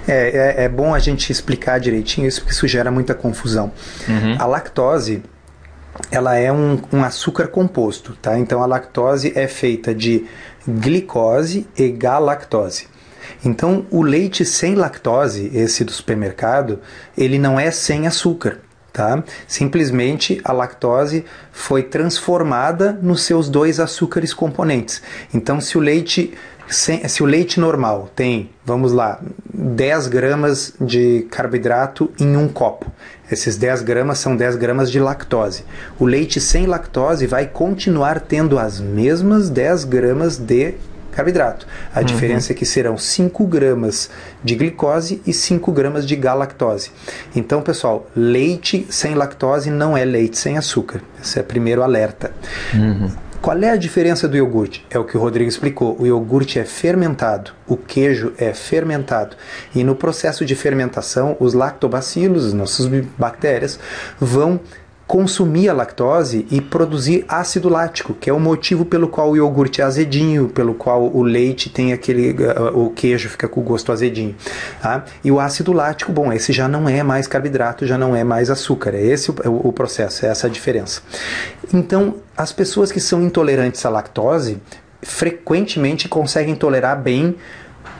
É, 0.07 0.57
é, 0.59 0.63
é, 0.65 0.69
bom 0.69 0.93
a 0.93 0.99
gente 0.99 1.31
explicar 1.31 1.79
direitinho 1.79 2.27
isso, 2.27 2.41
porque 2.41 2.53
isso 2.53 2.67
gera 2.67 2.91
muita 2.91 3.13
confusão. 3.13 3.71
Uhum. 4.07 4.35
A 4.37 4.45
lactose 4.45 5.23
ela 6.09 6.35
é 6.35 6.51
um, 6.51 6.81
um, 6.91 7.03
açúcar 7.03 7.47
composto, 7.47 8.17
tá? 8.21 8.37
Então 8.39 8.63
a 8.63 8.65
lactose 8.65 9.33
é 9.35 9.47
feita 9.47 9.93
de 9.93 10.25
glicose 10.67 11.67
e 11.77 11.89
galactose. 11.89 12.87
Então 13.43 13.85
o 13.89 14.01
leite 14.01 14.45
sem 14.45 14.75
lactose, 14.75 15.51
esse 15.53 15.83
do 15.83 15.91
supermercado, 15.91 16.79
ele 17.17 17.37
não 17.37 17.59
é 17.59 17.71
sem 17.71 18.07
açúcar. 18.07 18.59
Tá? 18.93 19.23
Simplesmente 19.47 20.41
a 20.43 20.51
lactose 20.51 21.23
foi 21.49 21.81
transformada 21.81 22.91
nos 23.01 23.23
seus 23.23 23.49
dois 23.49 23.79
açúcares 23.79 24.33
componentes. 24.33 25.01
Então, 25.33 25.61
se 25.61 25.77
o 25.77 25.81
leite 25.81 26.33
se 26.71 27.21
o 27.21 27.25
leite 27.25 27.59
normal 27.59 28.09
tem, 28.15 28.49
vamos 28.65 28.93
lá, 28.93 29.19
10 29.53 30.07
gramas 30.07 30.73
de 30.79 31.27
carboidrato 31.29 32.09
em 32.17 32.37
um 32.37 32.47
copo, 32.47 32.89
esses 33.29 33.57
10 33.57 33.81
gramas 33.81 34.19
são 34.19 34.37
10 34.37 34.55
gramas 34.55 34.89
de 34.89 34.97
lactose. 34.97 35.65
O 35.99 36.05
leite 36.05 36.39
sem 36.39 36.65
lactose 36.65 37.27
vai 37.27 37.45
continuar 37.45 38.21
tendo 38.21 38.57
as 38.57 38.79
mesmas 38.79 39.49
10 39.49 39.83
gramas 39.83 40.37
de 40.37 40.75
carboidrato. 41.11 41.67
A 41.93 41.99
uhum. 41.99 42.05
diferença 42.05 42.51
é 42.51 42.55
que 42.55 42.65
serão 42.65 42.97
5 42.97 43.45
gramas 43.45 44.09
de 44.43 44.55
glicose 44.55 45.21
e 45.25 45.33
5 45.33 45.71
gramas 45.71 46.07
de 46.07 46.15
galactose. 46.15 46.91
Então, 47.35 47.61
pessoal, 47.61 48.09
leite 48.15 48.85
sem 48.89 49.15
lactose 49.15 49.69
não 49.69 49.97
é 49.97 50.05
leite 50.05 50.37
sem 50.37 50.57
açúcar. 50.57 51.01
Esse 51.21 51.39
é 51.39 51.41
o 51.41 51.45
primeiro 51.45 51.83
alerta. 51.83 52.31
Uhum. 52.73 53.11
Qual 53.41 53.57
é 53.57 53.71
a 53.71 53.75
diferença 53.75 54.27
do 54.27 54.37
iogurte? 54.37 54.85
É 54.87 54.99
o 54.99 55.03
que 55.03 55.17
o 55.17 55.19
Rodrigo 55.19 55.49
explicou. 55.49 55.99
O 55.99 56.05
iogurte 56.05 56.59
é 56.59 56.63
fermentado, 56.63 57.51
o 57.67 57.75
queijo 57.75 58.33
é 58.37 58.53
fermentado. 58.53 59.35
E 59.73 59.83
no 59.83 59.95
processo 59.95 60.45
de 60.45 60.53
fermentação, 60.53 61.35
os 61.39 61.55
lactobacilos, 61.55 62.45
as 62.45 62.53
nossas 62.53 62.85
bactérias, 63.17 63.79
vão 64.19 64.59
consumir 65.11 65.67
a 65.67 65.73
lactose 65.73 66.47
e 66.49 66.61
produzir 66.61 67.25
ácido 67.27 67.67
lático, 67.67 68.13
que 68.13 68.29
é 68.29 68.33
o 68.33 68.39
motivo 68.39 68.85
pelo 68.85 69.09
qual 69.09 69.31
o 69.31 69.35
iogurte 69.35 69.81
é 69.81 69.83
azedinho, 69.83 70.47
pelo 70.47 70.73
qual 70.73 71.03
o 71.03 71.21
leite 71.21 71.69
tem 71.69 71.91
aquele, 71.91 72.31
uh, 72.31 72.85
o 72.85 72.91
queijo 72.91 73.27
fica 73.27 73.45
com 73.45 73.59
o 73.59 73.63
gosto 73.63 73.91
azedinho. 73.91 74.33
Tá? 74.81 75.03
E 75.21 75.29
o 75.29 75.37
ácido 75.37 75.73
lático, 75.73 76.13
bom, 76.13 76.31
esse 76.31 76.53
já 76.53 76.65
não 76.65 76.87
é 76.87 77.03
mais 77.03 77.27
carboidrato, 77.27 77.85
já 77.85 77.97
não 77.97 78.15
é 78.15 78.23
mais 78.23 78.49
açúcar, 78.49 78.95
é 78.95 79.03
esse 79.05 79.29
o, 79.31 79.35
o 79.67 79.73
processo, 79.73 80.25
é 80.25 80.29
essa 80.29 80.47
a 80.47 80.49
diferença. 80.49 81.01
Então, 81.73 82.15
as 82.37 82.53
pessoas 82.53 82.89
que 82.89 83.01
são 83.01 83.21
intolerantes 83.21 83.85
à 83.85 83.89
lactose 83.89 84.59
frequentemente 85.01 86.07
conseguem 86.07 86.55
tolerar 86.55 86.97
bem 86.97 87.35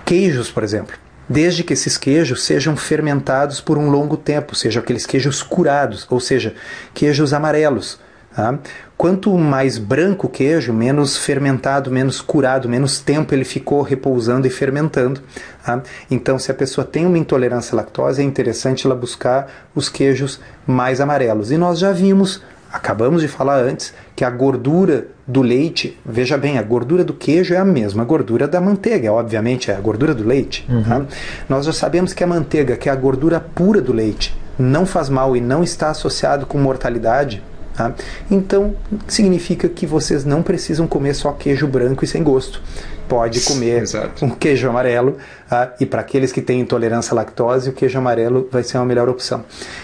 queijos, 0.06 0.50
por 0.50 0.64
exemplo 0.64 0.96
desde 1.32 1.64
que 1.64 1.74
esses 1.74 1.98
queijos 1.98 2.44
sejam 2.44 2.76
fermentados 2.76 3.62
por 3.62 3.78
um 3.78 3.90
longo 3.90 4.18
tempo, 4.18 4.54
sejam 4.54 4.84
aqueles 4.84 5.06
queijos 5.06 5.42
curados, 5.42 6.06
ou 6.10 6.20
seja, 6.20 6.54
queijos 6.94 7.32
amarelos. 7.34 8.00
Tá? 8.36 8.60
Quanto 8.98 9.36
mais 9.38 9.78
branco 9.78 10.28
o 10.28 10.30
queijo, 10.30 10.72
menos 10.72 11.18
fermentado, 11.18 11.90
menos 11.90 12.22
curado, 12.22 12.70
menos 12.70 13.00
tempo 13.00 13.34
ele 13.34 13.44
ficou 13.44 13.82
repousando 13.82 14.46
e 14.46 14.50
fermentando. 14.50 15.22
Tá? 15.66 15.82
Então, 16.10 16.38
se 16.38 16.52
a 16.52 16.54
pessoa 16.54 16.86
tem 16.86 17.06
uma 17.06 17.18
intolerância 17.18 17.74
à 17.74 17.78
lactose, 17.78 18.22
é 18.22 18.26
interessante 18.26 18.86
ela 18.86 18.96
buscar 18.96 19.48
os 19.74 19.90
queijos 19.90 20.40
mais 20.68 21.02
amarelos. 21.02 21.52
E 21.52 21.58
nós 21.58 21.80
já 21.80 21.92
vimos 21.92 22.42
acabamos 22.72 23.22
de 23.22 23.28
falar 23.28 23.62
antes 23.62 23.94
que 24.16 24.24
a 24.24 24.30
gordura 24.30 25.08
do 25.28 25.42
leite, 25.42 25.98
veja 26.06 26.38
bem, 26.38 26.58
a 26.58 26.64
gordura 26.64 27.04
do 27.04 27.14
queijo 27.14 27.54
é 27.54 27.58
a 27.58 27.66
mesma 27.66 28.04
gordura 28.04 28.48
da 28.48 28.62
manteiga, 28.62 29.12
obviamente 29.12 29.72
é 29.72 29.76
a 29.76 29.80
gordura 29.80 30.14
do 30.14 30.24
leite. 30.24 30.66
Uhum. 30.70 30.84
Tá? 30.84 31.06
Nós 31.48 31.66
já 31.66 31.74
sabemos 31.74 32.14
que 32.14 32.24
a 32.24 32.28
manteiga, 32.28 32.76
que 32.76 32.90
é 32.90 32.92
a 32.92 32.96
gordura 32.96 33.40
pura 33.40 33.82
do 33.82 33.94
leite, 33.94 34.36
não 34.58 34.86
faz 34.86 35.10
mal 35.10 35.36
e 35.36 35.42
não 35.42 35.64
está 35.64 35.90
associado 35.90 36.46
com 36.46 36.58
mortalidade. 36.58 37.42
Tá? 37.74 37.94
Então 38.30 38.76
significa 39.08 39.70
que 39.70 39.86
vocês 39.86 40.26
não 40.26 40.44
precisam 40.44 40.88
comer 40.88 41.14
só 41.14 41.32
queijo 41.32 41.68
branco 41.68 42.04
e 42.04 42.08
sem 42.08 42.22
gosto 42.22 42.62
pode 43.12 43.42
comer 43.42 43.82
Exato. 43.82 44.24
um 44.24 44.30
queijo 44.30 44.70
amarelo. 44.70 45.18
Ah, 45.50 45.72
e 45.82 45.86
para 45.86 46.00
aqueles 46.00 46.32
que 46.32 46.42
têm 46.42 46.62
intolerância 46.62 47.14
à 47.14 47.16
lactose, 47.16 47.70
o 47.70 47.74
queijo 47.74 47.98
amarelo 47.98 48.48
vai 48.50 48.64
ser 48.64 48.78
uma 48.78 48.86
melhor 48.86 49.10
opção. 49.10 49.44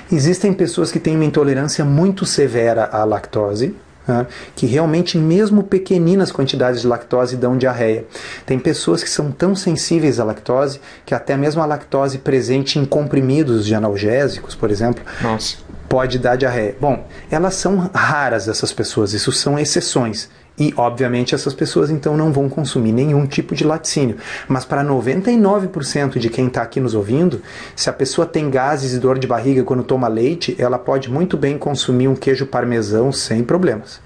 Existem 0.10 0.54
pessoas 0.54 0.94
que 0.94 1.00
têm 1.00 1.16
uma 1.16 1.26
intolerância 1.26 1.84
muito 1.84 2.26
severa 2.26 2.86
à 2.90 3.04
lactose, 3.04 3.76
ah, 4.08 4.26
que 4.56 4.66
realmente, 4.66 5.18
mesmo 5.18 5.62
pequeninas 5.62 6.32
quantidades 6.32 6.80
de 6.80 6.88
lactose 6.88 7.36
dão 7.36 7.58
diarreia. 7.58 8.06
Tem 8.46 8.58
pessoas 8.58 9.04
que 9.04 9.10
são 9.10 9.30
tão 9.30 9.54
sensíveis 9.54 10.22
à 10.22 10.24
lactose 10.24 10.80
que 11.06 11.14
até 11.14 11.36
mesmo 11.36 11.62
a 11.62 11.66
lactose 11.66 12.20
presente 12.20 12.80
em 12.80 12.86
comprimidos 12.86 13.66
de 13.66 13.76
analgésicos, 13.76 14.56
por 14.56 14.72
exemplo, 14.72 15.04
Nossa. 15.22 15.58
Pode 15.88 16.20
dar 16.20 16.36
diarreia. 16.36 16.76
Bom, 16.80 17.06
elas 17.30 17.56
são 17.56 17.90
raras 17.94 18.48
essas 18.48 18.72
pessoas, 18.72 19.14
isso 19.14 19.32
são 19.32 19.58
exceções. 19.58 20.30
E, 20.60 20.74
obviamente, 20.76 21.36
essas 21.36 21.54
pessoas 21.54 21.92
então 21.92 22.18
não 22.18 22.32
vão 22.32 22.50
consumir 22.50 22.92
nenhum 22.92 23.28
tipo 23.28 23.54
de 23.54 23.64
laticínio. 23.64 24.18
Mas 24.48 24.66
para 24.66 24.84
99% 24.84 26.18
de 26.18 26.30
quem 26.30 26.48
está 26.48 26.64
aqui 26.64 26.80
nos 26.80 26.96
ouvindo, 26.96 27.44
se 27.76 27.90
a 27.90 27.94
pessoa 27.94 28.26
tem 28.26 28.50
gases 28.50 28.94
e 28.94 29.00
dor 29.00 29.20
de 29.20 29.28
barriga 29.28 29.64
quando 29.64 29.84
toma 29.84 30.08
leite, 30.08 30.56
ela 30.58 30.80
pode 30.80 31.12
muito 31.12 31.38
bem 31.38 31.60
consumir 31.60 32.08
um 32.08 32.16
queijo 32.16 32.48
parmesão 32.48 33.12
sem 33.12 33.44
problemas. 33.44 34.02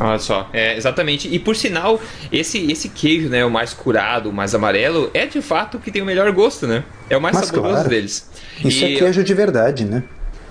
Olha 0.00 0.18
só, 0.18 0.50
é, 0.52 0.76
exatamente. 0.76 1.32
E 1.32 1.38
por 1.38 1.54
sinal, 1.54 2.00
esse, 2.32 2.70
esse 2.70 2.88
queijo, 2.88 3.28
né, 3.28 3.44
o 3.44 3.50
mais 3.50 3.72
curado, 3.72 4.30
o 4.30 4.32
mais 4.32 4.56
amarelo, 4.56 5.08
é 5.14 5.24
de 5.24 5.40
fato 5.40 5.76
o 5.76 5.80
que 5.80 5.92
tem 5.92 6.02
o 6.02 6.04
melhor 6.04 6.30
gosto, 6.32 6.66
né? 6.66 6.82
É 7.08 7.16
o 7.16 7.20
mais 7.20 7.36
Mas 7.36 7.46
saboroso 7.46 7.74
claro. 7.74 7.88
deles. 7.88 8.28
Isso 8.64 8.84
e 8.84 8.96
é 8.96 8.98
queijo 8.98 9.22
de 9.22 9.34
verdade, 9.34 9.84
né? 9.84 10.02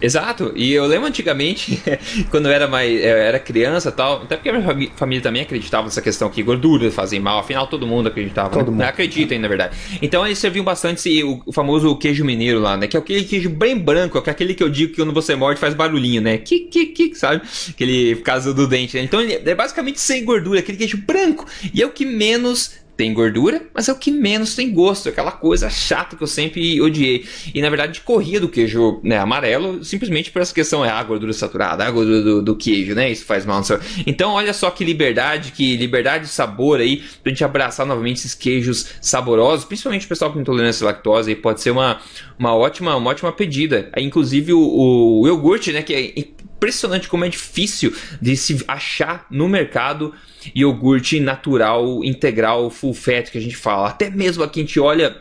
Exato. 0.03 0.51
E 0.53 0.73
eu 0.73 0.85
lembro 0.85 1.07
antigamente, 1.07 1.81
quando 2.29 2.47
eu 2.47 2.51
era 2.51 2.67
mais 2.67 2.91
eu 2.91 3.17
era 3.17 3.39
criança 3.39 3.89
tal, 3.89 4.23
até 4.23 4.35
porque 4.35 4.49
a 4.49 4.73
minha 4.73 4.91
família 4.97 5.23
também 5.23 5.41
acreditava 5.41 5.85
nessa 5.85 6.01
questão 6.01 6.29
que 6.29 6.43
gorduras 6.43 6.93
fazem 6.93 7.21
mal, 7.21 7.39
afinal 7.39 7.67
todo 7.67 7.87
mundo 7.87 8.07
acreditava. 8.07 8.49
Todo 8.49 8.65
né? 8.65 8.71
mundo. 8.71 8.81
Acredita 8.81 9.39
na 9.39 9.47
verdade. 9.47 9.77
Então 10.01 10.25
eles 10.25 10.37
serviam 10.37 10.65
bastante 10.65 11.23
o, 11.23 11.41
o, 11.45 11.53
famoso 11.53 11.95
queijo 11.95 12.25
mineiro 12.25 12.59
lá, 12.59 12.75
né? 12.75 12.85
Que 12.85 12.97
é 12.97 12.99
aquele 12.99 13.23
queijo 13.23 13.49
bem 13.49 13.77
branco, 13.77 14.21
que 14.21 14.29
é 14.29 14.33
aquele 14.33 14.53
que 14.53 14.61
eu 14.61 14.69
digo 14.69 14.91
que 14.91 14.97
quando 15.01 15.13
você 15.13 15.35
morde 15.35 15.57
faz 15.57 15.73
barulhinho, 15.73 16.21
né? 16.21 16.37
Que, 16.37 16.59
que, 16.59 16.87
que, 16.87 17.15
sabe? 17.15 17.41
Aquele 17.69 18.17
caso 18.17 18.53
do 18.53 18.67
dente, 18.67 18.97
né? 18.97 19.03
Então 19.03 19.21
ele 19.21 19.41
é 19.49 19.55
basicamente 19.55 20.01
sem 20.01 20.25
gordura, 20.25 20.59
aquele 20.59 20.77
queijo 20.77 20.97
branco. 20.97 21.45
E 21.73 21.81
é 21.81 21.85
o 21.85 21.91
que 21.91 22.05
menos 22.05 22.82
tem 22.95 23.13
gordura, 23.13 23.61
mas 23.73 23.89
é 23.89 23.91
o 23.91 23.95
que 23.95 24.11
menos 24.11 24.55
tem 24.55 24.71
gosto, 24.71 25.09
aquela 25.09 25.31
coisa 25.31 25.69
chata 25.69 26.15
que 26.15 26.23
eu 26.23 26.27
sempre 26.27 26.79
odiei. 26.79 27.25
E 27.53 27.61
na 27.61 27.69
verdade 27.69 28.01
corria 28.01 28.39
do 28.39 28.47
queijo 28.47 28.99
né, 29.03 29.17
amarelo 29.17 29.83
simplesmente 29.83 30.31
por 30.31 30.41
essa 30.41 30.53
questão, 30.53 30.85
é 30.85 30.89
a 30.89 31.01
gordura 31.03 31.33
saturada, 31.33 31.83
a 31.83 31.91
gordura 31.91 32.21
do, 32.21 32.41
do 32.41 32.55
queijo, 32.55 32.93
né? 32.93 33.11
Isso 33.11 33.25
faz 33.25 33.45
mal 33.45 33.59
no 33.59 33.63
seu. 33.63 33.79
Então 34.05 34.31
olha 34.31 34.53
só 34.53 34.69
que 34.69 34.83
liberdade, 34.83 35.51
que 35.51 35.75
liberdade 35.75 36.25
de 36.25 36.29
sabor 36.29 36.79
aí, 36.79 37.03
pra 37.21 37.31
gente 37.31 37.43
abraçar 37.43 37.85
novamente 37.85 38.17
esses 38.17 38.35
queijos 38.35 38.87
saborosos, 39.01 39.65
principalmente 39.65 40.05
o 40.05 40.09
pessoal 40.09 40.31
com 40.31 40.39
intolerância 40.39 40.85
à 40.85 40.91
lactose, 40.91 41.35
pode 41.35 41.61
ser 41.61 41.71
uma, 41.71 41.99
uma, 42.37 42.55
ótima, 42.55 42.95
uma 42.95 43.09
ótima 43.09 43.31
pedida. 43.31 43.91
Inclusive 43.97 44.53
o, 44.53 44.59
o, 44.59 45.21
o 45.21 45.27
iogurte, 45.27 45.71
né? 45.71 45.81
Que 45.81 45.93
é 45.93 46.19
impressionante 46.19 47.07
como 47.07 47.25
é 47.25 47.29
difícil 47.29 47.93
de 48.21 48.37
se 48.37 48.63
achar 48.67 49.25
no 49.29 49.49
mercado 49.49 50.13
iogurte 50.55 51.19
natural, 51.19 52.03
integral, 52.03 52.69
full 52.69 52.93
fat 52.93 53.29
que 53.31 53.37
a 53.37 53.41
gente 53.41 53.55
fala. 53.55 53.89
Até 53.89 54.09
mesmo 54.09 54.43
aqui 54.43 54.59
a 54.59 54.63
gente 54.63 54.79
olha 54.79 55.15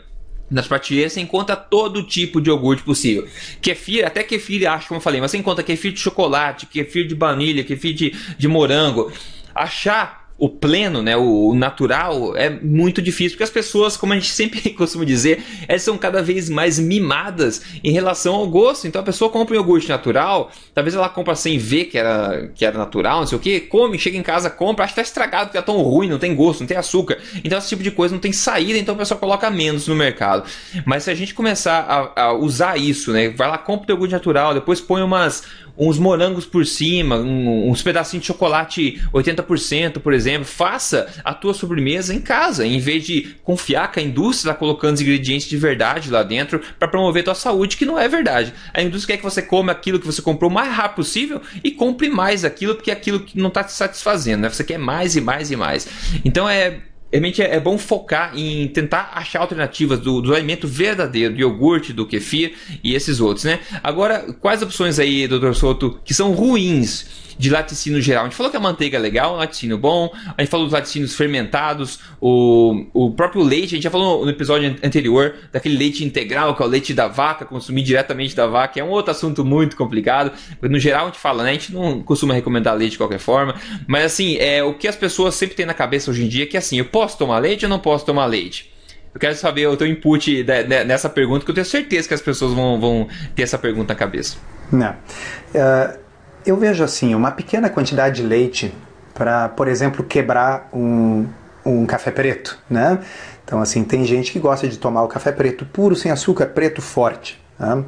nas 0.49 0.67
prateleiras 0.67 1.13
você 1.13 1.21
encontra 1.21 1.55
todo 1.55 2.03
tipo 2.03 2.39
de 2.39 2.49
iogurte 2.49 2.83
possível. 2.83 3.27
Kefir, 3.61 4.05
até 4.05 4.23
kefir 4.23 4.69
acho, 4.69 4.87
como 4.87 4.99
eu 4.99 5.01
falei, 5.01 5.19
mas 5.19 5.31
você 5.31 5.37
encontra 5.37 5.63
kefir 5.63 5.91
de 5.91 5.99
chocolate, 5.99 6.67
kefir 6.67 7.07
de 7.07 7.15
baunilha, 7.15 7.63
kefir 7.63 7.93
de, 7.93 8.13
de 8.37 8.47
morango. 8.47 9.11
Achar 9.55 10.22
o 10.37 10.49
pleno, 10.49 11.01
né, 11.01 11.15
o, 11.15 11.53
natural, 11.53 12.35
é 12.35 12.49
muito 12.49 13.01
difícil, 13.01 13.31
porque 13.31 13.43
as 13.43 13.49
pessoas, 13.49 13.95
como 13.95 14.13
a 14.13 14.15
gente 14.15 14.31
sempre 14.33 14.69
costuma 14.71 15.05
dizer, 15.05 15.43
elas 15.67 15.81
são 15.81 15.97
cada 15.97 16.21
vez 16.21 16.49
mais 16.49 16.79
mimadas 16.79 17.61
em 17.83 17.91
relação 17.91 18.35
ao 18.35 18.47
gosto. 18.47 18.87
Então 18.87 19.01
a 19.01 19.05
pessoa 19.05 19.29
compra 19.29 19.53
um 19.53 19.57
iogurte 19.57 19.89
natural, 19.89 20.51
talvez 20.73 20.95
ela 20.95 21.07
compra 21.09 21.35
sem 21.35 21.57
ver 21.57 21.85
que 21.85 21.97
era, 21.97 22.49
que 22.53 22.65
era 22.65 22.77
natural, 22.77 23.21
não 23.21 23.27
sei 23.27 23.37
o 23.37 23.41
que, 23.41 23.59
come, 23.61 23.97
chega 23.99 24.17
em 24.17 24.23
casa, 24.23 24.49
compra, 24.49 24.85
acha 24.85 24.93
que 24.93 24.95
tá 24.97 25.01
estragado, 25.01 25.47
que 25.47 25.53
tá 25.53 25.61
tão 25.61 25.81
ruim, 25.81 26.09
não 26.09 26.19
tem 26.19 26.35
gosto, 26.35 26.61
não 26.61 26.67
tem 26.67 26.77
açúcar. 26.77 27.17
Então 27.43 27.57
esse 27.57 27.69
tipo 27.69 27.83
de 27.83 27.91
coisa 27.91 28.13
não 28.13 28.21
tem 28.21 28.33
saída, 28.33 28.77
então 28.77 28.95
a 28.95 28.97
pessoa 28.97 29.19
coloca 29.19 29.49
menos 29.49 29.87
no 29.87 29.95
mercado. 29.95 30.49
Mas 30.85 31.03
se 31.03 31.11
a 31.11 31.15
gente 31.15 31.33
começar 31.33 32.11
a, 32.15 32.23
a 32.23 32.33
usar 32.33 32.77
isso, 32.77 33.11
né, 33.11 33.29
vai 33.29 33.47
lá, 33.47 33.57
compra 33.57 33.87
o 33.87 33.91
iogurte 33.91 34.13
natural, 34.13 34.53
depois 34.53 34.81
põe 34.81 35.01
umas 35.01 35.43
uns 35.77 35.97
morangos 35.97 36.45
por 36.45 36.65
cima, 36.65 37.17
um, 37.17 37.69
uns 37.69 37.81
pedacinhos 37.81 38.21
de 38.21 38.27
chocolate 38.27 39.01
80%, 39.13 39.99
por 39.99 40.13
exemplo. 40.13 40.45
Faça 40.45 41.07
a 41.23 41.33
tua 41.33 41.53
sobremesa 41.53 42.13
em 42.13 42.21
casa, 42.21 42.65
em 42.65 42.79
vez 42.79 43.05
de 43.05 43.35
confiar 43.43 43.91
que 43.91 43.99
a 43.99 44.03
indústria 44.03 44.51
está 44.51 44.59
colocando 44.59 44.95
os 44.95 45.01
ingredientes 45.01 45.47
de 45.47 45.57
verdade 45.57 46.09
lá 46.09 46.23
dentro 46.23 46.61
para 46.77 46.87
promover 46.87 47.21
a 47.21 47.25
tua 47.25 47.35
saúde, 47.35 47.77
que 47.77 47.85
não 47.85 47.97
é 47.97 48.07
verdade. 48.07 48.53
A 48.73 48.81
indústria 48.81 49.15
quer 49.15 49.21
que 49.21 49.29
você 49.29 49.41
coma 49.41 49.71
aquilo 49.71 49.99
que 49.99 50.05
você 50.05 50.21
comprou 50.21 50.49
o 50.49 50.53
mais 50.53 50.71
rápido 50.71 50.93
possível 50.95 51.41
e 51.63 51.71
compre 51.71 52.09
mais 52.09 52.45
aquilo, 52.45 52.75
porque 52.75 52.91
é 52.91 52.93
aquilo 52.93 53.19
que 53.19 53.37
não 53.37 53.47
está 53.47 53.63
te 53.63 53.71
satisfazendo, 53.71 54.41
né? 54.41 54.49
Você 54.49 54.63
quer 54.63 54.77
mais 54.77 55.15
e 55.15 55.21
mais 55.21 55.51
e 55.51 55.55
mais. 55.55 55.87
Então 56.23 56.47
é 56.47 56.81
realmente 57.13 57.41
é, 57.41 57.55
é 57.55 57.59
bom 57.59 57.77
focar 57.77 58.33
em 58.35 58.67
tentar 58.67 59.11
achar 59.13 59.39
alternativas 59.39 59.99
do, 59.99 60.19
do 60.19 60.33
alimento 60.33 60.67
verdadeiro, 60.67 61.35
do 61.35 61.39
iogurte, 61.39 61.93
do 61.93 62.07
kefir 62.07 62.55
e 62.83 62.95
esses 62.95 63.19
outros, 63.19 63.45
né? 63.45 63.59
Agora, 63.83 64.33
quais 64.41 64.61
opções 64.63 64.97
aí, 64.97 65.27
doutor 65.27 65.55
Souto, 65.55 65.99
que 66.03 66.13
são 66.13 66.31
ruins 66.31 67.32
de 67.37 67.49
laticínio 67.49 68.01
geral. 68.01 68.23
A 68.23 68.27
gente 68.27 68.35
falou 68.35 68.51
que 68.51 68.57
a 68.57 68.59
manteiga 68.59 68.97
é 68.97 68.99
legal, 68.99 69.33
um 69.33 69.37
laticínio 69.37 69.77
bom, 69.77 70.11
a 70.37 70.41
gente 70.41 70.49
falou 70.49 70.65
dos 70.65 70.73
laticínios 70.73 71.15
fermentados, 71.15 71.99
o, 72.19 72.85
o 72.93 73.11
próprio 73.11 73.43
leite, 73.43 73.67
a 73.67 73.75
gente 73.75 73.83
já 73.83 73.91
falou 73.91 74.23
no 74.23 74.31
episódio 74.31 74.75
anterior 74.83 75.35
daquele 75.51 75.77
leite 75.77 76.03
integral, 76.03 76.55
que 76.55 76.61
é 76.61 76.65
o 76.65 76.69
leite 76.69 76.93
da 76.93 77.07
vaca, 77.07 77.45
consumir 77.45 77.83
diretamente 77.83 78.35
da 78.35 78.47
vaca, 78.47 78.79
é 78.79 78.83
um 78.83 78.89
outro 78.89 79.11
assunto 79.11 79.43
muito 79.43 79.75
complicado. 79.75 80.31
No 80.61 80.79
geral 80.79 81.03
a 81.03 81.07
gente 81.07 81.19
fala, 81.19 81.43
né? 81.43 81.51
A 81.51 81.53
gente 81.53 81.73
não 81.73 82.01
costuma 82.01 82.33
recomendar 82.33 82.75
leite 82.75 82.93
de 82.93 82.97
qualquer 82.97 83.19
forma, 83.19 83.55
mas 83.87 84.05
assim, 84.05 84.37
é 84.37 84.63
o 84.63 84.73
que 84.73 84.87
as 84.87 84.95
pessoas 84.95 85.35
sempre 85.35 85.55
têm 85.55 85.65
na 85.65 85.73
cabeça 85.73 86.11
hoje 86.11 86.23
em 86.23 86.27
dia 86.27 86.43
é 86.43 86.47
que 86.47 86.57
assim, 86.57 86.77
eu 86.77 86.85
posso 86.85 87.17
tomar 87.17 87.39
leite 87.39 87.65
ou 87.65 87.69
não 87.69 87.79
posso 87.79 88.05
tomar 88.05 88.25
leite? 88.25 88.73
Eu 89.13 89.19
quero 89.19 89.35
saber 89.35 89.67
o 89.67 89.77
teu 89.77 89.85
input 89.85 90.43
nessa 90.87 91.07
pergunta, 91.07 91.45
que 91.45 91.51
eu 91.51 91.55
tenho 91.55 91.65
certeza 91.65 92.07
que 92.07 92.13
as 92.15 92.21
pessoas 92.21 92.51
vão, 92.53 92.79
vão 92.79 93.07
ter 93.35 93.43
essa 93.43 93.59
pergunta 93.59 93.93
na 93.93 93.99
cabeça. 93.99 94.37
Não. 94.71 94.91
Uh, 94.91 96.02
eu 96.45 96.57
vejo 96.57 96.83
assim, 96.83 97.15
uma 97.15 97.31
pequena 97.31 97.69
quantidade 97.69 98.21
de 98.21 98.27
leite 98.27 98.73
para, 99.13 99.49
por 99.49 99.67
exemplo, 99.67 100.03
quebrar 100.03 100.69
um, 100.73 101.25
um 101.65 101.85
café 101.85 102.11
preto, 102.11 102.57
né? 102.69 102.99
Então, 103.45 103.61
assim, 103.61 103.83
tem 103.83 104.05
gente 104.05 104.31
que 104.31 104.39
gosta 104.39 104.67
de 104.67 104.77
tomar 104.77 105.03
o 105.03 105.07
café 105.07 105.31
preto 105.31 105.65
puro, 105.65 105.95
sem 105.95 106.11
açúcar, 106.11 106.47
preto 106.47 106.81
forte. 106.81 107.41
Né? 107.59 107.83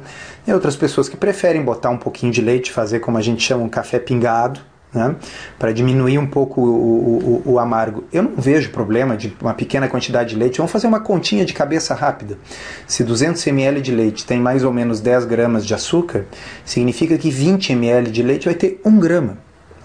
E 0.46 0.52
outras 0.52 0.76
pessoas 0.76 1.08
que 1.08 1.16
preferem 1.16 1.62
botar 1.62 1.90
um 1.90 1.96
pouquinho 1.96 2.32
de 2.32 2.40
leite, 2.40 2.70
fazer 2.70 3.00
como 3.00 3.18
a 3.18 3.22
gente 3.22 3.42
chama 3.42 3.64
um 3.64 3.68
café 3.68 3.98
pingado, 3.98 4.60
né? 4.92 5.16
para 5.58 5.72
diminuir 5.72 6.18
um 6.18 6.26
pouco 6.26 6.60
o, 6.60 7.42
o, 7.44 7.52
o, 7.52 7.58
amargo. 7.58 8.04
Eu 8.12 8.22
não 8.22 8.36
vejo 8.36 8.70
problema 8.70 9.16
de 9.16 9.36
uma 9.40 9.54
pequena 9.54 9.88
quantidade 9.88 10.30
de 10.30 10.36
leite. 10.36 10.58
Vamos 10.58 10.72
fazer 10.72 10.86
uma 10.86 11.00
continha 11.00 11.44
de 11.44 11.52
cabeça 11.52 11.94
rápida. 11.94 12.38
Se 12.86 13.04
200 13.04 13.46
ml 13.46 13.80
de 13.80 13.92
leite 13.92 14.24
tem 14.24 14.40
mais 14.40 14.64
ou 14.64 14.72
menos 14.72 15.00
10 15.00 15.26
gramas 15.26 15.66
de 15.66 15.74
açúcar, 15.74 16.24
significa 16.64 17.18
que 17.18 17.30
20 17.30 17.72
ml 17.72 18.10
de 18.10 18.22
leite 18.22 18.46
vai 18.46 18.54
ter 18.54 18.80
1 18.84 18.98
grama. 18.98 19.38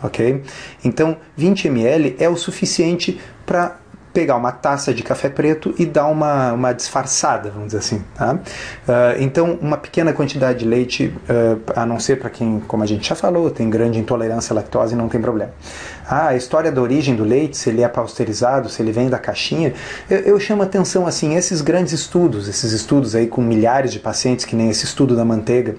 Ok? 0.03 0.41
Então, 0.83 1.17
20 1.37 1.67
ml 1.67 2.15
é 2.17 2.27
o 2.27 2.35
suficiente 2.35 3.19
para 3.45 3.77
pegar 4.14 4.36
uma 4.36 4.51
taça 4.51 4.93
de 4.93 5.03
café 5.03 5.30
preto 5.30 5.74
e 5.78 5.86
dar 5.86 6.07
uma, 6.07 6.53
uma 6.53 6.74
disfarçada, 6.74 7.49
vamos 7.49 7.68
dizer 7.68 7.80
assim. 7.80 8.03
Tá? 8.16 8.34
Uh, 8.34 8.39
então, 9.20 9.57
uma 9.62 9.78
pequena 9.78 10.14
quantidade 10.14 10.59
de 10.59 10.66
leite, 10.66 11.14
uh, 11.30 11.62
a 11.76 11.86
não 11.86 11.99
ser 11.99 12.20
para 12.20 12.30
quem, 12.30 12.59
como 12.68 12.84
a 12.84 12.86
gente 12.86 13.07
já 13.07 13.16
falou, 13.16 13.49
tem 13.49 13.70
grande 13.70 13.99
intolerância 13.99 14.53
à 14.53 14.55
lactose, 14.55 14.95
não 14.95 15.07
tem 15.07 15.22
problema. 15.22 15.51
Ah, 16.07 16.27
a 16.27 16.35
história 16.35 16.71
da 16.71 16.81
origem 16.81 17.15
do 17.15 17.23
leite, 17.23 17.57
se 17.57 17.69
ele 17.69 17.81
é 17.81 17.87
pasteurizado, 17.87 18.69
se 18.69 18.81
ele 18.81 18.91
vem 18.91 19.09
da 19.09 19.17
caixinha, 19.17 19.73
eu, 20.09 20.19
eu 20.19 20.39
chamo 20.39 20.63
atenção 20.63 21.07
assim, 21.07 21.35
esses 21.35 21.61
grandes 21.61 21.93
estudos, 21.93 22.47
esses 22.47 22.71
estudos 22.71 23.15
aí 23.15 23.27
com 23.27 23.41
milhares 23.41 23.91
de 23.91 23.99
pacientes, 23.99 24.45
que 24.45 24.55
nem 24.55 24.69
esse 24.69 24.85
estudo 24.85 25.15
da 25.15 25.23
manteiga, 25.23 25.75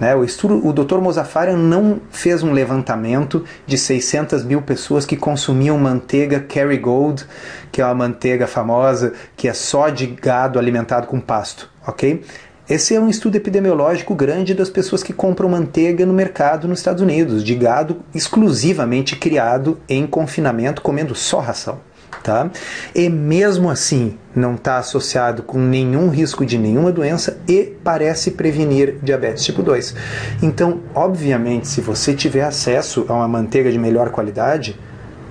né? 0.00 0.14
O, 0.14 0.24
estudo, 0.24 0.66
o 0.66 0.72
Dr. 0.72 0.98
Mozaffarian 0.98 1.56
não 1.56 2.00
fez 2.10 2.42
um 2.42 2.52
levantamento 2.52 3.44
de 3.66 3.78
600 3.78 4.44
mil 4.44 4.62
pessoas 4.62 5.06
que 5.06 5.16
consumiam 5.16 5.78
manteiga 5.78 6.40
Kerrygold, 6.40 7.26
que 7.70 7.80
é 7.80 7.84
uma 7.84 7.94
manteiga 7.94 8.46
famosa, 8.46 9.12
que 9.36 9.48
é 9.48 9.52
só 9.52 9.88
de 9.88 10.06
gado 10.06 10.58
alimentado 10.58 11.06
com 11.06 11.20
pasto, 11.20 11.70
ok? 11.86 12.24
Esse 12.68 12.96
é 12.96 13.00
um 13.00 13.08
estudo 13.08 13.36
epidemiológico 13.36 14.12
grande 14.12 14.52
das 14.52 14.68
pessoas 14.68 15.00
que 15.00 15.12
compram 15.12 15.48
manteiga 15.48 16.04
no 16.04 16.12
mercado 16.12 16.66
nos 16.66 16.80
Estados 16.80 17.00
Unidos, 17.00 17.44
de 17.44 17.54
gado 17.54 17.98
exclusivamente 18.12 19.14
criado 19.14 19.78
em 19.88 20.04
confinamento, 20.04 20.82
comendo 20.82 21.14
só 21.14 21.38
ração. 21.38 21.78
Tá? 22.24 22.50
E 22.92 23.08
mesmo 23.08 23.70
assim 23.70 24.18
não 24.34 24.56
está 24.56 24.78
associado 24.78 25.44
com 25.44 25.58
nenhum 25.58 26.08
risco 26.08 26.44
de 26.44 26.58
nenhuma 26.58 26.90
doença 26.90 27.38
e 27.48 27.72
parece 27.84 28.32
prevenir 28.32 28.96
diabetes 29.00 29.44
tipo 29.44 29.62
2. 29.62 29.94
Então, 30.42 30.80
obviamente, 30.92 31.68
se 31.68 31.80
você 31.80 32.14
tiver 32.14 32.42
acesso 32.42 33.06
a 33.08 33.12
uma 33.12 33.28
manteiga 33.28 33.70
de 33.70 33.78
melhor 33.78 34.10
qualidade, 34.10 34.76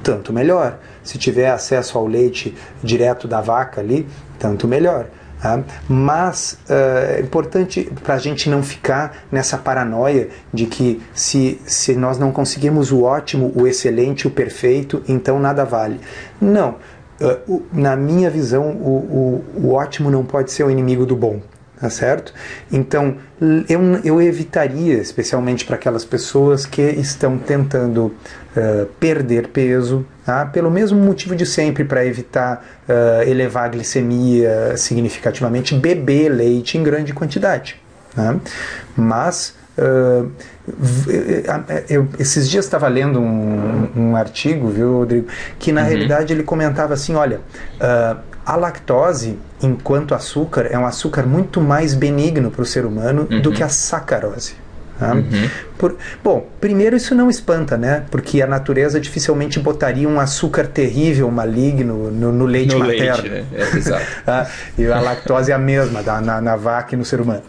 tanto 0.02 0.32
melhor. 0.32 0.80
Se 1.04 1.18
tiver 1.18 1.50
acesso 1.50 1.98
ao 1.98 2.08
leite 2.08 2.56
direto 2.82 3.28
da 3.28 3.42
vaca 3.42 3.82
ali, 3.82 4.08
tanto 4.40 4.70
melhor. 4.70 5.08
Tá? 5.46 5.64
Mas 5.88 6.58
uh, 6.68 7.18
é 7.18 7.22
importante 7.22 7.88
para 8.04 8.16
a 8.16 8.18
gente 8.18 8.50
não 8.50 8.64
ficar 8.64 9.26
nessa 9.32 9.60
paranoia 9.60 10.30
de 10.52 10.66
que 10.66 11.00
se, 11.14 11.62
se 11.68 11.96
nós 11.96 12.18
não 12.18 12.32
conseguimos 12.32 12.92
o 12.92 13.04
ótimo, 13.04 13.54
o 13.56 13.68
excelente, 13.68 14.26
o 14.26 14.32
perfeito, 14.32 15.04
então 15.08 15.40
nada 15.40 15.64
vale. 15.64 16.02
Não. 16.42 16.78
Uh, 17.22 17.64
na 17.72 17.96
minha 17.96 18.28
visão, 18.28 18.72
o, 18.72 19.44
o, 19.56 19.68
o 19.68 19.74
ótimo 19.74 20.10
não 20.10 20.26
pode 20.26 20.52
ser 20.52 20.64
o 20.64 20.72
inimigo 20.72 21.06
do 21.06 21.16
bom 21.16 21.40
tá 21.80 21.90
certo? 21.90 22.34
Então, 22.72 23.18
eu, 23.68 23.82
eu 24.04 24.22
evitaria, 24.22 24.96
especialmente 24.96 25.66
para 25.66 25.76
aquelas 25.76 26.06
pessoas 26.06 26.66
que 26.66 26.82
estão 26.82 27.38
tentando 27.38 28.06
uh, 28.06 28.86
perder 29.00 29.50
peso, 29.50 30.06
tá? 30.26 30.46
pelo 30.46 30.72
mesmo 30.72 30.98
motivo 31.00 31.36
de 31.36 31.46
sempre, 31.46 31.84
para 31.84 32.06
evitar 32.06 32.66
uh, 32.88 33.30
elevar 33.30 33.66
a 33.66 33.70
glicemia 33.70 34.78
significativamente, 34.78 35.76
beber 35.76 36.30
leite 36.30 36.78
em 36.78 36.84
grande 36.84 37.14
quantidade. 37.14 37.82
Tá? 38.16 38.36
Mas 38.96 39.54
Uh, 39.78 40.32
eu, 41.90 42.08
esses 42.18 42.50
dias 42.50 42.64
estava 42.64 42.88
lendo 42.88 43.20
um, 43.20 43.90
um, 43.94 44.16
artigo, 44.16 44.70
viu, 44.70 45.00
Rodrigo, 45.00 45.28
que 45.60 45.74
na 45.74 45.82
uhum. 45.82 45.88
realidade 45.88 46.32
ele 46.32 46.44
comentava 46.44 46.94
assim: 46.94 47.14
olha, 47.14 47.42
uh, 47.76 48.18
a 48.46 48.56
lactose, 48.56 49.40
enquanto 49.62 50.14
açúcar, 50.14 50.68
é 50.70 50.78
um 50.78 50.86
açúcar 50.86 51.24
muito 51.24 51.60
mais 51.60 51.94
benigno 51.94 52.52
para 52.52 52.62
o 52.62 52.66
ser 52.66 52.86
humano 52.86 53.28
uhum. 53.30 53.42
do 53.42 53.52
que 53.52 53.64
a 53.64 53.70
sacarose. 53.70 54.54
Tá? 55.00 55.14
Uhum. 55.14 55.50
Por, 55.78 55.98
bom, 56.24 56.48
primeiro 56.62 56.96
isso 56.96 57.14
não 57.14 57.30
espanta, 57.30 57.78
né? 57.78 58.06
Porque 58.10 58.42
a 58.42 58.48
natureza 58.48 58.98
dificilmente 58.98 59.60
botaria 59.60 60.08
um 60.08 60.20
açúcar 60.22 60.68
terrível, 60.68 61.30
maligno, 61.30 62.10
no, 62.12 62.32
no 62.32 62.46
leite 62.46 62.76
no 62.76 62.80
materno. 62.80 63.24
Leite, 63.24 63.30
né? 63.30 63.46
é, 63.54 63.78
exato. 63.78 64.06
ah, 64.26 64.48
e 64.78 64.86
a 64.86 65.02
lactose 65.02 65.52
é 65.52 65.56
a 65.56 65.60
mesma 65.60 66.02
da, 66.02 66.22
na, 66.22 66.40
na 66.40 66.56
vaca 66.56 66.96
e 66.96 66.98
no 66.98 67.04
ser 67.04 67.20
humano. 67.20 67.44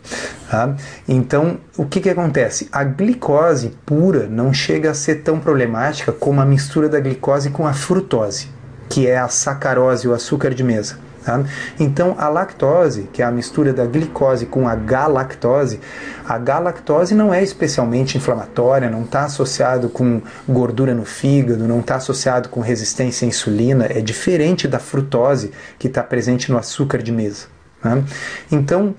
Tá? 0.51 0.74
Então, 1.07 1.59
o 1.76 1.84
que, 1.84 2.01
que 2.01 2.11
acontece? 2.11 2.68
A 2.72 2.82
glicose 2.82 3.76
pura 3.84 4.26
não 4.26 4.53
chega 4.53 4.90
a 4.90 4.94
ser 4.94 5.16
tão 5.16 5.38
problemática 5.38 6.11
como 6.11 6.40
a 6.40 6.44
mistura 6.44 6.88
da 6.88 6.99
glicose 6.99 7.51
com 7.51 7.66
a 7.66 7.72
frutose 7.72 8.56
que 8.89 9.07
é 9.07 9.18
a 9.18 9.28
sacarose, 9.28 10.09
o 10.09 10.14
açúcar 10.14 10.55
de 10.55 10.62
mesa. 10.64 10.99
Tá? 11.24 11.43
Então, 11.80 12.14
a 12.18 12.28
lactose, 12.28 13.09
que 13.12 13.20
é 13.20 13.24
a 13.24 13.32
mistura 13.32 13.72
da 13.72 13.84
glicose 13.84 14.47
com 14.47 14.68
a 14.68 14.76
galactose, 14.76 15.80
a 16.24 16.39
galactose 16.39 17.16
não 17.16 17.34
é 17.34 17.43
especialmente 17.43 18.16
inflamatória, 18.16 18.89
não 18.89 19.03
está 19.03 19.24
associado 19.24 19.89
com 19.89 20.22
gordura 20.49 20.95
no 20.95 21.05
fígado, 21.05 21.66
não 21.66 21.80
está 21.80 21.97
associado 21.97 22.49
com 22.49 22.61
resistência 22.61 23.26
à 23.26 23.28
insulina, 23.28 23.87
é 23.87 24.01
diferente 24.01 24.68
da 24.68 24.78
frutose 24.78 25.51
que 25.80 25.89
está 25.89 26.01
presente 26.01 26.53
no 26.53 26.59
açúcar 26.59 27.03
de 27.03 27.11
mesa. 27.11 27.47
Tá? 27.82 27.99
Então, 28.53 28.95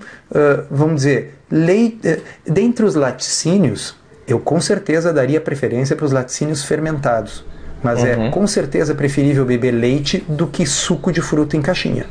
vamos 0.70 0.96
dizer, 0.96 1.38
leite, 1.50 2.22
dentre 2.46 2.84
os 2.84 2.94
laticínios, 2.94 3.96
eu 4.26 4.38
com 4.38 4.60
certeza 4.60 5.14
daria 5.14 5.40
preferência 5.40 5.96
para 5.96 6.04
os 6.04 6.12
laticínios 6.12 6.62
fermentados 6.62 7.42
mas 7.82 8.04
é 8.04 8.16
uhum. 8.16 8.26
é 8.26 8.30
com 8.30 8.46
certeza 8.46 8.94
preferível 8.94 9.44
beber 9.44 9.72
leite 9.72 10.24
do 10.28 10.46
que 10.46 10.66
suco 10.66 11.12
de 11.12 11.20
fruta 11.20 11.56
em 11.56 11.62
caixinha. 11.62 12.06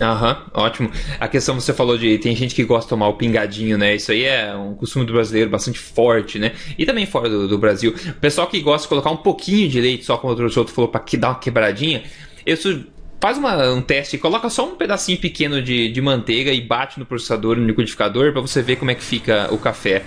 Aham, 0.00 0.44
ótimo. 0.54 0.90
A 1.18 1.28
questão 1.28 1.60
você 1.60 1.74
falou 1.74 1.98
de 1.98 2.16
tem 2.18 2.34
gente 2.34 2.54
que 2.54 2.64
gosta 2.64 2.86
de 2.86 2.88
tomar 2.88 3.08
o 3.08 3.14
pingadinho, 3.14 3.76
né? 3.76 3.94
Isso 3.94 4.10
aí 4.10 4.24
é 4.24 4.54
um 4.56 4.74
costume 4.74 5.04
do 5.04 5.12
brasileiro 5.12 5.50
bastante 5.50 5.78
forte, 5.78 6.38
né? 6.38 6.52
E 6.78 6.86
também 6.86 7.04
fora 7.04 7.28
do, 7.28 7.46
do 7.46 7.58
Brasil. 7.58 7.94
O 8.08 8.14
pessoal 8.14 8.46
que 8.46 8.60
gosta 8.60 8.86
de 8.86 8.88
colocar 8.88 9.10
um 9.10 9.18
pouquinho 9.18 9.68
de 9.68 9.78
leite, 9.78 10.06
só 10.06 10.16
como 10.16 10.32
o 10.32 10.42
outro 10.42 10.68
falou, 10.68 10.88
para 10.88 11.04
dar 11.18 11.28
uma 11.28 11.38
quebradinha, 11.38 12.02
isso 12.46 12.86
faz 13.20 13.36
uma, 13.36 13.70
um 13.70 13.82
teste, 13.82 14.16
coloca 14.16 14.48
só 14.48 14.66
um 14.66 14.74
pedacinho 14.74 15.18
pequeno 15.18 15.60
de, 15.60 15.92
de 15.92 16.00
manteiga 16.00 16.50
e 16.50 16.62
bate 16.62 16.98
no 16.98 17.04
processador, 17.04 17.56
no 17.56 17.66
liquidificador, 17.66 18.32
para 18.32 18.40
você 18.40 18.62
ver 18.62 18.76
como 18.76 18.90
é 18.90 18.94
que 18.94 19.04
fica 19.04 19.52
o 19.52 19.58
café. 19.58 20.02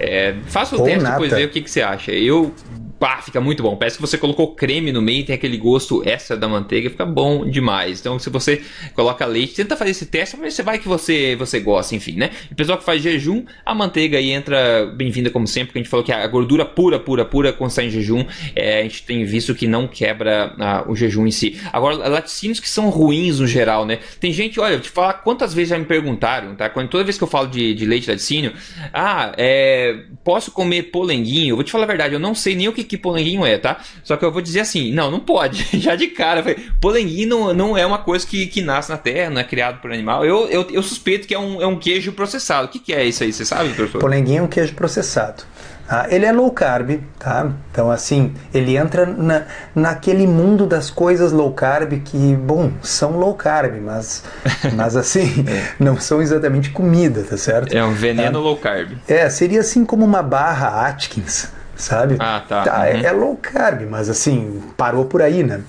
É, 0.00 0.34
faça 0.46 0.76
o 0.76 0.80
Ou 0.80 0.86
teste 0.86 1.06
e 1.06 1.10
depois 1.10 1.32
ver 1.32 1.46
o 1.46 1.50
que, 1.50 1.60
que 1.60 1.70
você 1.70 1.82
acha. 1.82 2.10
Eu 2.10 2.54
pá, 2.98 3.20
fica 3.22 3.40
muito 3.40 3.62
bom. 3.62 3.76
Parece 3.76 3.96
que 3.96 4.02
você 4.02 4.16
colocou 4.16 4.54
creme 4.54 4.92
no 4.92 5.02
meio, 5.02 5.24
tem 5.24 5.34
aquele 5.34 5.56
gosto 5.56 6.02
extra 6.06 6.36
da 6.36 6.48
manteiga, 6.48 6.88
fica 6.90 7.04
bom 7.04 7.48
demais. 7.48 8.00
Então, 8.00 8.18
se 8.18 8.30
você 8.30 8.62
coloca 8.94 9.24
leite, 9.26 9.54
tenta 9.54 9.76
fazer 9.76 9.90
esse 9.90 10.06
teste, 10.06 10.36
mas 10.36 10.54
você 10.54 10.62
vai 10.62 10.78
que 10.78 10.88
você, 10.88 11.36
você 11.36 11.60
gosta, 11.60 11.94
enfim, 11.94 12.16
né? 12.16 12.30
O 12.50 12.54
pessoal 12.54 12.78
que 12.78 12.84
faz 12.84 13.02
jejum, 13.02 13.44
a 13.64 13.74
manteiga 13.74 14.18
aí 14.18 14.30
entra 14.30 14.86
bem-vinda 14.86 15.30
como 15.30 15.46
sempre, 15.46 15.68
porque 15.68 15.78
a 15.78 15.82
gente 15.82 15.90
falou 15.90 16.04
que 16.04 16.12
a 16.12 16.26
gordura 16.26 16.64
pura, 16.64 16.98
pura, 16.98 17.24
pura, 17.24 17.52
quando 17.52 17.70
está 17.70 17.84
em 17.84 17.90
jejum, 17.90 18.24
é, 18.54 18.80
a 18.80 18.82
gente 18.82 19.02
tem 19.02 19.24
visto 19.24 19.54
que 19.54 19.66
não 19.66 19.86
quebra 19.86 20.54
ah, 20.58 20.84
o 20.88 20.96
jejum 20.96 21.26
em 21.26 21.30
si. 21.30 21.60
Agora, 21.72 22.08
laticínios 22.08 22.60
que 22.60 22.68
são 22.68 22.88
ruins 22.88 23.40
no 23.40 23.46
geral, 23.46 23.84
né? 23.84 23.98
Tem 24.18 24.32
gente, 24.32 24.58
olha, 24.58 24.74
eu 24.74 24.80
te 24.80 24.90
falar 24.90 25.14
quantas 25.14 25.52
vezes 25.52 25.70
já 25.70 25.78
me 25.78 25.84
perguntaram, 25.84 26.54
tá? 26.54 26.70
Quando, 26.70 26.88
toda 26.88 27.04
vez 27.04 27.18
que 27.18 27.24
eu 27.24 27.28
falo 27.28 27.48
de, 27.48 27.74
de 27.74 27.84
leite 27.84 28.08
laticínio, 28.08 28.52
ah, 28.92 29.32
é, 29.36 30.04
posso 30.24 30.50
comer 30.50 30.84
polenguinho? 30.84 31.52
Eu 31.52 31.56
vou 31.56 31.64
te 31.64 31.70
falar 31.70 31.84
a 31.84 31.88
verdade, 31.88 32.14
eu 32.14 32.20
não 32.20 32.34
sei 32.34 32.54
nem 32.54 32.68
o 32.68 32.72
que 32.72 32.85
que 32.86 32.96
polenguinho 32.96 33.44
é, 33.44 33.58
tá? 33.58 33.78
Só 34.02 34.16
que 34.16 34.24
eu 34.24 34.32
vou 34.32 34.40
dizer 34.40 34.60
assim, 34.60 34.92
não, 34.92 35.10
não 35.10 35.20
pode. 35.20 35.66
Já 35.78 35.94
de 35.94 36.08
cara, 36.08 36.44
polenguinho 36.80 37.28
não, 37.28 37.54
não 37.54 37.76
é 37.76 37.84
uma 37.84 37.98
coisa 37.98 38.26
que, 38.26 38.46
que 38.46 38.62
nasce 38.62 38.90
na 38.90 38.96
terra, 38.96 39.30
não 39.30 39.40
é 39.40 39.44
criado 39.44 39.80
por 39.80 39.92
animal. 39.92 40.24
Eu, 40.24 40.48
eu, 40.48 40.66
eu 40.70 40.82
suspeito 40.82 41.26
que 41.26 41.34
é 41.34 41.38
um, 41.38 41.60
é 41.60 41.66
um 41.66 41.78
queijo 41.78 42.12
processado. 42.12 42.66
O 42.66 42.70
que, 42.70 42.78
que 42.78 42.92
é 42.92 43.04
isso 43.04 43.22
aí? 43.22 43.32
Você 43.32 43.44
sabe, 43.44 43.70
professor? 43.74 44.00
Polenguinho 44.00 44.40
é 44.40 44.42
um 44.42 44.48
queijo 44.48 44.74
processado. 44.74 45.44
Ah, 45.88 46.06
ele 46.10 46.26
é 46.26 46.32
low 46.32 46.50
carb, 46.50 47.00
tá? 47.16 47.48
Então, 47.70 47.90
assim, 47.90 48.34
ele 48.52 48.76
entra 48.76 49.06
na, 49.06 49.44
naquele 49.72 50.26
mundo 50.26 50.66
das 50.66 50.90
coisas 50.90 51.30
low 51.30 51.52
carb 51.52 51.92
que, 52.04 52.34
bom, 52.34 52.72
são 52.82 53.16
low 53.16 53.34
carb, 53.34 53.80
mas, 53.80 54.24
mas 54.74 54.96
assim, 54.96 55.44
não 55.78 55.98
são 55.98 56.20
exatamente 56.20 56.70
comida, 56.70 57.22
tá 57.22 57.36
certo? 57.36 57.72
É 57.72 57.84
um 57.84 57.92
veneno 57.92 58.38
ah, 58.38 58.42
low 58.42 58.56
carb. 58.56 58.94
É, 59.06 59.30
seria 59.30 59.60
assim 59.60 59.84
como 59.84 60.04
uma 60.04 60.22
barra 60.22 60.88
Atkins, 60.88 61.52
sabe? 61.76 62.16
Ah, 62.18 62.42
tá. 62.46 62.62
tá 62.62 62.86
é, 62.88 62.94
uhum. 62.94 63.04
é, 63.04 63.12
low 63.12 63.36
carb, 63.36 63.82
mas 63.88 64.08
assim, 64.08 64.62
parou 64.76 65.04
por 65.04 65.22
aí, 65.22 65.42
né? 65.42 65.60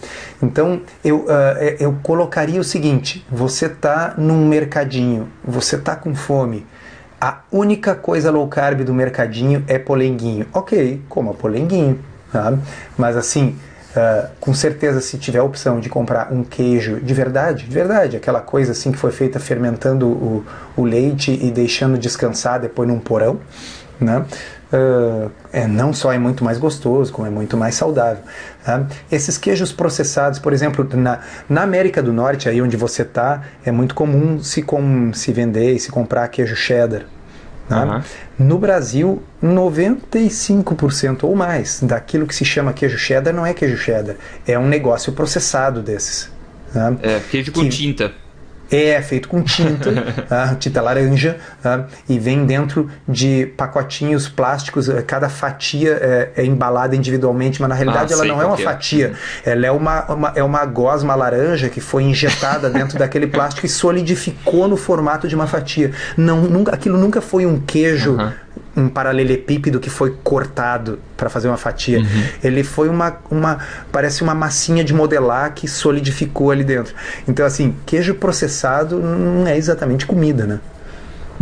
Então, 0.41 0.81
eu, 1.03 1.19
uh, 1.19 1.27
eu 1.79 1.97
colocaria 2.01 2.59
o 2.59 2.63
seguinte: 2.63 3.25
você 3.29 3.69
tá 3.69 4.13
num 4.17 4.47
mercadinho, 4.47 5.29
você 5.43 5.77
tá 5.77 5.95
com 5.95 6.15
fome. 6.15 6.65
A 7.19 7.39
única 7.51 7.95
coisa 7.95 8.31
low 8.31 8.47
carb 8.47 8.81
do 8.83 8.93
mercadinho 8.93 9.63
é 9.67 9.79
polenguinho. 9.79 10.45
Ok, 10.53 11.01
coma 11.09 11.33
polenguinho, 11.33 11.99
sabe? 12.31 12.61
Mas 12.97 13.17
assim, 13.17 13.57
Uh, 13.97 14.29
com 14.39 14.53
certeza, 14.53 15.01
se 15.01 15.17
tiver 15.17 15.39
a 15.39 15.43
opção 15.43 15.79
de 15.79 15.89
comprar 15.89 16.31
um 16.31 16.43
queijo 16.43 16.99
de 16.99 17.13
verdade, 17.15 17.65
de 17.65 17.73
verdade, 17.73 18.15
aquela 18.15 18.41
coisa 18.41 18.71
assim 18.71 18.91
que 18.91 18.97
foi 18.97 19.11
feita 19.11 19.39
fermentando 19.39 20.07
o, 20.07 20.45
o 20.75 20.83
leite 20.83 21.31
e 21.31 21.49
deixando 21.49 21.97
descansar 21.97 22.59
depois 22.59 22.87
num 22.87 22.99
porão, 22.99 23.39
né? 23.99 24.23
Uh, 24.71 25.31
é, 25.53 25.65
não 25.65 25.93
só 25.93 26.11
é 26.11 26.17
muito 26.17 26.43
mais 26.43 26.57
gostoso, 26.57 27.11
como 27.13 27.25
é 27.25 27.29
muito 27.29 27.55
mais 27.55 27.75
saudável. 27.75 28.21
Tá? 28.65 28.85
Esses 29.09 29.37
queijos 29.37 29.71
processados, 29.71 30.39
por 30.39 30.51
exemplo, 30.51 30.87
na, 30.93 31.21
na 31.47 31.61
América 31.61 32.03
do 32.03 32.11
Norte, 32.11 32.49
aí 32.49 32.61
onde 32.61 32.75
você 32.75 33.03
está, 33.03 33.43
é 33.65 33.71
muito 33.71 33.95
comum 33.95 34.43
se, 34.43 34.61
com, 34.61 35.13
se 35.13 35.31
vender 35.31 35.73
e 35.73 35.79
se 35.79 35.89
comprar 35.89 36.27
queijo 36.27 36.55
cheddar. 36.55 37.05
Tá? 37.69 37.85
Uhum. 37.85 38.47
No 38.47 38.59
Brasil, 38.59 39.23
95% 39.41 41.23
ou 41.23 41.35
mais 41.35 41.81
daquilo 41.81 42.27
que 42.27 42.35
se 42.35 42.43
chama 42.43 42.73
queijo 42.73 42.97
cheddar 42.97 43.33
não 43.33 43.45
é 43.45 43.53
queijo 43.53 43.77
cheddar, 43.77 44.15
é 44.45 44.59
um 44.59 44.67
negócio 44.67 45.13
processado 45.13 45.81
desses. 45.81 46.29
Tá? 46.73 46.93
É, 47.01 47.19
queijo 47.19 47.53
com 47.53 47.61
que, 47.61 47.69
tinta 47.69 48.13
é 48.71 49.01
feito 49.01 49.27
com 49.27 49.41
tinta, 49.41 49.91
tá? 50.27 50.55
tinta 50.59 50.81
laranja, 50.81 51.37
tá? 51.61 51.85
e 52.07 52.19
vem 52.19 52.45
dentro 52.45 52.89
de 53.07 53.47
pacotinhos 53.57 54.27
plásticos. 54.27 54.89
Eh, 54.89 55.01
cada 55.01 55.29
fatia 55.29 55.97
é, 56.01 56.31
é 56.37 56.45
embalada 56.45 56.95
individualmente, 56.95 57.61
mas 57.61 57.69
na 57.69 57.75
realidade 57.75 58.13
ah, 58.13 58.15
ela 58.15 58.25
não 58.25 58.41
é 58.41 58.45
uma 58.45 58.59
é. 58.59 58.63
fatia. 58.63 59.13
Ela 59.45 59.67
é 59.67 59.71
uma, 59.71 60.05
uma, 60.05 60.33
é 60.35 60.43
uma 60.43 60.65
gosma 60.65 61.15
laranja 61.15 61.69
que 61.69 61.81
foi 61.81 62.03
injetada 62.03 62.69
dentro 62.69 62.97
daquele 62.97 63.27
plástico 63.27 63.65
e 63.65 63.69
solidificou 63.69 64.67
no 64.67 64.77
formato 64.77 65.27
de 65.27 65.35
uma 65.35 65.47
fatia. 65.47 65.91
Não, 66.15 66.41
nunca, 66.41 66.73
aquilo 66.73 66.97
nunca 66.97 67.21
foi 67.21 67.45
um 67.45 67.59
queijo. 67.59 68.13
Uhum 68.13 68.46
um 68.77 68.87
paralelepípedo 68.87 69.79
que 69.79 69.89
foi 69.89 70.15
cortado 70.23 70.99
para 71.17 71.29
fazer 71.29 71.47
uma 71.47 71.57
fatia. 71.57 71.97
Uhum. 71.97 72.23
Ele 72.43 72.63
foi 72.63 72.87
uma, 72.87 73.17
uma. 73.29 73.57
Parece 73.91 74.21
uma 74.21 74.35
massinha 74.35 74.83
de 74.83 74.93
modelar 74.93 75.53
que 75.55 75.67
solidificou 75.67 76.51
ali 76.51 76.63
dentro. 76.63 76.93
Então, 77.27 77.43
assim, 77.43 77.75
queijo 77.87 78.13
processado 78.13 78.99
não 78.99 79.47
é 79.47 79.57
exatamente 79.57 80.05
comida, 80.05 80.45
né? 80.45 80.59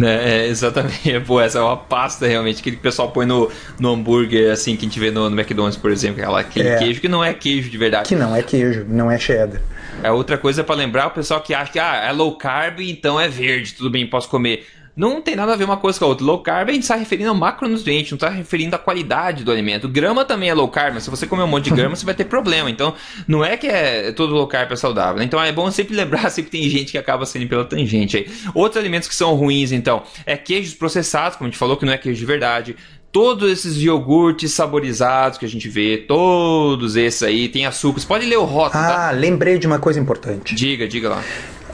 É, 0.01 0.45
é, 0.45 0.47
exatamente. 0.47 1.19
Pô, 1.27 1.41
essa 1.41 1.59
é 1.59 1.61
uma 1.61 1.75
pasta 1.75 2.25
realmente 2.25 2.63
que 2.63 2.69
o 2.69 2.77
pessoal 2.77 3.11
põe 3.11 3.25
no, 3.25 3.51
no 3.77 3.93
hambúrguer, 3.93 4.51
assim, 4.51 4.77
que 4.77 4.85
a 4.85 4.87
gente 4.87 4.99
vê 4.99 5.11
no, 5.11 5.29
no 5.29 5.39
McDonald's, 5.39 5.77
por 5.77 5.91
exemplo, 5.91 6.21
aquela, 6.21 6.39
aquele 6.39 6.69
é. 6.69 6.77
queijo 6.77 7.01
que 7.01 7.09
não 7.09 7.23
é 7.23 7.33
queijo 7.33 7.69
de 7.69 7.77
verdade. 7.77 8.07
Que 8.07 8.15
não 8.15 8.33
é 8.33 8.41
queijo, 8.41 8.85
não 8.87 9.11
é 9.11 9.17
cheddar. 9.17 9.61
É 10.01 10.09
outra 10.11 10.37
coisa 10.37 10.63
para 10.63 10.75
lembrar 10.75 11.07
o 11.07 11.11
pessoal 11.11 11.41
que 11.41 11.53
acha 11.53 11.71
que 11.71 11.79
ah, 11.79 12.05
é 12.07 12.11
low 12.13 12.37
carb, 12.37 12.79
então 12.79 13.19
é 13.19 13.27
verde, 13.27 13.73
tudo 13.73 13.89
bem, 13.89 14.07
posso 14.07 14.29
comer 14.29 14.65
não 14.95 15.21
tem 15.21 15.35
nada 15.35 15.53
a 15.53 15.55
ver 15.55 15.65
uma 15.65 15.77
coisa 15.77 15.99
com 15.99 16.05
a 16.05 16.07
outra. 16.07 16.25
Low 16.25 16.39
carb 16.39 16.69
a 16.69 16.73
gente 16.73 16.83
está 16.83 16.95
referindo 16.95 17.29
ao 17.29 17.35
macronutriente, 17.35 18.11
não 18.11 18.15
está 18.15 18.29
referindo 18.29 18.75
à 18.75 18.79
qualidade 18.79 19.43
do 19.43 19.51
alimento. 19.51 19.89
Grama 19.89 20.23
também 20.23 20.49
é 20.49 20.53
low 20.53 20.69
carb, 20.69 20.93
mas 20.93 21.03
se 21.03 21.09
você 21.09 21.27
comer 21.27 21.43
um 21.43 21.47
monte 21.47 21.65
de 21.65 21.71
grama, 21.75 21.95
você 21.95 22.05
vai 22.05 22.15
ter 22.15 22.25
problema. 22.25 22.69
Então, 22.69 22.93
não 23.27 23.43
é 23.43 23.57
que 23.57 23.67
é 23.67 24.11
todo 24.13 24.33
low 24.33 24.47
carb 24.47 24.71
é 24.71 24.75
saudável. 24.75 25.21
Então, 25.21 25.41
é 25.41 25.51
bom 25.51 25.69
sempre 25.69 25.95
lembrar, 25.95 26.29
sempre 26.31 26.51
tem 26.51 26.69
gente 26.69 26.91
que 26.91 26.97
acaba 26.97 27.25
saindo 27.25 27.49
pela 27.49 27.65
tangente 27.65 28.17
aí. 28.17 28.31
Outros 28.53 28.79
alimentos 28.79 29.09
que 29.09 29.15
são 29.15 29.33
ruins, 29.35 29.71
então, 29.71 30.03
é 30.25 30.37
queijos 30.37 30.73
processados, 30.73 31.37
como 31.37 31.47
a 31.47 31.51
gente 31.51 31.59
falou, 31.59 31.75
que 31.75 31.85
não 31.85 31.93
é 31.93 31.97
queijo 31.97 32.19
de 32.19 32.25
verdade 32.25 32.75
todos 33.11 33.49
esses 33.49 33.77
iogurtes 33.77 34.51
saborizados 34.51 35.37
que 35.37 35.45
a 35.45 35.47
gente 35.47 35.69
vê, 35.69 36.03
todos 36.05 36.97
esses 36.97 37.23
aí, 37.23 37.47
tem 37.47 37.65
açúcar. 37.65 38.01
Pode 38.05 38.25
ler 38.25 38.35
o 38.35 38.43
rótulo. 38.43 38.83
Ah, 38.83 38.87
tá? 38.87 39.11
lembrei 39.11 39.57
de 39.57 39.65
uma 39.65 39.79
coisa 39.79 39.97
importante. 39.97 40.53
Diga, 40.53 40.85
diga 40.85 41.07
lá. 41.07 41.23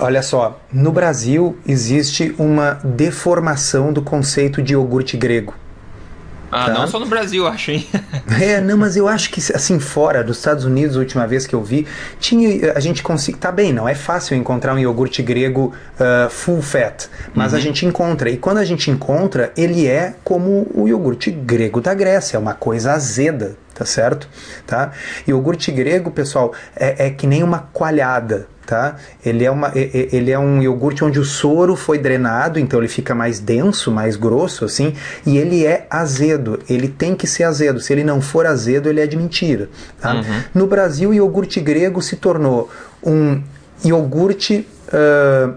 Olha 0.02 0.24
só, 0.24 0.60
no 0.74 0.92
Brasil 0.92 1.56
existe 1.64 2.34
uma 2.40 2.80
deformação 2.84 3.94
do 3.94 4.02
conceito 4.02 4.60
de 4.60 4.74
iogurte 4.74 5.16
grego. 5.16 5.54
Ah, 6.52 6.66
tá? 6.66 6.74
não 6.74 6.88
só 6.88 7.00
no 7.00 7.06
Brasil, 7.06 7.48
acho, 7.48 7.70
hein? 7.70 7.88
é, 8.42 8.60
não, 8.60 8.78
mas 8.78 8.98
eu 8.98 9.08
acho 9.08 9.30
que 9.30 9.40
assim, 9.54 9.80
fora 9.80 10.24
dos 10.24 10.38
Estados 10.38 10.66
Unidos, 10.66 10.98
a 10.98 11.00
última 11.00 11.28
vez 11.28 11.46
que 11.46 11.54
eu 11.54 11.64
vi, 11.64 11.88
tinha, 12.20 12.74
a 12.74 12.80
gente 12.80 13.04
consegue. 13.04 13.38
Tá 13.38 13.52
bem, 13.52 13.72
não 13.72 13.88
é 13.88 13.94
fácil 13.94 14.36
encontrar 14.36 14.74
um 14.74 14.80
iogurte 14.80 15.22
grego 15.22 15.72
uh, 15.96 16.30
full 16.32 16.64
fat, 16.64 17.08
mas 17.34 17.54
uhum. 17.54 17.60
a 17.60 17.62
gente 17.62 17.86
encontra. 17.86 18.30
E 18.30 18.38
quando 18.38 18.58
a 18.58 18.66
gente 18.66 18.90
encontra, 18.90 19.54
ele 19.56 19.88
é 19.88 20.16
como 20.24 20.68
o 20.74 20.88
iogurte 20.88 21.30
grego 21.30 21.80
da 21.80 21.94
Grécia, 21.94 22.38
é 22.38 22.40
uma 22.40 22.56
coisa 22.56 22.94
azeda, 22.94 23.56
tá 23.82 23.86
certo? 23.86 24.30
Tá? 24.68 24.92
Iogurte 25.28 25.72
grego, 25.72 26.12
pessoal, 26.12 26.54
é, 26.76 27.08
é 27.08 27.10
que 27.10 27.26
nem 27.26 27.42
uma 27.42 27.60
coalhada 27.74 28.48
tá? 28.64 28.96
Ele 29.26 29.44
é, 29.44 29.52
uma, 29.52 29.72
ele 29.76 30.32
é 30.32 30.40
um 30.40 30.62
iogurte 30.62 31.04
onde 31.04 31.20
o 31.20 31.26
soro 31.26 31.76
foi 31.76 31.98
drenado, 31.98 32.58
então 32.58 32.80
ele 32.80 32.88
fica 32.88 33.14
mais 33.14 33.38
denso, 33.38 33.92
mais 33.92 34.16
grosso, 34.16 34.64
assim, 34.64 34.94
e 35.26 35.38
ele 35.38 35.66
é 35.66 35.88
azedo. 35.90 36.58
Ele 36.70 36.88
tem 36.88 37.14
que 37.14 37.28
ser 37.28 37.44
azedo. 37.44 37.82
Se 37.82 37.92
ele 37.92 38.04
não 38.04 38.22
for 38.22 38.46
azedo, 38.46 38.88
ele 38.88 39.02
é 39.02 39.08
de 39.08 39.18
mentira. 39.18 39.68
Tá? 40.00 40.14
Uhum. 40.14 40.44
No 40.54 40.68
Brasil, 40.68 41.10
o 41.10 41.14
iogurte 41.14 41.60
grego 41.60 42.02
se 42.02 42.16
tornou 42.16 42.70
um 43.04 43.42
iogurte 43.84 44.66
uh, 44.94 45.56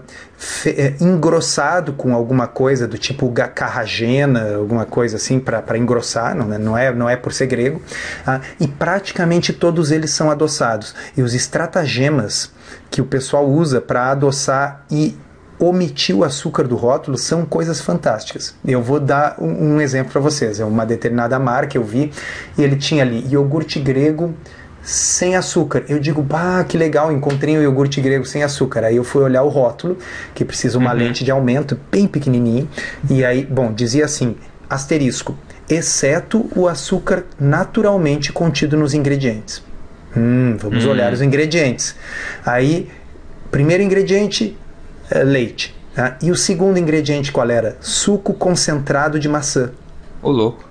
engrossado 0.99 1.93
com 1.93 2.13
alguma 2.13 2.47
coisa 2.47 2.87
do 2.87 2.97
tipo 2.97 3.31
carragena, 3.53 4.55
alguma 4.55 4.85
coisa 4.85 5.17
assim 5.17 5.39
para 5.39 5.77
engrossar, 5.77 6.35
não, 6.35 6.47
né? 6.47 6.57
não, 6.57 6.77
é, 6.77 6.93
não 6.93 7.09
é 7.09 7.15
por 7.15 7.33
ser 7.33 7.47
grego, 7.47 7.81
uh, 8.27 8.41
e 8.59 8.67
praticamente 8.67 9.53
todos 9.53 9.91
eles 9.91 10.11
são 10.11 10.29
adoçados. 10.31 10.95
E 11.15 11.21
os 11.21 11.33
estratagemas 11.33 12.51
que 12.89 13.01
o 13.01 13.05
pessoal 13.05 13.47
usa 13.47 13.81
para 13.81 14.11
adoçar 14.11 14.85
e 14.89 15.17
omitir 15.59 16.15
o 16.15 16.23
açúcar 16.23 16.67
do 16.67 16.75
rótulo 16.75 17.17
são 17.17 17.45
coisas 17.45 17.79
fantásticas. 17.79 18.55
Eu 18.65 18.81
vou 18.81 18.99
dar 18.99 19.35
um, 19.39 19.75
um 19.75 19.81
exemplo 19.81 20.11
para 20.11 20.21
vocês. 20.21 20.59
É 20.59 20.65
uma 20.65 20.85
determinada 20.85 21.39
marca 21.39 21.77
eu 21.77 21.83
vi 21.83 22.11
e 22.57 22.63
ele 22.63 22.75
tinha 22.75 23.03
ali 23.03 23.25
iogurte 23.29 23.79
grego 23.79 24.33
sem 24.85 25.35
açúcar. 25.35 25.83
Eu 25.89 25.99
digo, 25.99 26.21
bah, 26.21 26.63
que 26.63 26.77
legal, 26.77 27.11
encontrei 27.11 27.57
um 27.57 27.61
iogurte 27.61 27.99
grego 27.99 28.23
sem 28.23 28.43
açúcar. 28.43 28.85
Aí 28.85 28.95
eu 28.95 29.03
fui 29.03 29.23
olhar 29.23 29.41
o 29.41 29.49
rótulo, 29.49 29.97
que 30.33 30.45
precisa 30.45 30.77
uma 30.77 30.91
uhum. 30.91 30.99
lente 30.99 31.23
de 31.23 31.31
aumento 31.31 31.77
bem 31.91 32.07
pequenininho, 32.07 32.69
e 33.09 33.25
aí, 33.25 33.43
bom, 33.43 33.73
dizia 33.73 34.05
assim, 34.05 34.35
asterisco, 34.69 35.35
exceto 35.67 36.47
o 36.55 36.67
açúcar 36.67 37.25
naturalmente 37.39 38.31
contido 38.31 38.77
nos 38.77 38.93
ingredientes. 38.93 39.63
Hum, 40.15 40.55
vamos 40.59 40.85
hum. 40.85 40.89
olhar 40.91 41.11
os 41.11 41.21
ingredientes. 41.21 41.95
Aí, 42.45 42.89
primeiro 43.49 43.81
ingrediente, 43.81 44.55
é, 45.09 45.23
leite. 45.23 45.75
Tá? 45.95 46.17
E 46.21 46.29
o 46.29 46.35
segundo 46.35 46.77
ingrediente 46.77 47.31
qual 47.31 47.49
era? 47.49 47.77
Suco 47.81 48.33
concentrado 48.33 49.19
de 49.19 49.27
maçã. 49.27 49.71
Ô 50.21 50.29
louco. 50.29 50.64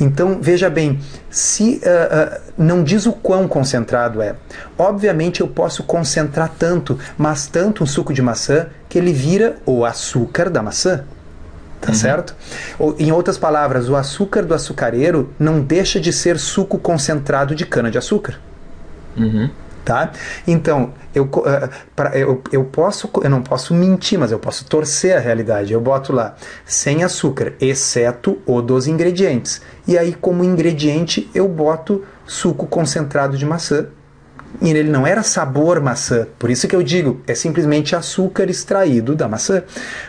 Então, 0.00 0.38
veja 0.40 0.68
bem, 0.68 1.00
se 1.30 1.80
uh, 1.84 2.36
uh, 2.36 2.40
não 2.56 2.82
diz 2.82 3.06
o 3.06 3.12
quão 3.12 3.48
concentrado 3.48 4.20
é. 4.20 4.34
Obviamente 4.78 5.40
eu 5.40 5.48
posso 5.48 5.82
concentrar 5.82 6.50
tanto, 6.58 6.98
mas 7.16 7.46
tanto 7.46 7.82
um 7.82 7.86
suco 7.86 8.12
de 8.12 8.22
maçã 8.22 8.66
que 8.88 8.98
ele 8.98 9.12
vira 9.12 9.56
o 9.66 9.84
açúcar 9.84 10.50
da 10.50 10.62
maçã. 10.62 11.04
Tá 11.80 11.90
uhum. 11.90 11.94
certo? 11.94 12.34
Ou, 12.78 12.96
em 12.98 13.12
outras 13.12 13.36
palavras, 13.36 13.88
o 13.88 13.96
açúcar 13.96 14.42
do 14.42 14.54
açucareiro 14.54 15.32
não 15.38 15.60
deixa 15.60 16.00
de 16.00 16.12
ser 16.12 16.38
suco 16.38 16.78
concentrado 16.78 17.54
de 17.54 17.66
cana-de-açúcar. 17.66 18.40
Uhum. 19.16 19.50
Tá? 19.84 20.12
Então, 20.46 20.94
eu, 21.14 21.24
uh, 21.24 21.68
pra, 21.94 22.16
eu, 22.16 22.42
eu, 22.50 22.64
posso, 22.64 23.10
eu 23.22 23.28
não 23.28 23.42
posso 23.42 23.74
mentir, 23.74 24.18
mas 24.18 24.32
eu 24.32 24.38
posso 24.38 24.64
torcer 24.64 25.14
a 25.14 25.20
realidade. 25.20 25.72
Eu 25.72 25.80
boto 25.80 26.12
lá 26.12 26.36
sem 26.64 27.04
açúcar, 27.04 27.52
exceto 27.60 28.38
o 28.46 28.62
dos 28.62 28.86
ingredientes. 28.86 29.60
E 29.86 29.98
aí, 29.98 30.14
como 30.14 30.42
ingrediente, 30.42 31.28
eu 31.34 31.46
boto 31.46 32.02
suco 32.26 32.66
concentrado 32.66 33.36
de 33.36 33.44
maçã 33.44 33.86
e 34.60 34.70
ele 34.70 34.88
não 34.88 35.06
era 35.06 35.22
sabor 35.22 35.80
maçã. 35.80 36.26
Por 36.38 36.50
isso 36.50 36.68
que 36.68 36.76
eu 36.76 36.82
digo, 36.82 37.20
é 37.26 37.34
simplesmente 37.34 37.96
açúcar 37.96 38.48
extraído 38.48 39.14
da 39.14 39.28
maçã. 39.28 39.62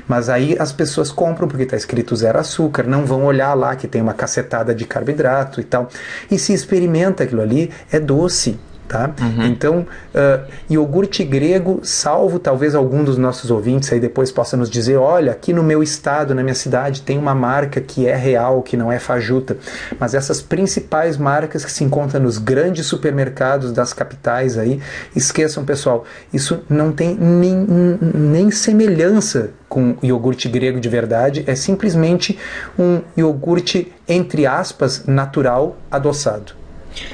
Mas 0.07 0.30
aí 0.30 0.55
as 0.59 0.71
pessoas 0.71 1.11
compram 1.11 1.47
porque 1.47 1.63
está 1.63 1.76
escrito 1.76 2.15
zero 2.15 2.39
açúcar, 2.39 2.84
não 2.84 3.05
vão 3.05 3.26
olhar 3.26 3.53
lá 3.53 3.76
que 3.76 3.88
tem 3.88 4.01
uma 4.01 4.13
cacetada 4.13 4.73
de 4.73 4.86
carboidrato 4.86 5.59
e 5.59 5.63
tal. 5.63 5.89
E 6.30 6.38
se 6.38 6.53
experimenta 6.53 7.23
aquilo 7.23 7.41
ali, 7.41 7.71
é 7.91 7.99
doce. 7.99 8.57
Tá? 8.88 9.11
Uhum. 9.19 9.45
Então, 9.47 9.79
uh, 10.13 10.45
iogurte 10.69 11.23
grego, 11.23 11.79
salvo 11.81 12.38
talvez 12.38 12.75
algum 12.75 13.03
dos 13.03 13.17
nossos 13.17 13.49
ouvintes 13.49 13.91
aí 13.91 13.99
depois 13.99 14.31
possa 14.31 14.55
nos 14.55 14.69
dizer: 14.69 14.97
olha, 14.97 15.31
aqui 15.31 15.51
no 15.53 15.63
meu 15.63 15.81
estado, 15.81 16.36
na 16.36 16.43
minha 16.43 16.53
cidade, 16.53 17.01
tem 17.01 17.17
uma 17.17 17.33
marca 17.33 17.81
que 17.81 18.07
é 18.07 18.15
real, 18.15 18.61
que 18.61 18.77
não 18.77 18.91
é 18.91 18.99
fajuta. 18.99 19.57
Mas 19.99 20.13
essas 20.13 20.39
principais 20.39 21.17
marcas 21.17 21.65
que 21.65 21.71
se 21.71 21.83
encontram 21.83 22.21
nos 22.21 22.38
grandes 22.38 22.86
supermercados 22.86 23.71
das 23.71 23.91
capitais 23.91 24.55
aí, 24.55 24.79
esqueçam, 25.15 25.65
pessoal, 25.65 26.05
isso 26.31 26.61
não 26.69 26.91
tem 26.91 27.15
nem, 27.15 27.65
nem 28.13 28.51
semelhança 28.51 29.49
com 29.67 29.97
iogurte 30.03 30.47
grego 30.47 30.79
de 30.79 30.88
verdade, 30.88 31.43
é 31.47 31.55
simplesmente 31.55 32.38
um 32.77 33.01
iogurte, 33.17 33.91
entre 34.07 34.45
aspas, 34.45 35.05
natural 35.05 35.75
adoçado. 35.89 36.64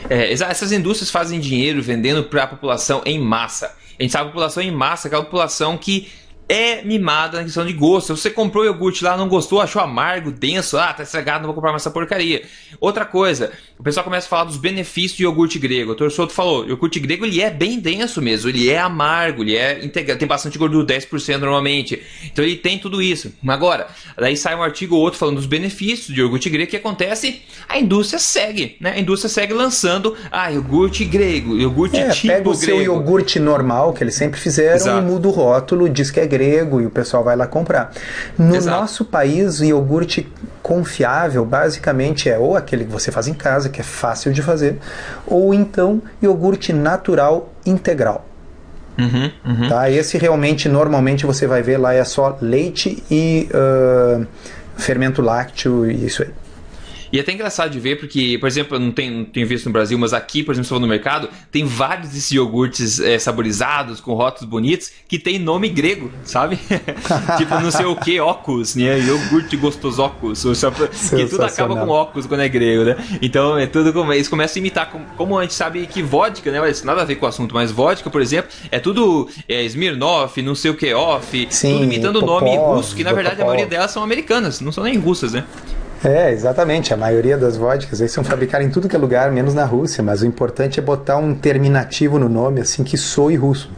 É, 0.09 0.31
essas 0.31 0.71
indústrias 0.71 1.09
fazem 1.09 1.39
dinheiro 1.39 1.81
vendendo 1.81 2.23
para 2.23 2.43
a 2.43 2.47
população 2.47 3.01
em 3.05 3.19
massa. 3.19 3.75
A 3.99 4.03
gente 4.03 4.11
sabe 4.11 4.25
a 4.25 4.27
população 4.29 4.63
em 4.63 4.71
massa, 4.71 5.07
aquela 5.07 5.23
população 5.23 5.77
que 5.77 6.09
é 6.51 6.83
mimada 6.83 7.37
na 7.37 7.43
questão 7.45 7.65
de 7.65 7.71
gosto. 7.71 8.15
Se 8.15 8.21
você 8.21 8.29
comprou 8.29 8.63
o 8.63 8.67
iogurte 8.67 9.03
lá, 9.05 9.15
não 9.15 9.29
gostou, 9.29 9.61
achou 9.61 9.81
amargo, 9.81 10.31
denso, 10.31 10.77
ah, 10.77 10.91
tá 10.93 11.03
estragado, 11.03 11.39
não 11.39 11.47
vou 11.47 11.55
comprar 11.55 11.71
mais 11.71 11.81
essa 11.81 11.89
porcaria. 11.91 12.43
Outra 12.79 13.05
coisa, 13.05 13.51
o 13.79 13.83
pessoal 13.83 14.03
começa 14.03 14.27
a 14.27 14.29
falar 14.29 14.43
dos 14.43 14.57
benefícios 14.57 15.17
do 15.17 15.23
iogurte 15.23 15.57
grego. 15.57 15.93
O 15.93 15.95
Dr. 15.95 16.09
Souto 16.09 16.33
falou, 16.33 16.65
o 16.65 16.67
iogurte 16.67 16.99
grego 16.99 17.25
ele 17.25 17.41
é 17.41 17.49
bem 17.49 17.79
denso 17.79 18.21
mesmo, 18.21 18.49
ele 18.49 18.69
é 18.69 18.79
amargo, 18.79 19.43
ele 19.43 19.55
é 19.55 19.83
integrado, 19.83 20.19
tem 20.19 20.27
bastante 20.27 20.57
gordura, 20.57 20.85
10% 20.85 21.37
normalmente. 21.37 22.01
Então 22.25 22.43
ele 22.43 22.57
tem 22.57 22.77
tudo 22.77 23.01
isso. 23.01 23.31
Agora, 23.47 23.87
daí 24.17 24.35
sai 24.35 24.53
um 24.53 24.61
artigo 24.61 24.95
ou 24.95 25.01
outro 25.01 25.19
falando 25.19 25.37
dos 25.37 25.45
benefícios 25.45 26.13
do 26.13 26.19
iogurte 26.19 26.49
grego, 26.49 26.69
que 26.69 26.77
acontece, 26.77 27.43
a 27.69 27.79
indústria 27.79 28.19
segue, 28.19 28.75
né? 28.81 28.91
A 28.91 28.99
indústria 28.99 29.29
segue 29.29 29.53
lançando, 29.53 30.17
ah, 30.29 30.51
iogurte 30.51 31.05
grego, 31.05 31.57
iogurte 31.57 31.97
é, 31.97 32.09
tipo 32.09 32.27
pega 32.27 32.49
o 32.49 32.51
grego. 32.51 32.55
seu 32.55 32.81
iogurte 32.81 33.39
normal, 33.39 33.93
que 33.93 34.03
eles 34.03 34.15
sempre 34.15 34.37
fizeram, 34.37 34.75
Exato. 34.75 34.99
e 34.99 35.09
muda 35.09 35.29
o 35.29 35.31
rótulo, 35.31 35.87
diz 35.87 36.11
que 36.11 36.19
é 36.19 36.27
grego 36.27 36.40
grego 36.41 36.81
e 36.81 36.85
o 36.85 36.89
pessoal 36.89 37.23
vai 37.23 37.35
lá 37.35 37.45
comprar. 37.45 37.91
No 38.37 38.55
Exato. 38.55 38.81
nosso 38.81 39.05
país, 39.05 39.59
o 39.59 39.65
iogurte 39.65 40.27
confiável 40.63 41.45
basicamente 41.45 42.29
é 42.29 42.37
ou 42.37 42.57
aquele 42.57 42.85
que 42.85 42.91
você 42.91 43.11
faz 43.11 43.27
em 43.27 43.33
casa, 43.33 43.69
que 43.69 43.79
é 43.79 43.83
fácil 43.83 44.33
de 44.33 44.41
fazer, 44.41 44.79
ou 45.27 45.53
então 45.53 46.01
iogurte 46.21 46.73
natural 46.73 47.53
integral. 47.65 48.25
Uhum, 48.97 49.31
uhum. 49.45 49.69
Tá? 49.69 49.89
Esse 49.89 50.17
realmente, 50.17 50.67
normalmente 50.67 51.25
você 51.25 51.47
vai 51.47 51.61
ver 51.61 51.77
lá 51.77 51.93
é 51.93 52.03
só 52.03 52.37
leite 52.41 53.03
e 53.09 53.47
uh, 53.53 54.25
fermento 54.75 55.21
lácteo 55.21 55.89
e 55.89 56.05
isso 56.05 56.23
aí. 56.23 56.29
E 57.11 57.17
é 57.17 57.21
até 57.21 57.31
engraçado 57.31 57.69
de 57.71 57.79
ver, 57.79 57.99
porque, 57.99 58.37
por 58.39 58.47
exemplo, 58.47 58.75
eu 58.75 58.79
não 58.79 58.91
tenho, 58.91 59.19
não 59.19 59.25
tenho 59.25 59.45
visto 59.45 59.65
no 59.65 59.71
Brasil, 59.71 59.97
mas 59.97 60.13
aqui, 60.13 60.43
por 60.43 60.53
exemplo, 60.53 60.65
se 60.65 60.69
for 60.69 60.79
no 60.79 60.87
mercado, 60.87 61.29
tem 61.51 61.65
vários 61.65 62.09
desses 62.09 62.31
iogurtes 62.31 62.99
é, 62.99 63.19
saborizados, 63.19 63.99
com 63.99 64.13
rótulos 64.13 64.49
bonitos, 64.49 64.91
que 65.07 65.19
tem 65.19 65.37
nome 65.37 65.67
grego, 65.69 66.11
sabe? 66.23 66.57
tipo, 67.37 67.59
não 67.59 67.71
sei 67.71 67.85
o 67.85 67.95
que, 67.95 68.19
ocus, 68.19 68.75
né? 68.75 68.99
Iogurte 68.99 69.57
gostosocus. 69.57 70.45
Que 71.09 71.25
tudo 71.25 71.43
acaba 71.43 71.75
com 71.75 71.89
ocus 71.89 72.25
quando 72.25 72.41
é 72.41 72.49
grego, 72.49 72.85
né? 72.85 72.95
Então, 73.21 73.57
é 73.57 73.67
tudo 73.67 73.91
como. 73.91 74.13
Eles 74.13 74.27
começam 74.27 74.57
a 74.57 74.59
imitar, 74.59 74.89
como, 74.89 75.05
como 75.17 75.37
a 75.37 75.41
gente 75.41 75.53
sabe 75.53 75.85
que 75.87 76.01
vodka, 76.01 76.51
né? 76.51 76.59
Mas 76.59 76.83
nada 76.83 77.01
a 77.01 77.05
ver 77.05 77.15
com 77.15 77.25
o 77.25 77.29
assunto, 77.29 77.53
mas 77.53 77.71
vodka, 77.71 78.09
por 78.09 78.21
exemplo, 78.21 78.51
é 78.71 78.79
tudo 78.79 79.29
é, 79.47 79.63
Smirnoff, 79.63 80.41
não 80.41 80.55
sei 80.55 80.71
o 80.71 80.75
que, 80.75 80.93
off, 80.93 81.47
Sim, 81.49 81.73
tudo 81.73 81.83
imitando 81.83 82.15
o 82.17 82.25
nome 82.25 82.55
russo, 82.55 82.95
que 82.95 83.03
na 83.03 83.13
verdade 83.13 83.41
a 83.41 83.45
maioria 83.45 83.67
delas 83.67 83.91
são 83.91 84.03
americanas, 84.03 84.61
não 84.61 84.71
são 84.71 84.83
nem 84.83 84.97
russas, 84.97 85.33
né? 85.33 85.45
É, 86.03 86.31
exatamente. 86.31 86.93
A 86.93 86.97
maioria 86.97 87.37
das 87.37 87.57
vodkas 87.57 88.01
aí 88.01 88.09
são 88.09 88.23
fabricadas 88.23 88.65
em 88.65 88.71
tudo 88.71 88.89
que 88.89 88.95
é 88.95 88.99
lugar, 88.99 89.31
menos 89.31 89.53
na 89.53 89.65
Rússia. 89.65 90.03
Mas 90.03 90.21
o 90.21 90.25
importante 90.25 90.79
é 90.79 90.83
botar 90.83 91.17
um 91.17 91.35
terminativo 91.35 92.17
no 92.17 92.27
nome, 92.27 92.61
assim, 92.61 92.83
que 92.83 92.97
soe 92.97 93.35
russo. 93.35 93.69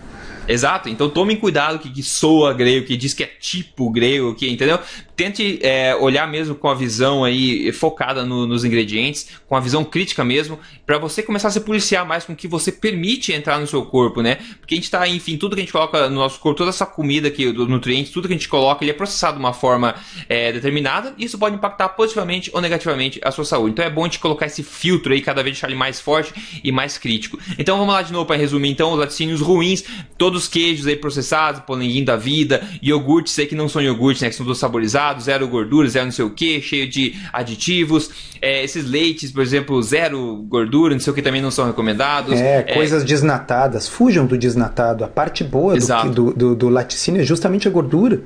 Exato, 0.48 0.90
então 0.90 1.10
tomem 1.10 1.38
cuidado 1.38 1.80
que, 1.80 1.90
que 1.90 2.04
soa 2.04 2.54
grego, 2.54 2.86
que 2.86 2.98
diz 2.98 3.14
que 3.14 3.24
é 3.24 3.28
tipo 3.40 3.90
grego, 3.90 4.36
que 4.36 4.50
entendeu? 4.50 4.78
Tente 5.16 5.58
é, 5.62 5.96
olhar 5.96 6.28
mesmo 6.28 6.54
com 6.54 6.68
a 6.68 6.76
visão 6.76 7.24
aí 7.24 7.72
focada 7.72 8.26
no, 8.26 8.46
nos 8.46 8.66
ingredientes, 8.66 9.28
com 9.48 9.56
a 9.56 9.62
visão 9.62 9.86
crítica 9.86 10.24
mesmo, 10.24 10.60
para 10.86 10.98
você 10.98 11.24
começar 11.24 11.48
a 11.48 11.52
se 11.52 11.62
policiar 11.62 12.06
mais 12.06 12.26
com 12.26 12.34
o 12.34 12.36
que 12.36 12.48
você 12.48 12.72
permite 12.72 13.32
entrar 13.32 13.60
no 13.60 13.66
seu 13.66 13.86
corpo, 13.86 14.22
né? 14.22 14.38
Porque 14.60 14.76
a 14.76 14.78
gente 14.78 14.92
tá, 14.92 15.08
enfim, 15.08 15.38
tudo 15.38 15.56
que 15.56 15.62
a 15.62 15.64
gente 15.64 15.72
coloca 15.72 16.10
no 16.10 16.16
nosso 16.16 16.40
corpo, 16.40 16.58
toda 16.58 16.70
essa 16.70 16.86
comida 16.86 17.30
aqui, 17.30 17.52
dos 17.52 17.68
nutrientes, 17.70 18.12
tudo 18.12 18.28
que 18.28 18.34
a 18.34 18.38
gente 18.38 18.50
coloca, 18.50 18.84
ele 18.84 18.92
é 18.92 18.94
processado 18.94 19.38
de 19.38 19.44
uma 19.44 19.54
forma 19.54 19.96
é, 20.28 20.52
determinada 20.52 21.14
e 21.18 21.26
isso 21.26 21.38
pode 21.38 21.56
impactar 21.56 21.90
positivamente 21.90 22.50
ou 22.54 22.62
negativamente 22.62 23.20
a 23.24 23.32
sua 23.32 23.46
saúde. 23.46 23.72
Então 23.72 23.86
é 23.86 23.90
bom 23.90 24.02
a 24.02 24.06
gente 24.06 24.20
colocar 24.20 24.46
esse 24.46 24.62
filtro 24.62 25.14
aí, 25.14 25.22
cada 25.22 25.42
vez 25.42 25.56
deixar 25.56 25.68
ele 25.68 25.78
mais 25.78 26.00
forte 26.00 26.34
e 26.64 26.72
mais 26.72 26.98
crítico. 26.98 27.40
Então 27.58 27.78
vamos 27.78 27.94
lá 27.94 28.02
de 28.02 28.12
novo 28.12 28.26
para 28.26 28.36
resumir, 28.36 28.70
então, 28.70 28.92
os 28.92 29.00
laticínios 29.00 29.40
ruins, 29.40 29.84
todos 30.18 30.44
os 30.44 30.48
queijos 30.50 30.86
aí 30.88 30.96
processados, 30.96 31.62
polenguinho 31.62 32.06
da 32.06 32.18
vida, 32.18 32.68
iogurtes 32.82 33.38
aí 33.40 33.46
que 33.46 33.56
não 33.56 33.70
são 33.70 33.82
iogurtes, 33.82 34.22
né? 34.22 34.30
Que 34.30 34.36
são 34.36 34.46
dos 34.46 34.58
saborizados 34.58 35.26
zero 35.26 35.48
gordura, 35.48 35.88
zero 35.88 36.06
não 36.06 36.12
sei 36.12 36.26
o 36.26 36.30
que, 36.30 36.62
cheio 36.62 36.88
de 36.90 37.16
aditivos. 37.32 38.10
É, 38.42 38.64
esses 38.64 38.86
leites, 38.86 39.32
por 39.32 39.42
exemplo, 39.42 39.82
zero 39.82 40.44
gordura, 40.48 40.73
não 40.80 41.00
sei 41.00 41.12
o 41.12 41.16
que, 41.16 41.22
também 41.22 41.42
não 41.42 41.52
são 41.52 41.66
recomendados. 41.66 42.40
É, 42.40 42.60
é 42.60 42.74
coisas 42.74 43.04
desnatadas. 43.04 43.88
Fujam 43.88 44.26
do 44.26 44.38
desnatado. 44.38 45.04
A 45.04 45.08
parte 45.08 45.44
boa 45.44 45.76
do, 45.78 46.10
do, 46.10 46.34
do, 46.34 46.56
do 46.56 46.70
laticínio 46.70 47.22
é 47.22 47.24
justamente 47.24 47.68
a 47.68 47.72
gordura. 47.72 48.22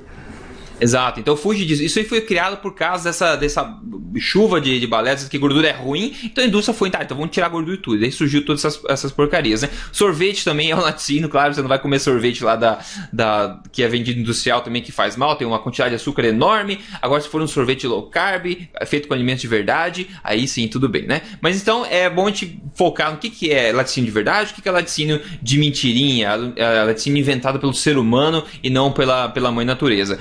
Exato, 0.79 1.19
então 1.19 1.35
fuge 1.35 1.65
disso. 1.65 1.83
Isso 1.83 1.97
aí 1.97 2.05
foi 2.05 2.21
criado 2.21 2.57
por 2.57 2.75
causa 2.75 3.05
dessa, 3.05 3.35
dessa 3.35 3.77
chuva 4.19 4.61
de, 4.61 4.79
de 4.79 4.87
baletas 4.87 5.27
que 5.27 5.37
gordura 5.37 5.67
é 5.67 5.71
ruim, 5.71 6.15
então 6.23 6.43
a 6.43 6.47
indústria 6.47 6.73
foi, 6.73 6.89
tá, 6.89 7.03
então 7.03 7.17
vamos 7.17 7.31
tirar 7.31 7.49
gordura 7.49 7.75
e 7.75 7.81
tudo. 7.81 8.03
Aí 8.03 8.11
surgiu 8.11 8.45
todas 8.45 8.63
essas, 8.63 8.83
essas 8.85 9.11
porcarias, 9.11 9.63
né? 9.63 9.69
Sorvete 9.91 10.43
também 10.43 10.71
é 10.71 10.75
um 10.75 10.81
laticínio, 10.81 11.29
claro, 11.29 11.53
você 11.53 11.61
não 11.61 11.69
vai 11.69 11.79
comer 11.79 11.99
sorvete 11.99 12.43
lá 12.43 12.55
da, 12.55 12.79
da 13.11 13.59
que 13.71 13.81
é 13.81 13.87
vendido 13.87 14.19
industrial 14.19 14.61
também 14.61 14.81
que 14.81 14.91
faz 14.91 15.15
mal, 15.15 15.35
tem 15.35 15.47
uma 15.47 15.59
quantidade 15.59 15.91
de 15.91 15.95
açúcar 15.95 16.25
enorme. 16.25 16.79
Agora, 17.01 17.21
se 17.21 17.27
for 17.27 17.41
um 17.41 17.47
sorvete 17.47 17.87
low 17.87 18.03
carb, 18.03 18.45
feito 18.85 19.07
com 19.07 19.13
alimentos 19.13 19.41
de 19.41 19.47
verdade, 19.47 20.07
aí 20.23 20.47
sim, 20.47 20.67
tudo 20.67 20.87
bem, 20.87 21.07
né? 21.07 21.21
Mas 21.41 21.59
então 21.59 21.85
é 21.85 22.09
bom 22.09 22.27
a 22.27 22.29
gente 22.29 22.61
focar 22.75 23.11
no 23.11 23.17
que, 23.17 23.29
que 23.29 23.51
é 23.51 23.71
laticínio 23.71 24.07
de 24.07 24.13
verdade, 24.13 24.51
o 24.51 24.55
que, 24.55 24.61
que 24.61 24.69
é 24.69 24.71
laticínio 24.71 25.21
de 25.41 25.57
mentirinha, 25.57 26.29
é 26.55 26.83
laticínio 26.83 27.19
inventado 27.19 27.59
pelo 27.59 27.73
ser 27.73 27.97
humano 27.97 28.43
e 28.63 28.69
não 28.69 28.91
pela, 28.91 29.29
pela 29.29 29.51
mãe 29.51 29.65
natureza. 29.65 30.19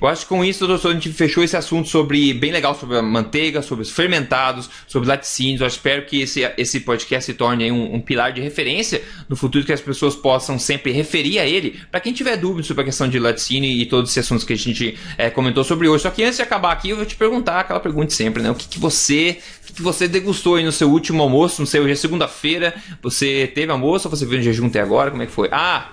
Eu 0.00 0.08
acho 0.08 0.22
que 0.22 0.28
com 0.28 0.44
isso, 0.44 0.66
doutor, 0.66 0.90
a 0.90 0.94
gente 0.94 1.12
fechou 1.12 1.44
esse 1.44 1.56
assunto 1.56 1.88
sobre 1.88 2.32
bem 2.32 2.50
legal 2.50 2.74
sobre 2.74 2.96
a 2.96 3.02
manteiga, 3.02 3.60
sobre 3.60 3.82
os 3.82 3.90
fermentados, 3.90 4.70
sobre 4.86 5.08
laticínios. 5.08 5.60
Eu 5.60 5.66
espero 5.66 6.06
que 6.06 6.22
esse, 6.22 6.40
esse 6.56 6.80
podcast 6.80 7.26
se 7.26 7.34
torne 7.34 7.70
um, 7.70 7.96
um, 7.96 8.00
pilar 8.00 8.32
de 8.32 8.40
referência 8.40 9.02
no 9.28 9.36
futuro 9.36 9.64
que 9.64 9.72
as 9.72 9.80
pessoas 9.80 10.16
possam 10.16 10.58
sempre 10.58 10.90
referir 10.92 11.38
a 11.38 11.46
ele. 11.46 11.78
Para 11.90 12.00
quem 12.00 12.12
tiver 12.12 12.36
dúvidas 12.36 12.66
sobre 12.66 12.82
a 12.82 12.84
questão 12.86 13.08
de 13.08 13.18
laticínio 13.18 13.70
e 13.70 13.84
todos 13.84 14.10
esses 14.10 14.24
assuntos 14.24 14.44
que 14.44 14.54
a 14.54 14.56
gente 14.56 14.96
é, 15.18 15.28
comentou 15.28 15.64
sobre 15.64 15.86
hoje. 15.86 16.02
Só 16.02 16.10
que 16.10 16.24
antes 16.24 16.36
de 16.36 16.42
acabar 16.42 16.72
aqui, 16.72 16.90
eu 16.90 16.96
vou 16.96 17.04
te 17.04 17.16
perguntar 17.16 17.60
aquela 17.60 17.80
pergunta 17.80 18.10
sempre, 18.14 18.42
né? 18.42 18.50
O 18.50 18.54
que, 18.54 18.68
que 18.68 18.78
você 18.78 19.38
que, 19.74 19.82
você 19.82 20.08
degustou 20.08 20.56
aí 20.56 20.64
no 20.64 20.72
seu 20.72 20.90
último 20.90 21.22
almoço? 21.22 21.60
Não 21.60 21.66
sei, 21.66 21.80
hoje 21.80 21.92
é 21.92 21.96
segunda-feira. 21.96 22.74
Você 23.02 23.50
teve 23.54 23.70
almoço 23.70 24.08
ou 24.08 24.16
você 24.16 24.24
veio 24.24 24.38
no 24.38 24.44
jejum 24.44 24.66
até 24.66 24.80
agora? 24.80 25.10
Como 25.10 25.22
é 25.22 25.26
que 25.26 25.32
foi? 25.32 25.48
Ah! 25.52 25.90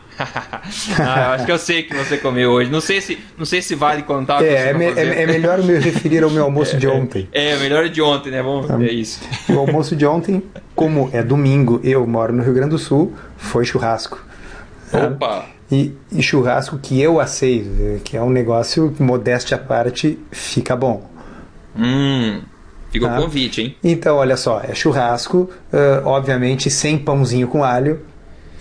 Ah, 0.99 1.33
acho 1.33 1.45
que 1.45 1.51
eu 1.51 1.57
sei 1.57 1.83
que 1.83 1.95
você 1.95 2.17
comeu 2.17 2.51
hoje. 2.51 2.71
Não 2.71 2.81
sei 2.81 3.01
se, 3.01 3.17
não 3.37 3.45
sei 3.45 3.61
se 3.61 3.75
vale 3.75 4.03
contar. 4.03 4.43
É, 4.43 4.69
é, 4.69 4.73
me, 4.73 4.85
é, 4.85 5.23
é, 5.23 5.25
melhor 5.25 5.61
me 5.63 5.77
referir 5.77 6.23
ao 6.23 6.29
meu 6.29 6.43
almoço 6.43 6.77
de 6.77 6.87
ontem. 6.87 7.27
É, 7.31 7.51
é 7.51 7.57
melhor 7.57 7.89
de 7.89 8.01
ontem, 8.01 8.31
né? 8.31 8.41
Vamos 8.41 8.67
ver 8.67 8.91
isso. 8.91 9.19
O 9.49 9.59
almoço 9.59 9.95
de 9.95 10.05
ontem, 10.05 10.43
como 10.75 11.09
é 11.13 11.23
domingo, 11.23 11.79
eu 11.83 12.05
moro 12.07 12.33
no 12.33 12.43
Rio 12.43 12.53
Grande 12.53 12.71
do 12.71 12.79
Sul, 12.79 13.13
foi 13.37 13.65
churrasco. 13.65 14.25
Opa! 14.91 15.57
e, 15.71 15.93
e 16.11 16.23
churrasco 16.23 16.77
que 16.77 16.99
eu 16.99 17.19
assei, 17.19 17.99
que 18.03 18.15
é 18.15 18.21
um 18.21 18.29
negócio, 18.29 18.95
modéstia 18.99 19.57
à 19.57 19.59
parte, 19.59 20.17
fica 20.31 20.75
bom. 20.75 21.09
Hum, 21.75 22.41
ficou 22.89 23.09
tá? 23.09 23.17
convite, 23.17 23.61
hein? 23.61 23.75
Então, 23.83 24.15
olha 24.15 24.37
só, 24.37 24.61
é 24.61 24.73
churrasco, 24.73 25.49
uh, 25.73 26.05
obviamente 26.05 26.69
sem 26.69 26.97
pãozinho 26.97 27.47
com 27.47 27.63
alho, 27.63 28.01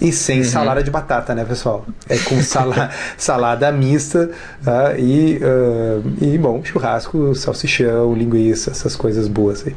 e 0.01 0.12
sem 0.12 0.38
uhum. 0.38 0.44
salada 0.44 0.82
de 0.82 0.90
batata, 0.90 1.34
né, 1.34 1.44
pessoal? 1.44 1.86
É 2.09 2.18
com 2.18 2.40
sala, 2.42 2.90
salada 3.16 3.70
mista 3.72 4.30
uh, 4.62 4.99
e, 4.99 5.38
uh, 5.38 6.24
e, 6.24 6.38
bom, 6.38 6.62
churrasco, 6.62 7.34
salsichão, 7.34 8.14
linguiça, 8.14 8.70
essas 8.70 8.94
coisas 8.94 9.26
boas 9.28 9.66
aí. 9.66 9.74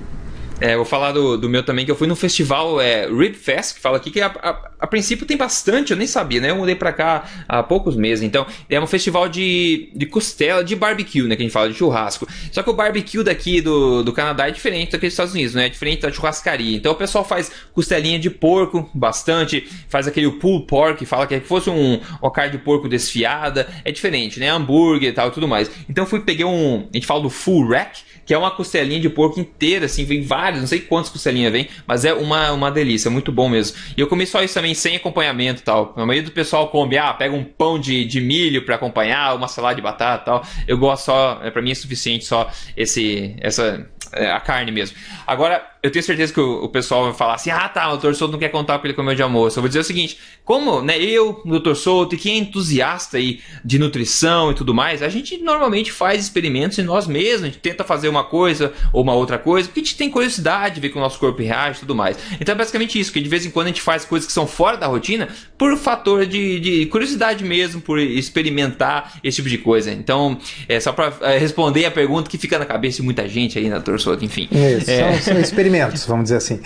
É, 0.61 0.76
vou 0.76 0.86
falar 0.86 1.13
do, 1.13 1.38
do 1.38 1.47
meu 1.47 1.63
também, 1.63 1.86
que 1.86 1.91
eu 1.91 1.95
fui 1.95 2.07
no 2.07 2.17
festival 2.17 2.82
é, 2.82 3.07
Rib 3.07 3.34
Fest, 3.34 3.76
que 3.76 3.80
fala 3.80 3.95
aqui 3.95 4.11
que 4.11 4.20
a, 4.20 4.28
a, 4.28 4.79
a, 4.80 4.88
princípio 4.88 5.26
tem 5.26 5.38
bastante, 5.38 5.92
eu 5.92 5.98
nem 5.98 6.08
sabia, 6.08 6.42
né? 6.42 6.52
Eu 6.52 6.56
mudei 6.56 6.76
pra 6.76 6.92
cá 6.94 7.26
há 7.48 7.62
poucos 7.62 7.96
meses. 7.96 8.24
Então, 8.24 8.46
é 8.70 8.80
um 8.80 8.88
festival 8.88 9.28
de, 9.28 9.90
de 9.96 10.06
costela, 10.06 10.64
de 10.64 10.76
barbecue, 10.76 11.24
né? 11.24 11.36
Que 11.36 11.42
a 11.42 11.46
gente 11.46 11.54
fala 11.54 11.70
de 11.70 11.76
churrasco. 11.76 12.28
Só 12.52 12.64
que 12.64 12.70
o 12.70 12.74
barbecue 12.74 13.24
daqui 13.24 13.62
do, 13.62 14.04
do 14.04 14.14
Canadá 14.14 14.48
é 14.48 14.52
diferente 14.52 14.92
daquele 14.92 15.10
dos 15.10 15.14
Estados 15.14 15.34
Unidos, 15.34 15.54
né? 15.54 15.66
É 15.66 15.70
diferente 15.70 16.02
da 16.02 16.12
churrascaria. 16.12 16.76
Então, 16.76 16.92
o 16.92 16.96
pessoal 16.96 17.24
faz 17.24 17.52
costelinha 17.74 18.20
de 18.20 18.30
porco, 18.30 18.90
bastante, 18.94 19.68
faz 19.88 20.08
aquele 20.08 20.32
pulled 20.32 20.66
pork, 20.66 21.06
fala 21.06 21.28
que 21.28 21.36
é 21.36 21.40
fosse 21.40 21.70
um, 21.70 22.00
carne 22.34 22.52
de 22.52 22.58
porco 22.60 22.88
desfiada. 22.88 23.68
É 23.84 23.92
diferente, 23.92 24.40
né? 24.40 24.50
Hambúrguer 24.50 25.10
e 25.10 25.14
tal 25.14 25.32
tudo 25.32 25.48
mais. 25.48 25.70
Então, 25.90 26.06
fui, 26.06 26.22
peguei 26.22 26.46
um. 26.46 26.88
A 26.92 26.98
gente 26.98 27.06
fala 27.06 27.22
do 27.22 27.30
full 27.30 27.68
rack 27.68 28.10
que 28.30 28.34
é 28.36 28.38
uma 28.38 28.52
costelinha 28.52 29.00
de 29.00 29.10
porco 29.10 29.40
inteira, 29.40 29.88
assim, 29.88 30.06
vem 30.06 30.22
vários, 30.22 30.62
não 30.62 30.68
sei 30.68 30.82
quantas 30.82 31.10
costelinhas 31.10 31.52
vem, 31.52 31.68
mas 31.88 32.06
é 32.06 32.14
uma, 32.14 32.52
uma 32.52 32.70
delícia, 32.70 33.10
muito 33.10 33.32
bom 33.32 33.50
mesmo. 33.50 33.76
E 33.98 34.02
eu 34.02 34.06
comi 34.06 34.28
só 34.28 34.44
isso 34.44 34.54
também, 34.54 34.68
sem 34.74 34.95
acompanhamento 34.95 35.61
tal. 35.63 35.93
A 35.95 36.05
maioria 36.05 36.24
do 36.24 36.32
pessoal 36.32 36.67
come, 36.70 36.97
ah, 36.97 37.13
pega 37.13 37.36
um 37.36 37.43
pão 37.43 37.80
de, 37.80 38.05
de 38.05 38.22
milho 38.22 38.65
para 38.65 38.76
acompanhar, 38.76 39.36
uma 39.36 39.47
salada 39.47 39.76
de 39.76 39.82
batata 39.82 40.26
tal. 40.26 40.43
Eu 40.67 40.78
gosto 40.78 41.05
só, 41.05 41.39
é, 41.43 41.51
para 41.51 41.61
mim 41.61 41.72
é 41.72 41.76
suficiente 41.76 42.26
só 42.26 42.49
esse, 42.76 43.36
essa, 43.39 43.89
é, 44.14 44.32
a 44.32 44.39
carne 44.39 44.72
mesmo. 44.72 44.97
Agora, 45.26 45.64
eu 45.82 45.89
tenho 45.89 46.03
certeza 46.03 46.34
que 46.34 46.39
o, 46.39 46.66
o, 46.66 46.70
pessoal 46.70 47.05
vai 47.05 47.14
falar 47.14 47.36
assim: 47.36 47.49
ah, 47.49 47.68
tá, 47.70 47.91
o 47.93 47.97
Dr. 47.97 48.14
Souto 48.14 48.34
não 48.34 48.39
quer 48.39 48.49
contar 48.49 48.76
o 48.76 48.80
que 48.80 48.88
ele 48.88 48.93
comeu 48.93 49.16
de 49.16 49.22
almoço. 49.22 49.57
Eu 49.57 49.62
vou 49.62 49.68
dizer 49.68 49.80
o 49.80 49.84
seguinte: 49.84 50.18
como 50.43 50.82
né, 50.82 50.99
eu, 50.99 51.41
o 51.45 51.60
Dr. 51.60 51.76
Souto 51.76 52.16
e 52.16 52.18
quem 52.18 52.36
é 52.36 52.38
entusiasta 52.38 53.18
aí 53.18 53.39
de 53.64 53.80
nutrição 53.80 54.51
e 54.51 54.55
tudo 54.55 54.74
mais, 54.74 55.01
a 55.01 55.10
gente 55.10 55.38
normalmente 55.38 55.91
faz 55.91 56.22
experimentos 56.22 56.78
em 56.80 56.84
nós 56.84 57.07
mesmos, 57.07 57.43
a 57.43 57.45
gente 57.47 57.60
tenta 57.60 57.84
fazer 57.84 58.10
uma 58.10 58.24
coisa 58.24 58.74
ou 58.91 59.03
uma 59.03 59.14
outra 59.14 59.38
coisa, 59.38 59.68
porque 59.68 59.80
a 59.80 59.84
gente 59.84 59.95
tem 59.95 60.10
curiosidade, 60.10 60.80
ver 60.80 60.89
como 60.89 61.03
o 61.03 61.07
nosso 61.07 61.20
corpo 61.20 61.41
reage 61.41 61.78
e 61.78 61.80
tudo 61.82 61.95
mais. 61.95 62.18
Então 62.39 62.53
é 62.53 62.57
basicamente 62.57 62.99
isso, 62.99 63.14
que 63.14 63.22
de 63.22 63.30
vez 63.30 63.45
em 63.45 63.51
quando 63.51 63.68
a 63.68 63.70
gente 63.70 63.82
faz 63.82 64.03
coisas 64.03 64.28
que 64.28 64.34
são 64.34 64.47
fora 64.47 64.76
da 64.76 64.88
rotina 64.88 65.30
por 65.57 65.78
fator 65.78 66.26
de, 66.26 66.60
de 66.60 66.86
curiosidade 66.88 67.43
mesmo, 67.43 67.82
por 67.82 67.99
experimentar 67.99 69.20
esse 69.24 69.38
tipo 69.38 69.49
de 69.49 69.57
coisa. 69.57 69.91
Então, 69.91 70.38
é 70.68 70.80
só 70.80 70.91
para 70.91 71.14
é, 71.22 71.38
responder 71.38 71.86
a 71.86 71.91
pergunta 71.91 72.30
que 72.30 72.38
fica 72.38 72.57
na 72.57 72.66
cabeça 72.66 72.97
de 72.97 73.03
muita 73.03 73.28
gente 73.28 73.57
aí, 73.57 73.70
né, 73.70 73.80
Dr. 73.80 73.99
Souto, 74.00 74.24
enfim. 74.26 74.47
Isso, 74.52 74.89
é... 74.89 75.14
são, 75.14 75.34
são 75.34 75.39
experimentos 75.39 75.70
experimentos, 75.70 76.06
vamos 76.06 76.24
dizer 76.24 76.38
assim. 76.38 76.60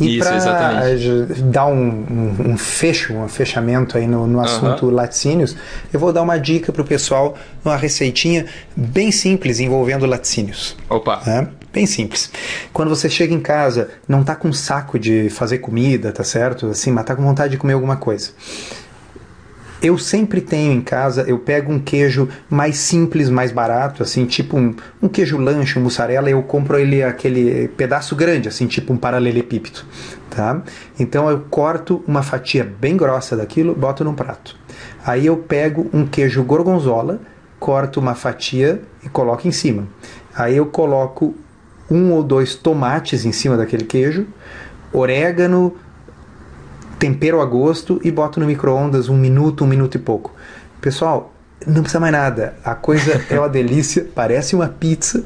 E 0.00 0.18
para 0.18 0.38
dar 1.50 1.66
um, 1.66 1.74
um, 1.74 2.50
um, 2.52 2.56
fecho, 2.56 3.12
um 3.14 3.28
fechamento 3.28 3.98
aí 3.98 4.06
no, 4.06 4.28
no 4.28 4.40
assunto 4.40 4.86
uhum. 4.86 4.92
laticínios, 4.92 5.56
eu 5.92 5.98
vou 5.98 6.12
dar 6.12 6.22
uma 6.22 6.38
dica 6.38 6.72
para 6.72 6.82
o 6.82 6.84
pessoal, 6.84 7.36
uma 7.64 7.76
receitinha 7.76 8.46
bem 8.76 9.10
simples 9.10 9.58
envolvendo 9.58 10.06
laticínios. 10.06 10.76
Opa! 10.88 11.20
Né? 11.26 11.48
Bem 11.72 11.84
simples. 11.84 12.30
Quando 12.72 12.88
você 12.88 13.10
chega 13.10 13.34
em 13.34 13.40
casa, 13.40 13.90
não 14.06 14.22
tá 14.22 14.36
com 14.36 14.52
saco 14.52 14.98
de 15.00 15.28
fazer 15.30 15.58
comida, 15.58 16.12
tá 16.12 16.22
certo? 16.22 16.68
Assim, 16.68 16.92
mas 16.92 17.04
tá 17.04 17.16
com 17.16 17.22
vontade 17.22 17.50
de 17.50 17.58
comer 17.58 17.72
alguma 17.72 17.96
coisa. 17.96 18.30
Eu 19.80 19.96
sempre 19.96 20.40
tenho 20.40 20.72
em 20.72 20.80
casa, 20.80 21.22
eu 21.22 21.38
pego 21.38 21.72
um 21.72 21.78
queijo 21.78 22.28
mais 22.50 22.78
simples, 22.78 23.30
mais 23.30 23.52
barato, 23.52 24.02
assim, 24.02 24.26
tipo 24.26 24.58
um, 24.58 24.74
um 25.00 25.08
queijo 25.08 25.38
lanche, 25.38 25.78
um 25.78 25.82
mussarela, 25.82 26.28
eu 26.28 26.42
compro 26.42 26.76
ele 26.76 27.00
aquele 27.00 27.68
pedaço 27.68 28.16
grande, 28.16 28.48
assim, 28.48 28.66
tipo 28.66 28.92
um 28.92 28.96
paralelepípedo, 28.96 29.80
tá? 30.30 30.62
Então 30.98 31.30
eu 31.30 31.42
corto 31.48 32.02
uma 32.08 32.24
fatia 32.24 32.64
bem 32.64 32.96
grossa 32.96 33.36
daquilo, 33.36 33.72
boto 33.72 34.02
num 34.02 34.14
prato. 34.14 34.56
Aí 35.06 35.26
eu 35.26 35.36
pego 35.36 35.88
um 35.92 36.04
queijo 36.04 36.42
gorgonzola, 36.42 37.20
corto 37.60 38.00
uma 38.00 38.16
fatia 38.16 38.82
e 39.04 39.08
coloco 39.08 39.46
em 39.46 39.52
cima. 39.52 39.86
Aí 40.34 40.56
eu 40.56 40.66
coloco 40.66 41.36
um 41.88 42.12
ou 42.12 42.24
dois 42.24 42.56
tomates 42.56 43.24
em 43.24 43.32
cima 43.32 43.56
daquele 43.56 43.84
queijo, 43.84 44.26
orégano, 44.92 45.76
tempero 46.98 47.40
a 47.40 47.44
gosto 47.44 48.00
e 48.02 48.10
boto 48.10 48.40
no 48.40 48.46
micro-ondas 48.46 49.08
um 49.08 49.16
minuto, 49.16 49.64
um 49.64 49.66
minuto 49.66 49.94
e 49.94 49.98
pouco. 49.98 50.34
Pessoal, 50.80 51.32
não 51.66 51.82
precisa 51.82 52.00
mais 52.00 52.12
nada. 52.12 52.54
A 52.64 52.74
coisa 52.74 53.24
é 53.30 53.38
uma 53.38 53.48
delícia, 53.50 54.06
parece 54.14 54.54
uma 54.54 54.68
pizza, 54.68 55.24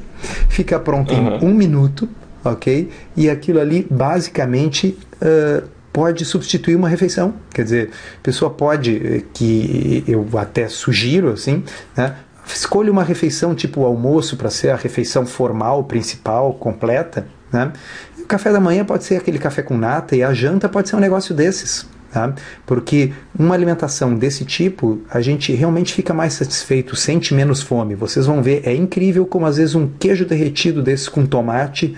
fica 0.49 0.79
pronta 0.79 1.15
uhum. 1.15 1.37
em 1.37 1.45
um 1.45 1.55
minuto, 1.55 2.09
ok? 2.45 2.91
E 3.17 3.29
aquilo 3.29 3.61
ali 3.61 3.87
basicamente 3.91 4.99
uh, 5.17 5.67
pode 5.93 6.25
substituir 6.25 6.77
uma 6.77 6.89
refeição. 6.89 7.35
Quer 7.53 7.65
dizer, 7.65 7.91
a 8.19 8.23
pessoa 8.23 8.51
pode, 8.51 8.97
eh, 8.97 9.23
que 9.33 10.03
eu 10.09 10.27
até 10.39 10.67
sugiro 10.69 11.31
assim, 11.31 11.63
né? 11.97 12.17
Escolha 12.47 12.91
uma 12.91 13.05
refeição 13.05 13.55
tipo 13.55 13.83
o 13.83 13.85
almoço 13.85 14.37
para 14.37 14.51
ser 14.51 14.71
a 14.71 14.77
refeição 14.77 15.25
formal, 15.25 15.85
principal, 15.85 16.55
completa, 16.55 17.27
né? 17.53 17.73
O 18.19 18.27
café 18.27 18.53
da 18.53 18.61
manhã 18.61 18.85
pode 18.85 19.05
ser 19.05 19.17
aquele 19.17 19.39
café 19.39 19.63
com 19.63 19.77
nata 19.77 20.17
e 20.17 20.23
a 20.23 20.33
janta 20.33 20.69
pode 20.69 20.89
ser 20.89 20.97
um 20.97 21.01
negócio 21.01 21.35
desses. 21.35 21.87
Tá? 22.13 22.31
Porque 22.67 23.11
uma 23.39 23.55
alimentação 23.55 24.15
desse 24.15 24.45
tipo, 24.45 25.01
a 25.11 25.23
gente 25.23 25.51
realmente 25.55 25.95
fica 25.95 26.13
mais 26.13 26.35
satisfeito, 26.35 26.95
sente 26.95 27.33
menos 27.33 27.63
fome. 27.63 27.95
Vocês 27.95 28.27
vão 28.27 28.43
ver, 28.43 28.61
é 28.67 28.75
incrível 28.75 29.25
como 29.25 29.47
às 29.47 29.57
vezes 29.57 29.75
um 29.75 29.89
queijo 29.89 30.27
derretido 30.27 30.83
desse 30.83 31.11
com 31.11 31.25
tomate 31.25 31.97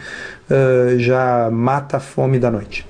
uh, 0.48 0.98
já 1.00 1.50
mata 1.50 1.96
a 1.96 2.00
fome 2.00 2.38
da 2.38 2.48
noite. 2.48 2.86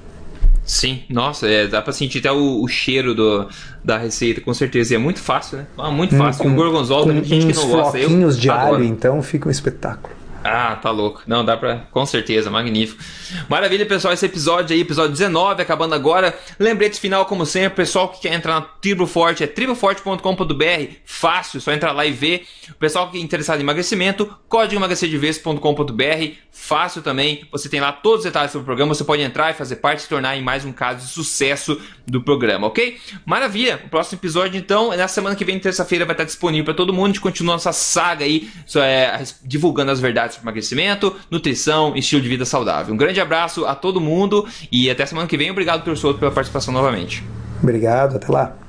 Sim, 0.66 1.02
nossa, 1.08 1.46
é, 1.46 1.66
dá 1.66 1.80
pra 1.80 1.94
sentir 1.94 2.18
até 2.18 2.30
o, 2.30 2.62
o, 2.62 2.68
cheiro 2.68 3.14
do, 3.14 3.48
da 3.82 3.96
receita, 3.96 4.42
com 4.42 4.52
certeza. 4.52 4.92
E 4.92 4.96
é 4.96 4.98
muito 4.98 5.20
fácil, 5.20 5.58
né? 5.58 5.66
Ah, 5.78 5.90
muito 5.90 6.14
hum, 6.14 6.18
fácil. 6.18 6.42
Com, 6.42 6.50
o 6.50 6.54
gorgonzola, 6.54 7.12
tem 7.12 7.24
gente 7.24 7.46
que 7.46 7.54
não 7.54 7.68
gosta. 7.68 7.98
Eu, 7.98 8.30
de 8.30 8.50
alho, 8.50 8.84
então 8.84 9.22
fica 9.22 9.48
um 9.48 9.50
espetáculo. 9.50 10.14
Ah, 10.44 10.76
tá 10.76 10.90
louco. 10.90 11.22
Não, 11.26 11.42
dá 11.42 11.56
pra. 11.56 11.86
Com 11.90 12.04
certeza, 12.04 12.50
magnífico. 12.50 13.02
Maravilha, 13.48 13.86
pessoal. 13.86 14.12
Esse 14.12 14.26
episódio 14.26 14.74
aí, 14.74 14.82
episódio 14.82 15.12
19, 15.12 15.62
acabando 15.62 15.94
agora. 15.94 16.38
Lembrete 16.58 17.00
final, 17.00 17.24
como 17.24 17.46
sempre, 17.46 17.76
pessoal 17.76 18.10
que 18.10 18.20
quer 18.20 18.34
entrar 18.34 18.52
na 18.54 18.60
Tribo 18.60 19.06
Forte 19.06 19.42
é 19.42 19.46
triboforte.com.br. 19.46 20.92
Fácil, 21.06 21.62
só 21.62 21.72
entrar 21.72 21.92
lá 21.92 22.04
e 22.04 22.12
ver. 22.12 22.46
O 22.70 22.74
pessoal 22.74 23.10
que 23.10 23.16
é 23.16 23.20
interessado 23.22 23.58
em 23.58 23.62
emagrecimento, 23.62 24.36
código 24.46 24.78
emagrecerdeves.com.br. 24.78 26.34
Fácil 26.52 27.00
também. 27.00 27.48
Você 27.50 27.70
tem 27.70 27.80
lá 27.80 27.90
todos 27.90 28.18
os 28.18 28.24
detalhes 28.24 28.52
sobre 28.52 28.64
o 28.64 28.66
programa. 28.66 28.94
Você 28.94 29.02
pode 29.02 29.22
entrar 29.22 29.50
e 29.50 29.54
fazer 29.54 29.76
parte 29.76 30.00
e 30.00 30.02
se 30.02 30.08
tornar 30.10 30.36
em 30.36 30.42
mais 30.42 30.62
um 30.66 30.72
caso 30.72 31.06
de 31.06 31.10
sucesso 31.10 31.80
do 32.06 32.22
programa, 32.22 32.66
ok? 32.66 32.98
Maravilha. 33.24 33.80
O 33.86 33.88
próximo 33.88 34.18
episódio, 34.18 34.58
então, 34.58 34.94
na 34.94 35.08
semana 35.08 35.34
que 35.34 35.44
vem, 35.44 35.58
terça-feira, 35.58 36.04
vai 36.04 36.12
estar 36.12 36.24
disponível 36.24 36.66
para 36.66 36.74
todo 36.74 36.92
mundo. 36.92 37.04
A 37.04 37.08
gente 37.08 37.20
continua 37.20 37.54
nossa 37.54 37.72
saga 37.72 38.26
aí, 38.26 38.50
é, 38.76 39.22
divulgando 39.42 39.90
as 39.90 40.00
verdades 40.00 40.33
sobre 40.34 40.48
emagrecimento, 40.48 41.14
nutrição 41.30 41.94
e 41.94 42.00
estilo 42.00 42.22
de 42.22 42.28
vida 42.28 42.44
saudável. 42.44 42.94
Um 42.94 42.96
grande 42.96 43.20
abraço 43.20 43.64
a 43.66 43.74
todo 43.74 44.00
mundo 44.00 44.46
e 44.70 44.90
até 44.90 45.06
semana 45.06 45.26
que 45.26 45.36
vem. 45.36 45.50
Obrigado, 45.50 45.82
professor, 45.82 46.18
pela 46.18 46.30
participação 46.30 46.72
novamente. 46.72 47.24
Obrigado, 47.62 48.16
até 48.16 48.30
lá. 48.30 48.63